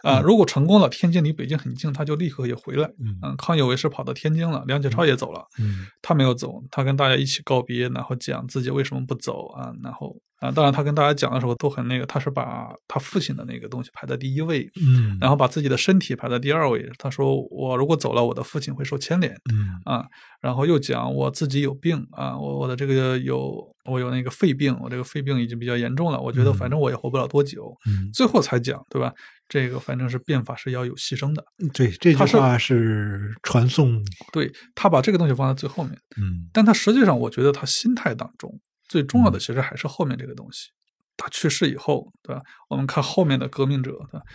[0.04, 0.20] 啊。
[0.20, 2.92] 如果成功了，天津离北京很近，他就立刻也回来。
[3.00, 5.48] 嗯，康有为是跑到天津了，梁启超也走了。
[5.58, 9.74] 嗯，他没有走，他跟大家一起告别，然后讲自己为什么不走啊。
[9.82, 16.88] 然后啊，当然他跟大家讲的时候都很那个，他是把他父亲的那个东西排在第一位，嗯，然后把自己的身体排在第二位。
[16.98, 19.68] 他说我如果走了，我的父亲会受牵连，嗯。
[19.86, 20.06] 啊，
[20.42, 29.12] 然后又讲我自己有病啊，我我的这个有我有那个肺病，我这个肺病已经比较严重了，我觉得反正我也活不了多久，嗯，最后才讲对吧？
[29.50, 31.42] 这个反正是变法是要有牺牲的，
[31.74, 34.04] 对，这句话是传颂，
[34.34, 36.50] 对他把这个东西放在最后面，嗯。
[36.52, 38.54] 但他实际上我觉得他心态当中
[38.88, 40.70] 最重要的其实还是后面这个东西。
[41.20, 42.42] 他去世以后，对吧？
[42.70, 44.26] 我们看后面的革命者，对吧？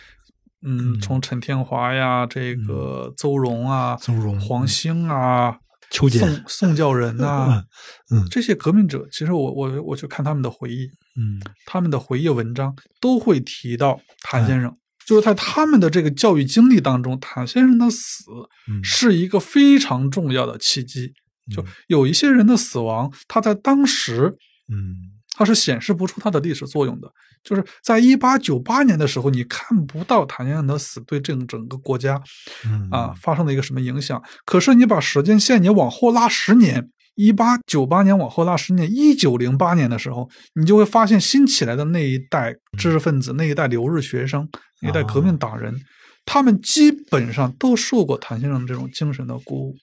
[0.65, 5.57] 嗯，嗯从陈天华呀，这个邹容啊，邹容黄兴啊，
[5.89, 7.63] 邱简宋宋教仁 呐、
[8.11, 14.75] 嗯嗯这些革命者，其实我我我去看他们的回忆，嗯他们的回忆文章都会提到谭先生，哎
[15.05, 18.23] 就是在他们的这个教育经历当中，谭先生的死
[18.69, 21.13] 嗯是一个非常重要的契机。
[21.51, 24.35] 就嗯有一些人的死亡，他在当时
[24.71, 24.95] 嗯
[25.35, 27.11] 他是显示不出他的历史作用的。
[27.43, 32.21] 就是在一八九八年的时候，你看不到谭先生的死对这个整个国家
[32.65, 34.21] 嗯啊发生了一个什么影响。
[34.45, 44.47] 可是你把时间线你往后拉十年，一八九八年往后拉十年，一九零八年的时候，你就会发现新起来的那一代知识分子、那一代留日学生、
[44.81, 45.75] 那一代革命党人，
[46.23, 49.75] 他们基本上都受过谭先生这种精神的鼓舞。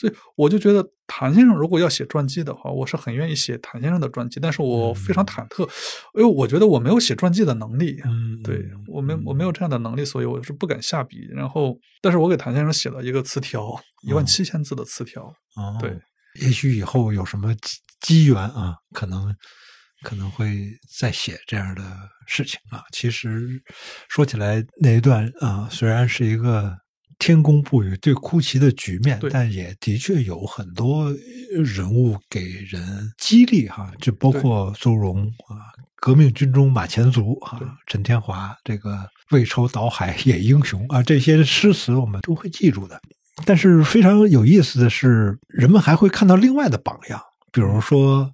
[0.00, 5.68] 所以我就觉得，谭先生如果要写传记的话，我是很愿意写谭先生的传记，但是我非常忐忑，
[6.14, 8.00] 因为我觉得我没有写传记的能力。
[8.06, 11.28] 嗯，对我没我没有这样的能力，所以我是不敢下笔。
[11.32, 13.78] 然后，但是我给谭先生写了一个词条，
[14.08, 15.24] 一万七千字的词条。
[15.56, 15.94] 哦，对，
[16.40, 19.36] 也许以后有什么机机缘啊，可能
[20.02, 21.82] 可能会再写这样的
[22.26, 22.82] 事情啊。
[22.92, 23.62] 其实
[24.08, 26.74] 说起来那一段啊，虽然是一个
[27.20, 31.14] 天公不语对哭泣的局面，但也的确有很多
[31.62, 35.70] 人物给人激励哈，就包括邹容啊。
[36.02, 42.98] 革命军中马前卒啊，陈天华这个为仇倒海也英雄啊，这些诗词我们都会记住的。
[43.44, 47.20] 但是非常有意思的是，人们还会看到另外的榜样，
[47.52, 48.32] 比如说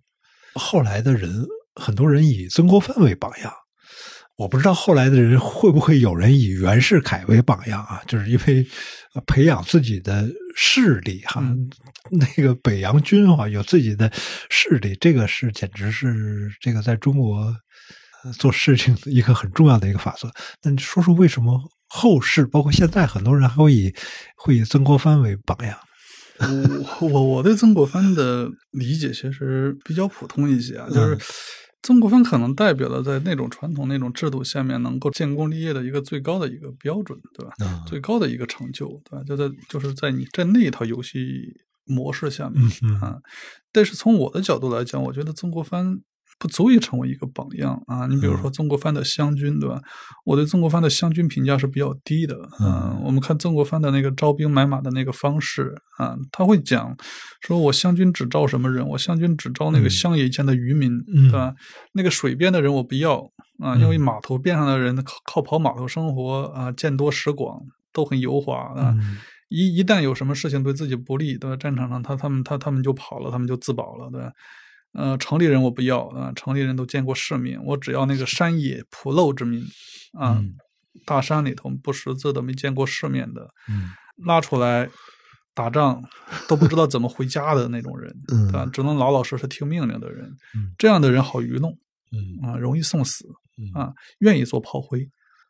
[0.54, 1.44] 后来的人，
[1.74, 3.52] 很多人以曾国藩为榜样。
[4.36, 8.02] 我不知道后来的人会不会有人以袁世凯为榜样啊？
[8.06, 8.66] 就是因为
[9.14, 11.70] 呃培养自己的势力哈，嗯
[12.12, 14.12] 那个北洋军啊有自己的
[14.50, 17.54] 势力，这个是简直是这个在中国
[18.24, 20.30] 呃做事情一个很重要的一个法则。
[20.62, 21.58] 那你说说为什么
[21.88, 23.94] 后世包括现在很多人还会以
[24.36, 25.78] 会以曾国藩为榜样？
[27.00, 31.18] 我我我对曾国藩的理解其实比较普通一些啊，就是
[31.86, 37.54] 曾国藩可能代表了在那种传统那种制度下面能够建功立业的一个最高的一个标准，对吧？
[37.60, 39.22] 嗯最高的一个成就，对吧？
[39.24, 41.54] 就在就是在你在那一套游戏
[41.84, 42.60] 模式下面
[43.00, 43.20] 啊。
[43.70, 46.00] 但是从我的角度来讲，我觉得曾国藩
[46.38, 48.06] 不足以成为一个榜样啊。
[48.06, 49.80] 你比如说曾国藩的湘军，对吧？
[50.24, 52.36] 我对曾国藩的湘军评价是比较低的。
[52.60, 56.96] 嗯我们看曾国藩的那个招兵买马的那个方式啊，他会讲
[57.40, 58.86] 说我湘军只招什么人？
[58.86, 61.54] 我湘军只招那个嗯乡野间的渔民，嗯对吧？
[61.92, 63.18] 那个水边的人我不要
[63.60, 67.60] 啊，因为码头边上的人靠靠跑码头生活啊，见多识广，
[67.92, 68.94] 都很油滑啊。
[69.00, 69.18] 嗯
[69.48, 71.56] 一一旦有什么事情对自己不利，对吧？
[71.56, 74.32] 战场上他他们他他们就跑了，他们就自保了，对吧？
[74.96, 79.62] 呃，城里人我不要啊，城里人都见过世面，我只要那个山野朴陋之民
[80.18, 80.54] 啊，嗯
[81.04, 83.90] 大山里头不识字的、没见过世面的，嗯
[84.24, 84.88] 拉出来
[85.54, 86.02] 打仗
[86.48, 88.66] 都不知道怎么回家的那种人， 嗯对吧？
[88.72, 90.24] 只能老老实实听命令的人，
[90.54, 91.70] 嗯这样的人好愚弄
[92.12, 93.26] 嗯啊，容易送死
[93.58, 95.06] 嗯啊，愿意做炮灰。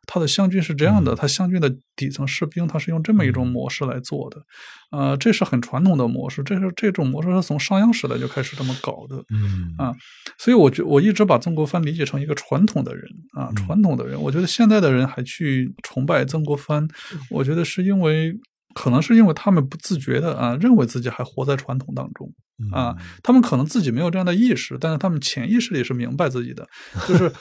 [0.07, 1.15] 他的湘军是这样的，嗯。
[1.15, 4.41] 他湘军的底层士兵，他是用这么一种模式来做的，
[4.89, 9.75] 呃，这是很传统的模式，这是这种模式是从商鞅时代就开始这么搞的，嗯。
[9.77, 9.93] 啊。
[10.39, 13.03] 所以我觉我一直把曾国藩理解成一个传统的人
[13.33, 13.55] 啊，嗯。
[13.55, 14.19] 传统的人。
[14.19, 17.19] 我觉得现在的人还去崇拜曾国藩，嗯。
[17.29, 18.33] 我觉得是因为
[18.73, 22.31] 可能是因为他们不自觉的啊，认为自己还活在传统当中
[22.71, 26.67] 啊，他们可能自己没有这样的意识，但是他们潜意识里是明白自己的，
[27.07, 27.31] 就是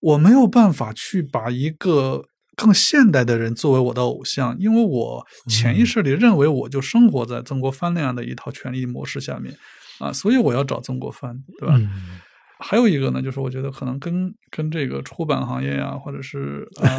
[0.00, 2.26] 我没有办法去把一个。
[2.58, 9.54] 更现代的人作为我的偶像，因为我潜意识里认为我就生活在曾国藩那样的一套权力模式下面，
[9.98, 11.74] 啊，所以我要找曾国藩，对吧？
[11.76, 12.18] 嗯
[12.58, 16.96] 还有一个呢，就是我觉得可能跟跟这个出版行业呀、或者是呃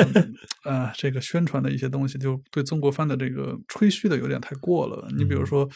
[0.66, 5.08] 呃这个宣传的一些东西，就对曾国藩的这个吹嘘的有点太过了。
[5.18, 5.68] 你比如说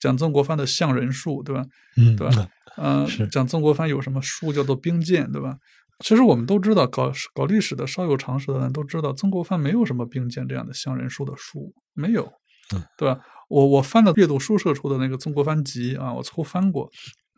[0.00, 1.64] 讲曾国藩的像人术，对吧？
[1.96, 2.48] 嗯对吧？
[2.76, 5.56] 呃，讲曾国藩有什么书叫做兵谏，对吧？
[6.04, 12.32] 其实我们都知道，搞搞历史的稍有常识的人都知道，曾国藩没有什么兵谏这样的相人书的书，没有
[12.74, 13.20] 嗯，对吧？
[13.48, 16.90] 我我翻了阅读书社出的那个《曾国藩集》啊，我粗翻过。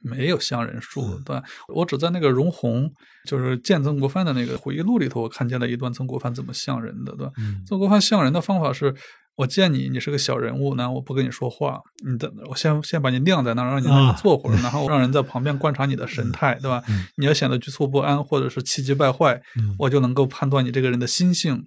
[0.03, 1.43] 没有像人书，对吧？
[1.69, 2.91] 我只在那个容闳，
[3.27, 7.33] 就是见曾国藩的那个回忆录里头，我看见了一段曾国藩怎么像人的，对吧？
[7.67, 8.95] 曾国藩像人的方法是。
[9.41, 16.83] 我见你，你是个小人物呢，我不跟你说话，你等我先先把你晾在那儿，让你那坐会儿，然后让人在旁边观察你的神态，对吧？
[17.17, 19.41] 你要显得局促不安或者是气急败坏，
[19.79, 21.65] 我就能够判断你这个人的心性。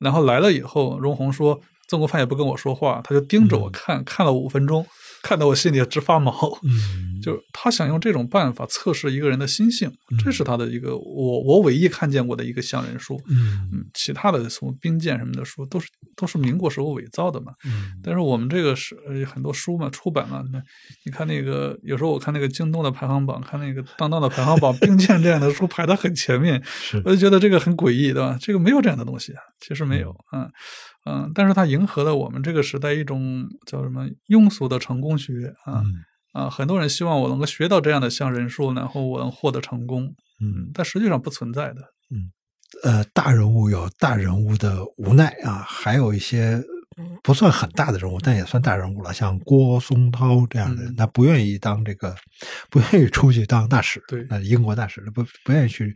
[0.00, 4.84] 然后来了以后，荣宏说，曾国藩也不跟我说话，他就盯着我看，看了五分钟。
[5.22, 9.90] 看得我心里直发毛，嗯，就他想用这种办法测试一个人的心性，
[10.22, 18.96] 这是他的一个我我唯一看见过的一个相人书，嗯，其他的什么兵谏什么的书都是都是民国时候伪造的嘛，嗯，但是我们这个是
[19.26, 20.62] 很多书嘛出版了，那
[21.04, 26.62] 你看那个有时候我看那个京东的排行榜，看那个当当的排行榜，兵谏这样的书排到很前面，
[27.04, 28.36] 我就觉得这个很诡异，对吧？
[28.40, 30.50] 这个没有这样的东西啊，其实没有，嗯。
[31.06, 35.82] 嗯，但是它迎合了我们这个时代一种叫什么庸俗的成功学啊
[36.32, 40.04] 啊，很多人希望我能够学到这样的像人数，然后我能获得成功，
[40.40, 42.32] 嗯，但实际上不存在的，嗯，
[42.82, 46.62] 呃，大人物有大人物的无奈啊，还有一些
[47.22, 52.14] 不算很大的人物，但也算大人物了，像郭松涛这样的人，他不愿意当这个，
[52.70, 55.92] 不愿意出去当大使，对，那英国大使不不愿意去，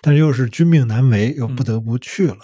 [0.00, 2.38] 但是又是军命难违，又不得不去了。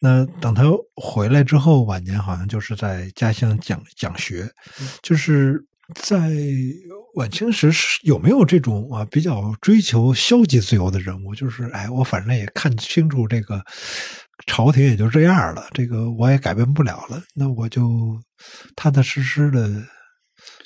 [0.00, 0.64] 那等他
[0.96, 4.46] 回来之后，晚年好像就是在家乡讲讲学，
[5.02, 5.64] 就是
[5.94, 6.30] 在
[7.14, 7.70] 晚清时
[8.02, 11.34] 有没有这种啊比较追求消极自由的人物？
[11.34, 13.64] 就是哎，我反正也看清楚这个
[14.46, 18.20] 朝廷也就这样了，这个我也改变不了了，那我就
[18.74, 19.82] 踏踏实实的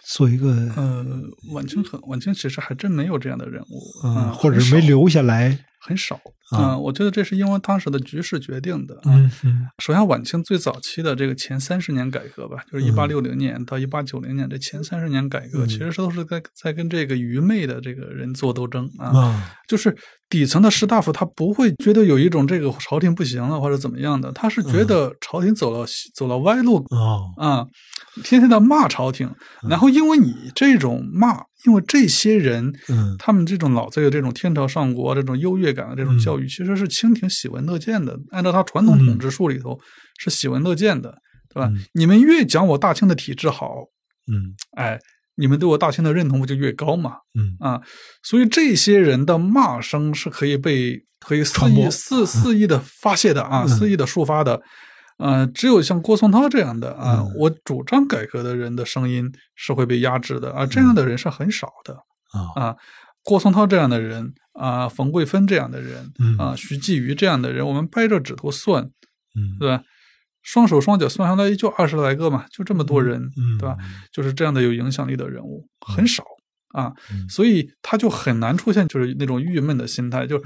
[0.05, 0.49] 做一个。
[0.75, 1.05] 呃，
[1.53, 5.67] 晚清很晚清其实还真没有这样的人物，嗯，或者没留下来。
[5.83, 6.21] 很少
[6.51, 9.01] 啊，我觉得这是因为当时的局势决定的。
[9.79, 19.49] 首先晚清最早期的这个前三十年改革吧，就是一八六零年到一八九零年这前三十年改革，其实都是在在跟这个愚昧的这个人做斗争啊。
[19.69, 19.97] 就是
[20.29, 26.85] 底层的士大夫，他不会觉得有一种这个朝廷不行了或者怎么样的，他是觉得朝廷走了走了歪路
[27.37, 27.67] 啊，
[28.25, 29.31] 天天的骂朝廷，
[29.69, 31.45] 然后因为你这种骂。
[31.67, 38.19] 因为这些人，嗯，他们这种脑子有这种天朝上国这种优越感的这种教育，其实是清廷喜闻乐见的。
[38.31, 39.79] 按照他传统统治术里头，
[40.19, 41.15] 是喜闻乐见的，
[41.53, 41.71] 对吧？
[41.95, 43.75] 你们越讲我大清的体制好，
[44.31, 44.99] 嗯，哎，
[45.37, 47.17] 你们对我大清的认同不就越高嘛？
[47.39, 47.81] 嗯啊，
[48.23, 54.61] 所以这些人的骂声是可以被可以肆意肆肆意的发泄的啊，肆意的抒发的。
[55.19, 61.95] 呃，只有像郭松涛这样的啊，我主张改革的人的声音是会被压制的啊，这样的人是很少的
[62.55, 62.75] 啊。
[63.23, 68.85] 郭松涛这样的人啊，冯桂芬这样的人啊，徐继瑜这样的人，我们掰着指头算，
[69.35, 69.83] 嗯，对吧？
[70.43, 73.77] 双手双脚算下来就二十来个嘛，就这么多人，对吧？
[74.13, 76.25] 就是这样的有影响力的人物很少
[76.69, 76.93] 啊，
[77.29, 80.43] 所以他就很难出现就是那种郁闷的心态，就。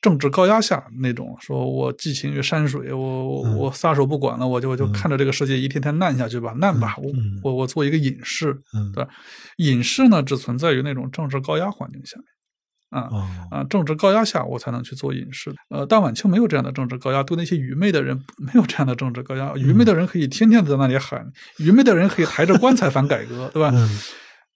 [0.00, 7.12] 政治高压下那种，说我寄情于山水，我我我撒手不管了，我就我就看着这个世界一天天烂下去吧，烂吧，我
[7.42, 8.56] 我我做一个隐士，
[8.94, 9.10] 对吧？
[9.58, 13.10] 隐士呢，只存在于那种政治高压环境下面，啊
[13.50, 15.54] 啊，政治高压下我才能去做隐士。
[15.68, 23.70] 呃，大晚清没有这样的政治高压，对那些愚昧的人没有这样的政治高压，愚昧的人可以天天在那里喊，愚昧的人可以抬着棺材反改革，对吧？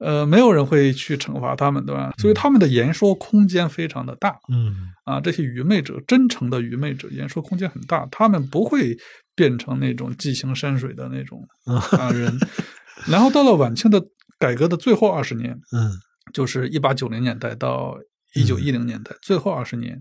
[0.05, 2.13] 呃，没有人会去惩罚他们，对吧？
[2.19, 8.95] 所以他们的言说空间非常的大，嗯啊，这些愚昧者，真诚的愚昧者，言说空间很大，他们不会
[9.35, 11.43] 变成那种寄情山水的那种
[11.91, 12.39] 啊人。
[13.07, 14.01] 然后到了晚清的
[14.39, 15.91] 改革的最后二十年，嗯，
[16.33, 17.97] 就是一八九零年代到
[18.35, 20.01] 一九一零年代最后二十年，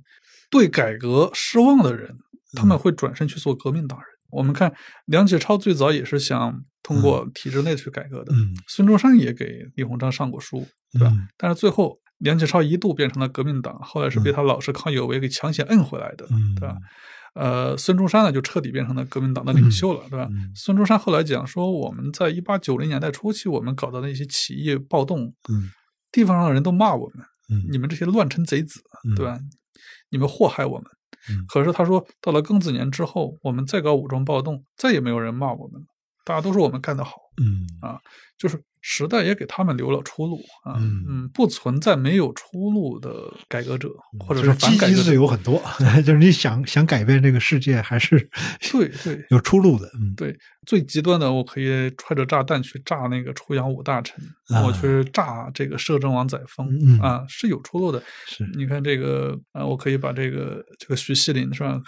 [0.52, 2.16] 对改革失望的人，
[2.56, 4.08] 他们会转身去做革命党人。
[4.34, 4.74] 我们看
[5.06, 6.64] 梁启超最早也是想。
[6.86, 8.34] 通过体制内去改革的，
[8.68, 11.14] 孙中山也给李鸿章上过书，对吧？
[11.38, 16.28] 但是最后梁启超一度变成了革命党，后来是被他老师康有为给强行摁回来的，
[16.60, 16.76] 对吧？
[17.36, 20.28] 呃，孙中山呢就彻底变成了革命党的领袖了，对吧？
[20.54, 25.34] 孙中山后来讲说，我们在一八九零年代初期，我们搞的那些起义暴动，
[26.12, 27.26] 地方上的人都骂我们，
[27.72, 28.82] 你们这些乱臣贼子，
[29.16, 29.40] 对吧？
[30.10, 30.86] 你们祸害我们。
[31.48, 35.88] 可是他说，到了庚子年之后，我们再搞武装暴动，再也没有人骂我们了。
[36.26, 38.00] 大家都说我们干得好，嗯啊，
[38.38, 43.12] 就是时代也给他们留了出路啊，嗯，不存在没有出路的
[43.50, 43.90] 改革者，
[44.26, 45.62] 或者是反改革的有很多
[46.06, 48.30] 就是你想想改变这个世界，还是
[48.72, 50.38] 对对有出路的，嗯，对。
[50.66, 54.18] 最极端的，我可以揣着炸弹去炸那个出洋武大臣，
[54.64, 58.02] 我去炸这个摄政王载沣啊，是有出路的。
[58.28, 61.82] 是，你看这个啊，我可以把这个这个徐锡麟是吧？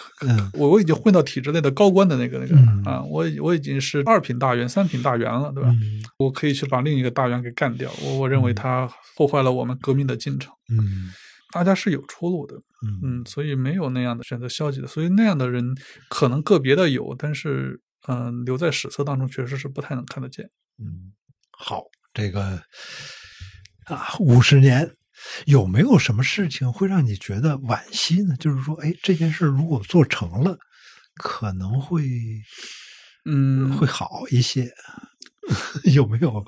[0.54, 2.56] 我我已经混到体制内的高官的那个那个
[2.90, 5.74] 啊，我我已经是二品大员、三品大员了，对吧？
[6.18, 7.92] 我可以去把另一个大员给干掉。
[8.04, 10.54] 我我认为他破坏了我们革命的进程。
[10.70, 11.12] 嗯
[11.54, 15.74] 大家是有出路的，嗯嗯，所以没有那样的选择消极的，所以那样的人
[16.10, 20.50] 可能个别的有，但是嗯、呃留在史册当中确实是不太能看得见。
[20.78, 21.14] 嗯，
[21.52, 21.84] 好，
[22.14, 22.62] 这个
[23.86, 24.92] 啊，五十年
[25.46, 28.36] 有没有什么事情会让你觉得惋惜呢？
[28.38, 30.58] 就是说，哎，这件事如果做成了，
[31.16, 32.04] 可能会
[33.26, 34.72] 嗯，会好一些，
[35.94, 36.46] 有没有？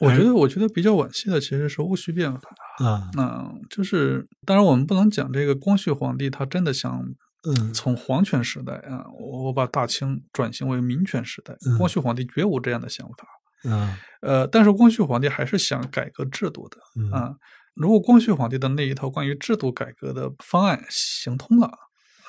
[0.00, 2.40] 我觉得我觉得比较惋惜的其实是戊戌变法。
[2.84, 7.04] 啊，嗯，就是当然我们不能讲这个光绪皇帝他真的想
[7.42, 11.78] 嗯从皇权时代啊，我把大清转型为民权时代嗯。
[11.78, 13.26] 光绪皇帝绝无这样的想法。
[13.64, 17.34] 嗯呃，但是光绪皇帝还是想改革制度的嗯啊。
[17.74, 21.70] 如果光绪皇帝的那一套关于制度改革的方案行通了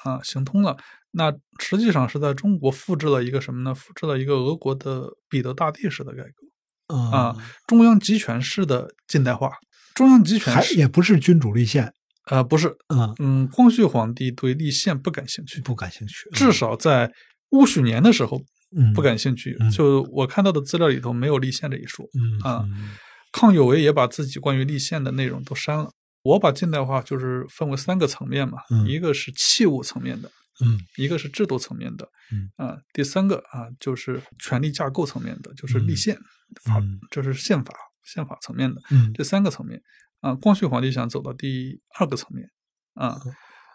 [0.04, 0.78] 啊，行通了，
[1.12, 3.74] 那实际上是在中国复制了一个什么呢？
[3.74, 7.36] 复制了一个俄国的彼得大帝式的改革，啊
[7.68, 9.52] 中央集权式的近代化。
[9.94, 11.94] 中央集权还也不是君主立宪，
[12.26, 17.12] 呃不是，嗯，嗯，光绪皇帝对立宪不感兴趣，不感兴趣，至少在
[17.50, 18.42] 戊戌年的时候
[18.78, 19.58] 嗯不感兴趣。
[19.60, 22.06] 嗯就我看到的资料里头没有立宪这一说。
[22.14, 22.92] 嗯啊嗯
[23.32, 25.90] 康有为也把自己关于立宪的内容都删了。
[26.24, 30.30] 我把近代化就是分为三个层面嘛，嗯一个是器物层面的，
[30.64, 36.16] 嗯一个是制度层面的，嗯啊，第三个啊就是权力架构层面的，就是立宪、
[36.64, 37.74] 法嗯，这是宪法
[38.04, 39.82] 宪法层面的嗯这三个层面
[40.22, 40.34] 啊。
[40.36, 42.50] 光绪皇帝想走到第二个层面
[42.94, 43.34] 啊，嗯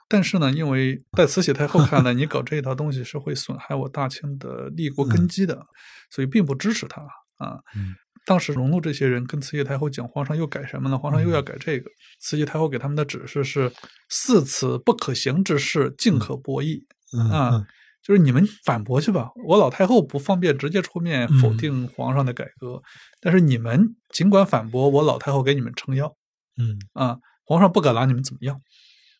[0.08, 5.66] 但是呢，因为在慈禧太后看来，你搞这一套东西是会损害我大清的立国根基的，
[6.10, 7.02] 所以并不支持他
[7.36, 7.60] 啊。
[7.76, 7.94] 嗯
[8.24, 10.98] 当时荣禄这些人跟慈禧太后讲，皇上又改什么呢？
[10.98, 11.88] 皇上又要改这个。
[12.18, 13.72] 慈禧太后给他们的指示是：
[14.08, 16.82] 四此不可行之事，尽可博弈。
[17.16, 17.66] 嗯啊
[18.02, 22.82] 就是你们反驳去吧，我老太后不方便直接出面否嗯定皇上的改革，
[23.20, 26.12] 但是你们尽管反驳，我老太后给你们撑腰
[26.58, 28.60] 嗯啊，皇上不敢拿你们怎么样。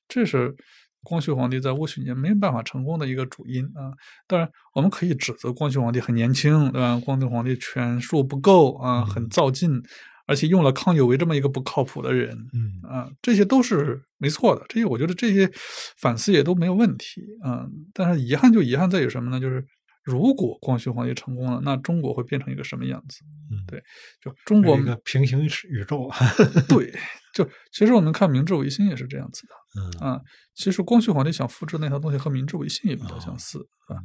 [0.09, 0.55] 这是
[1.03, 3.93] 光绪皇帝在戊戌年没有办法成功的一个主因啊。
[4.27, 7.01] 当然，我们可以指责光绪皇帝很年轻，对吧？
[7.05, 9.71] 光绪皇帝权术不够啊，很造进，
[10.27, 15.49] 而且用了康有为这么一个不靠谱的人，嗯啊，这些都是没错的，这些我觉得这些
[15.99, 17.67] 反思也都没有问题啊。
[17.93, 19.39] 但是遗憾就遗憾在于什么呢？
[19.41, 19.65] 就是
[20.03, 23.21] 如果光绪皇帝成功了，那中国会变成一个什么样子？
[23.51, 23.83] 嗯对，
[24.21, 26.09] 就中国一个平行宇宙，
[26.69, 26.93] 对，
[27.37, 30.21] 就其实我们看明治维新也是这样子的嗯啊。
[30.55, 34.01] 其实光绪皇帝想复制那套东西和明治维新也比较相似哦啊。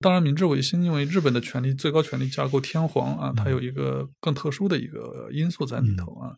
[0.00, 6.34] 当然，明治维新因为日本的权力最高权力架构天皇啊，它有一个更特殊的一个因素在里头啊。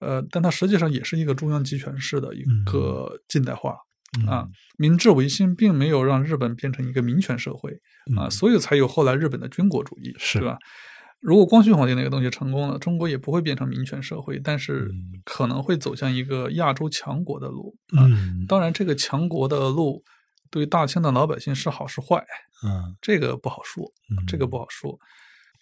[0.00, 3.76] 呃，但它实际上也是一个中央集权式的一个近代化。
[4.28, 4.46] 啊，
[4.78, 7.72] 明治维新并没有让日本变成一个民权社会
[8.16, 10.56] 啊，嗯所以才有后来日本的军国主义，是对吧？
[11.24, 18.04] 如果光绪皇帝那个东西成功了，中国也不会变成民权社会，但是嗯可能会走向一个亚洲强国的路啊。
[18.04, 20.04] 嗯当然，这个强国的路
[20.50, 22.22] 对大清的老百姓是好是坏，
[22.62, 23.90] 嗯，这个不好说，
[24.26, 24.98] 这个不好说。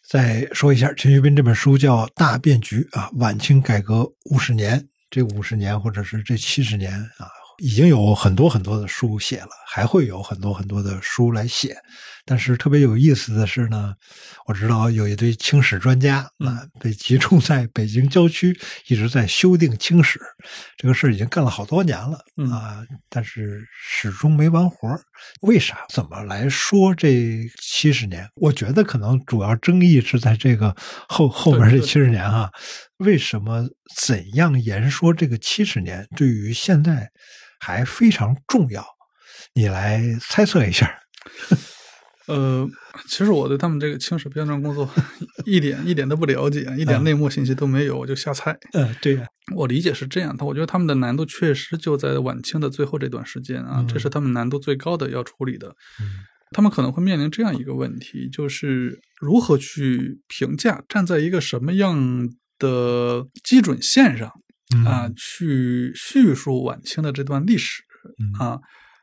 [0.05, 7.31] 再说一下，陈学斌这本书叫《大变局》啊，晚清改革五十年，这五十年或者是这七十年啊，
[7.63, 11.77] 已经有很多很多的书写了，还会有很多很多的书来写。
[12.25, 13.95] 但是特别有意思的是呢，
[14.47, 18.57] 我知道有一堆清史专家啊，被 集中在北京郊区，
[18.89, 20.21] 一直在修订清史，
[20.77, 25.01] 这个事儿已经干了好多年了嗯啊，但是始终没完活儿。
[25.43, 25.79] 为啥？
[25.89, 28.29] 怎么来说这七十年？
[28.35, 30.75] 我觉得可能主要争议是在这个
[31.09, 32.51] 后后面这七十年啊、
[32.99, 37.09] 为什么怎样言说这个七十年对于现在
[37.65, 38.85] 还非常重要？
[39.55, 40.99] 你来猜测一下。
[42.27, 42.69] 呃，
[43.09, 44.89] 其实我对他们这个清史编撰工作
[45.45, 48.57] 一点一点都不了解，一点嗯内幕信息都没有，我就瞎猜。
[48.73, 49.27] 嗯，对呀、
[49.57, 55.69] 我理解是这样的，我觉得他们的难度确实就在晚清的最后这段时间啊，嗯这是他们难度最高的要处理的。
[56.01, 56.25] 嗯
[56.55, 62.29] 他们可能会面临这样一个问题，就是如何去评价，站在一个什么样
[62.59, 64.31] 的基准线上
[64.75, 67.83] 嗯啊，去叙述晚清的这段历史
[68.19, 68.61] 嗯啊。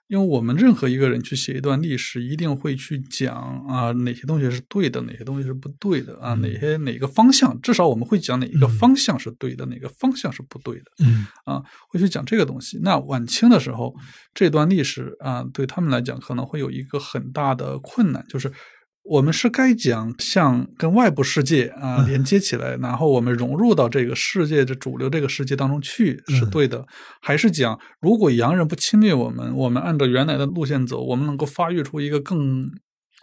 [0.07, 10.85] 因为我们任何一个人去写一段历史，一定会去讲啊哪些东西是对的，哪些东西是不对的啊，嗯哪些哪个方向，至少我们会讲哪一个嗯方向是对的，哪个方向是不对的。
[11.05, 12.79] 嗯啊，会去讲这个东西。
[12.81, 13.95] 那晚清的时候，
[14.33, 18.51] 这段历史啊，对他们来讲可能会有一个很大的困难，就是
[19.03, 26.85] 我们是该讲像跟外部世界啊连接起来，然后我们融入到这个世界的主流这个世界当中去是对的，
[27.21, 32.69] 还是讲如果洋人不侵略我们，我们按照原来的路线走，我们能够发育出一个更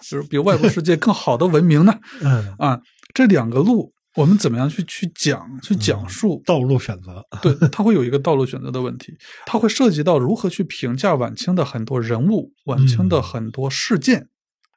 [0.03, 1.95] 就是比外部世界更好的文明呢？
[2.21, 2.55] 嗯。
[2.59, 2.81] 啊，
[3.15, 7.23] 这两个路我们怎么样去去讲、去讲述道路选择？
[7.43, 14.27] 对，它会有一个道路选择的问题，它会涉及到如何去评价晚清的很多人物、晚清的很多事件，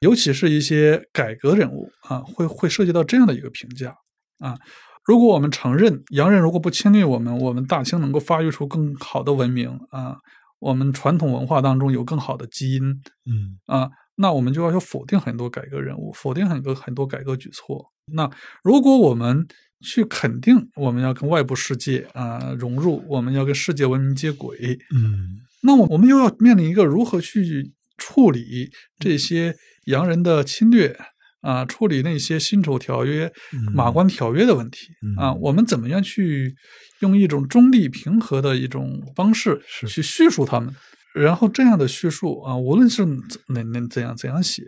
[0.00, 3.94] 尤其是一些改革人物啊，会会涉及到这样的一个评价
[4.38, 4.58] 啊。
[5.04, 10.16] 如果我们承认洋人如果不侵略我们，我们大清能够发育出更好的文明啊，
[10.58, 17.90] 我们传统文化当中有更好的基因，嗯啊，那我们就要去否定很多改革人物，否定很多很多改革举措。
[18.12, 18.30] 那
[18.62, 19.46] 如果我们
[19.82, 29.54] 去肯定我们要跟外部世界啊融入，我们要跟世界文明接轨，嗯那我我们又要面临一个如何去处理这些
[29.90, 30.98] 洋人的侵略
[31.42, 33.30] 啊，处理那些辛丑条约、
[33.74, 34.88] 马关条约的问题
[35.18, 36.54] 啊，我们怎么样去
[37.00, 40.74] 用一种中立平和的一种方式去叙述他们？
[41.14, 43.04] 然后这样的叙述啊，无论是
[43.48, 44.62] 哪哪怎样怎样写，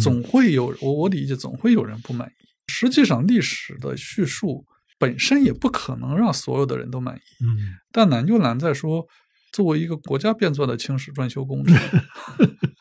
[0.00, 2.32] 总会有我我理解总会有人不满意。
[2.72, 4.64] 实际上，历史的叙述
[4.98, 7.44] 本身也不可能让所有的人都满意。
[7.44, 9.04] 嗯，但难就难在说，
[9.52, 11.76] 作为一个国家编纂的清史专修工程，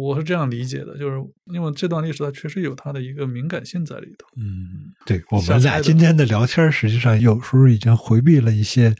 [0.00, 1.16] 我是这样理解的，就是
[1.52, 4.26] 因为这段历史它确实有它的一个敏感性在里头。
[4.36, 8.94] 嗯，对我们俩今天的聊天，实际上有时候已经回避了一些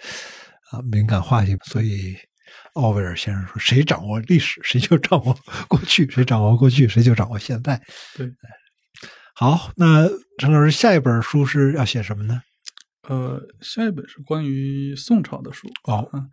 [0.70, 2.14] 啊敏感话题，所以
[2.74, 5.35] 奥威尔先生说：“谁掌握历史，谁就掌握
[5.69, 7.81] 过去；谁掌握过去，谁就掌握现在。”
[8.16, 8.31] 对。
[9.35, 10.06] 好，那
[10.39, 12.43] 陈老师下一本书是要写什么呢？
[13.09, 16.31] 呃，下一本是关于宋朝的书哦，嗯，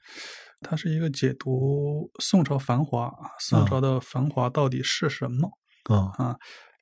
[0.61, 5.49] 它是一个解读宋朝繁华，宋朝的繁华到底是什么？
[5.85, 6.35] 啊啊，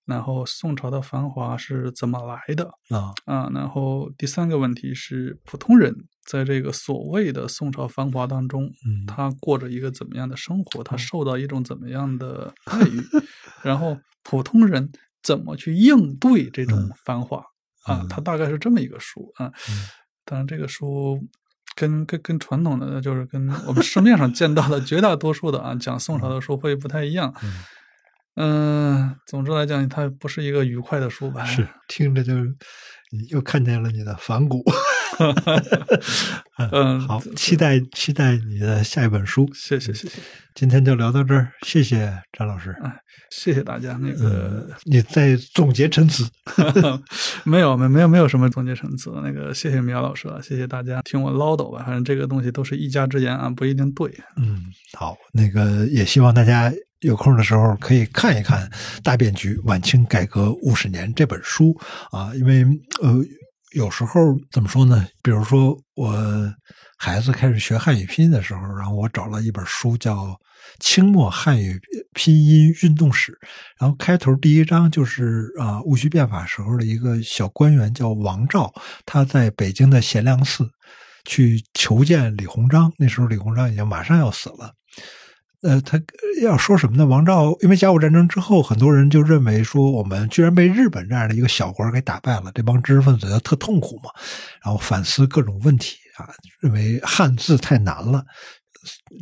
[0.05, 2.69] 然后宋朝的繁华是怎么来的？
[2.89, 5.93] 啊啊，然后第三个问题是普通人
[6.25, 10.83] 在这个所谓的宋朝繁华当中，嗯他过着一个怎么样的生活？
[10.83, 13.01] 他受到一种怎么样的待遇？
[13.63, 14.91] 然后普通人。
[15.23, 17.43] 怎么去应对这种繁华
[17.83, 18.05] 啊？
[18.09, 19.51] 它大概是这么一个书啊。
[20.23, 21.19] 当然，这个书
[21.77, 27.31] 跟跟跟传统的，就是跟我们市面上见到的绝大多数的啊讲宋朝的书会不太一样。
[28.35, 31.45] 嗯，总之来讲，它不是一个愉快的书吧？
[31.45, 32.33] 是，听着就
[33.29, 34.63] 又看见了你的反骨。
[36.71, 39.49] 嗯， 好，期待期待你的下一本书。
[39.53, 40.19] 谢谢谢谢，
[40.53, 42.75] 今天就聊到这儿，谢谢张老师。
[42.83, 42.91] 哎，
[43.31, 43.97] 谢谢大家。
[44.01, 46.27] 那个，你在总结陈词？
[47.45, 49.11] 没有，没没有没有什么总结陈词。
[49.23, 51.83] 那个，谢谢苗老师，谢谢大家听我唠叨吧。
[51.85, 54.11] 反正这个东西都是一家之言啊，不一定对。
[54.35, 56.71] 嗯，好，那个也希望大家
[57.01, 58.67] 有空的时候可以看一看
[59.03, 61.75] 《大变局：晚清改革五十年》这本书
[62.11, 62.63] 啊，因为
[63.01, 63.23] 呃。
[63.71, 64.19] 有时候
[64.51, 65.07] 怎么说呢？
[65.21, 66.15] 比如说，我
[66.97, 70.15] 孩子开始学汉语拼音的时候，然后我找了一本书，叫
[70.79, 71.79] 《清末汉语
[72.13, 73.31] 拼音运动史》，
[73.79, 78.73] 然后开头第一章就是啊，戊戌变法时候的一个小官员叫王照，
[79.05, 80.69] 他在北京的贤良寺
[81.25, 84.73] 去求见李鸿章，那时候李鸿章已经马上要死了。
[85.67, 86.01] 呃，他
[86.41, 87.05] 要说什么呢？
[87.05, 94.09] 王照因为甲午战争之后，很多人就认为说，我们居然被日本这样的一个小国给打败了，这帮知识分子要特痛苦嘛。
[94.63, 96.29] 然后反思各种问题啊，
[96.61, 98.23] 认为汉字太难了，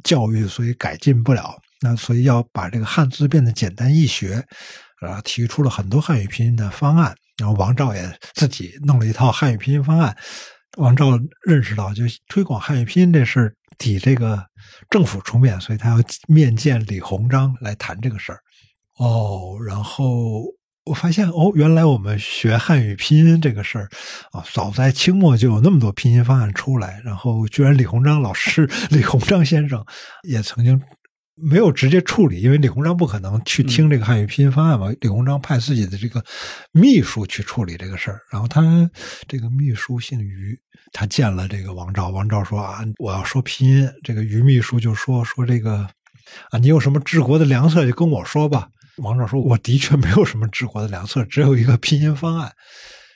[0.03, 4.35] 教育所以改进不了，那所以要把这个汉字变得简单易学，
[5.01, 7.15] 啊，提出了很多汉语拼音的方案。
[7.39, 10.15] 然后王照也自己弄了一套汉语拼音方案。
[10.77, 13.55] 王照认识到，就推广汉语拼音这事儿。
[13.77, 14.45] 抵这个
[14.89, 15.97] 政府出面，所以他要
[16.27, 18.39] 面见李鸿章来谈这个事儿。
[18.97, 20.43] 哦，然后
[20.85, 23.89] 我发现，哦，原来我们学汉语拼音这个事儿
[24.31, 29.85] 啊，早在清末就有那么多拼音方案出来，然后居然李鸿章老师、 李鸿章先生
[30.23, 30.81] 也曾经。
[31.35, 34.89] 没有直接处理，因为李鸿章不可能去听这个汉语拼音方案嘛。
[35.01, 36.23] 李鸿章派自己的这个
[36.71, 38.89] 秘书去处理这个事儿，然后他
[39.27, 40.57] 这个秘书姓于，
[40.93, 43.89] 他见了这个王照，王照说啊，我要说拼音。
[44.01, 45.87] 这个于秘书就说说这个
[46.51, 48.69] 啊，你有什么治国的良策就跟我说吧。
[48.97, 52.53] 王照说，我的确没有什么治国的良策，只有一个拼音方案。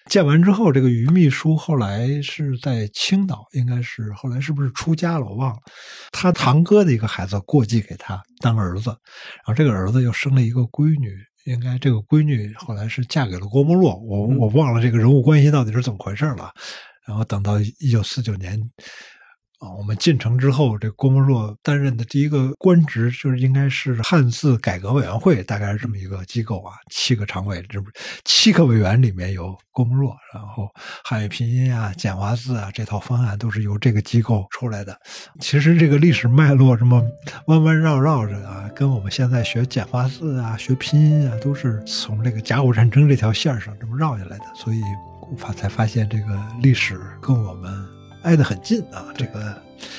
[0.10, 5.26] 见完之后，这个于秘书后来是在青岛，应该是后来是不是出家了？
[5.26, 5.60] 我忘了。
[6.11, 11.15] 他堂哥的一个孩子过继给他当儿子，然后这个儿子又生了一个闺女，
[11.45, 13.95] 应该这个闺女后来是嫁给了郭沫若。
[13.99, 16.52] 我我忘了这个人物关系到底是怎么回事了。
[17.07, 18.60] 然后等到一九四九年。
[19.60, 26.76] 啊，我们进城之后，这郭沫若担任的第一个官职就是应该是汉字改革委员会，大概是这么一个机构啊。
[26.90, 27.90] 七个常委，这不
[28.23, 30.69] 七个委员里面有郭沫若，然后
[31.03, 34.98] 汉语拼音啊、简化字啊这套方案都是由这个机构出来的。
[35.41, 37.03] 其实这个历史脉络这么
[37.48, 44.45] 弯弯绕绕着啊，跟我们现在学简化字啊、学拼音啊，都是从这个甲午战争这条线上这么绕下来的。
[44.56, 44.80] 所以。
[45.38, 47.72] 发才发现这个历史跟我们
[48.24, 49.06] 挨得很近啊。
[49.16, 49.56] 这个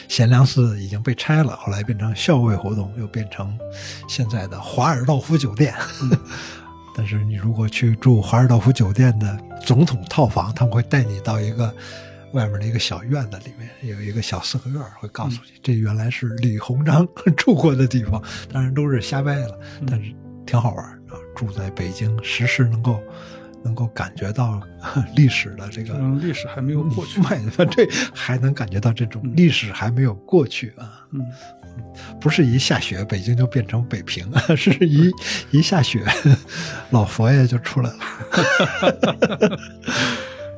[0.08, 3.58] 贤良寺已经被拆了，后来变成校尉胡同，又变成
[4.08, 5.74] 现在的华尔道夫酒店。
[6.94, 11.72] 但是你如果去住华尔道夫酒店的总统套房，他们会带你到一个
[12.32, 17.06] 外面的一个小院子里面，有一个小四合院，会告诉你这原来是李鸿章
[17.36, 18.22] 住过的地方。
[18.52, 20.12] 当然都是瞎掰了，但是
[20.44, 21.14] 挺好玩啊！
[21.34, 23.00] 住在北京，时时能够
[23.62, 24.60] 能够感觉到
[25.16, 27.20] 历史的这个历史还没有过去，
[27.70, 31.06] 这还能感觉到这种历史还没有过去啊。
[31.12, 31.24] 嗯。
[32.20, 35.10] 不是一下雪北京就变成北平， 是一
[35.52, 36.04] 一下雪，
[36.90, 39.58] 老佛爷就出来了。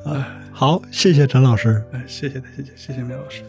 [0.05, 3.43] 啊，好，谢谢陈老师，哎，谢谢谢谢谢谢苗老师。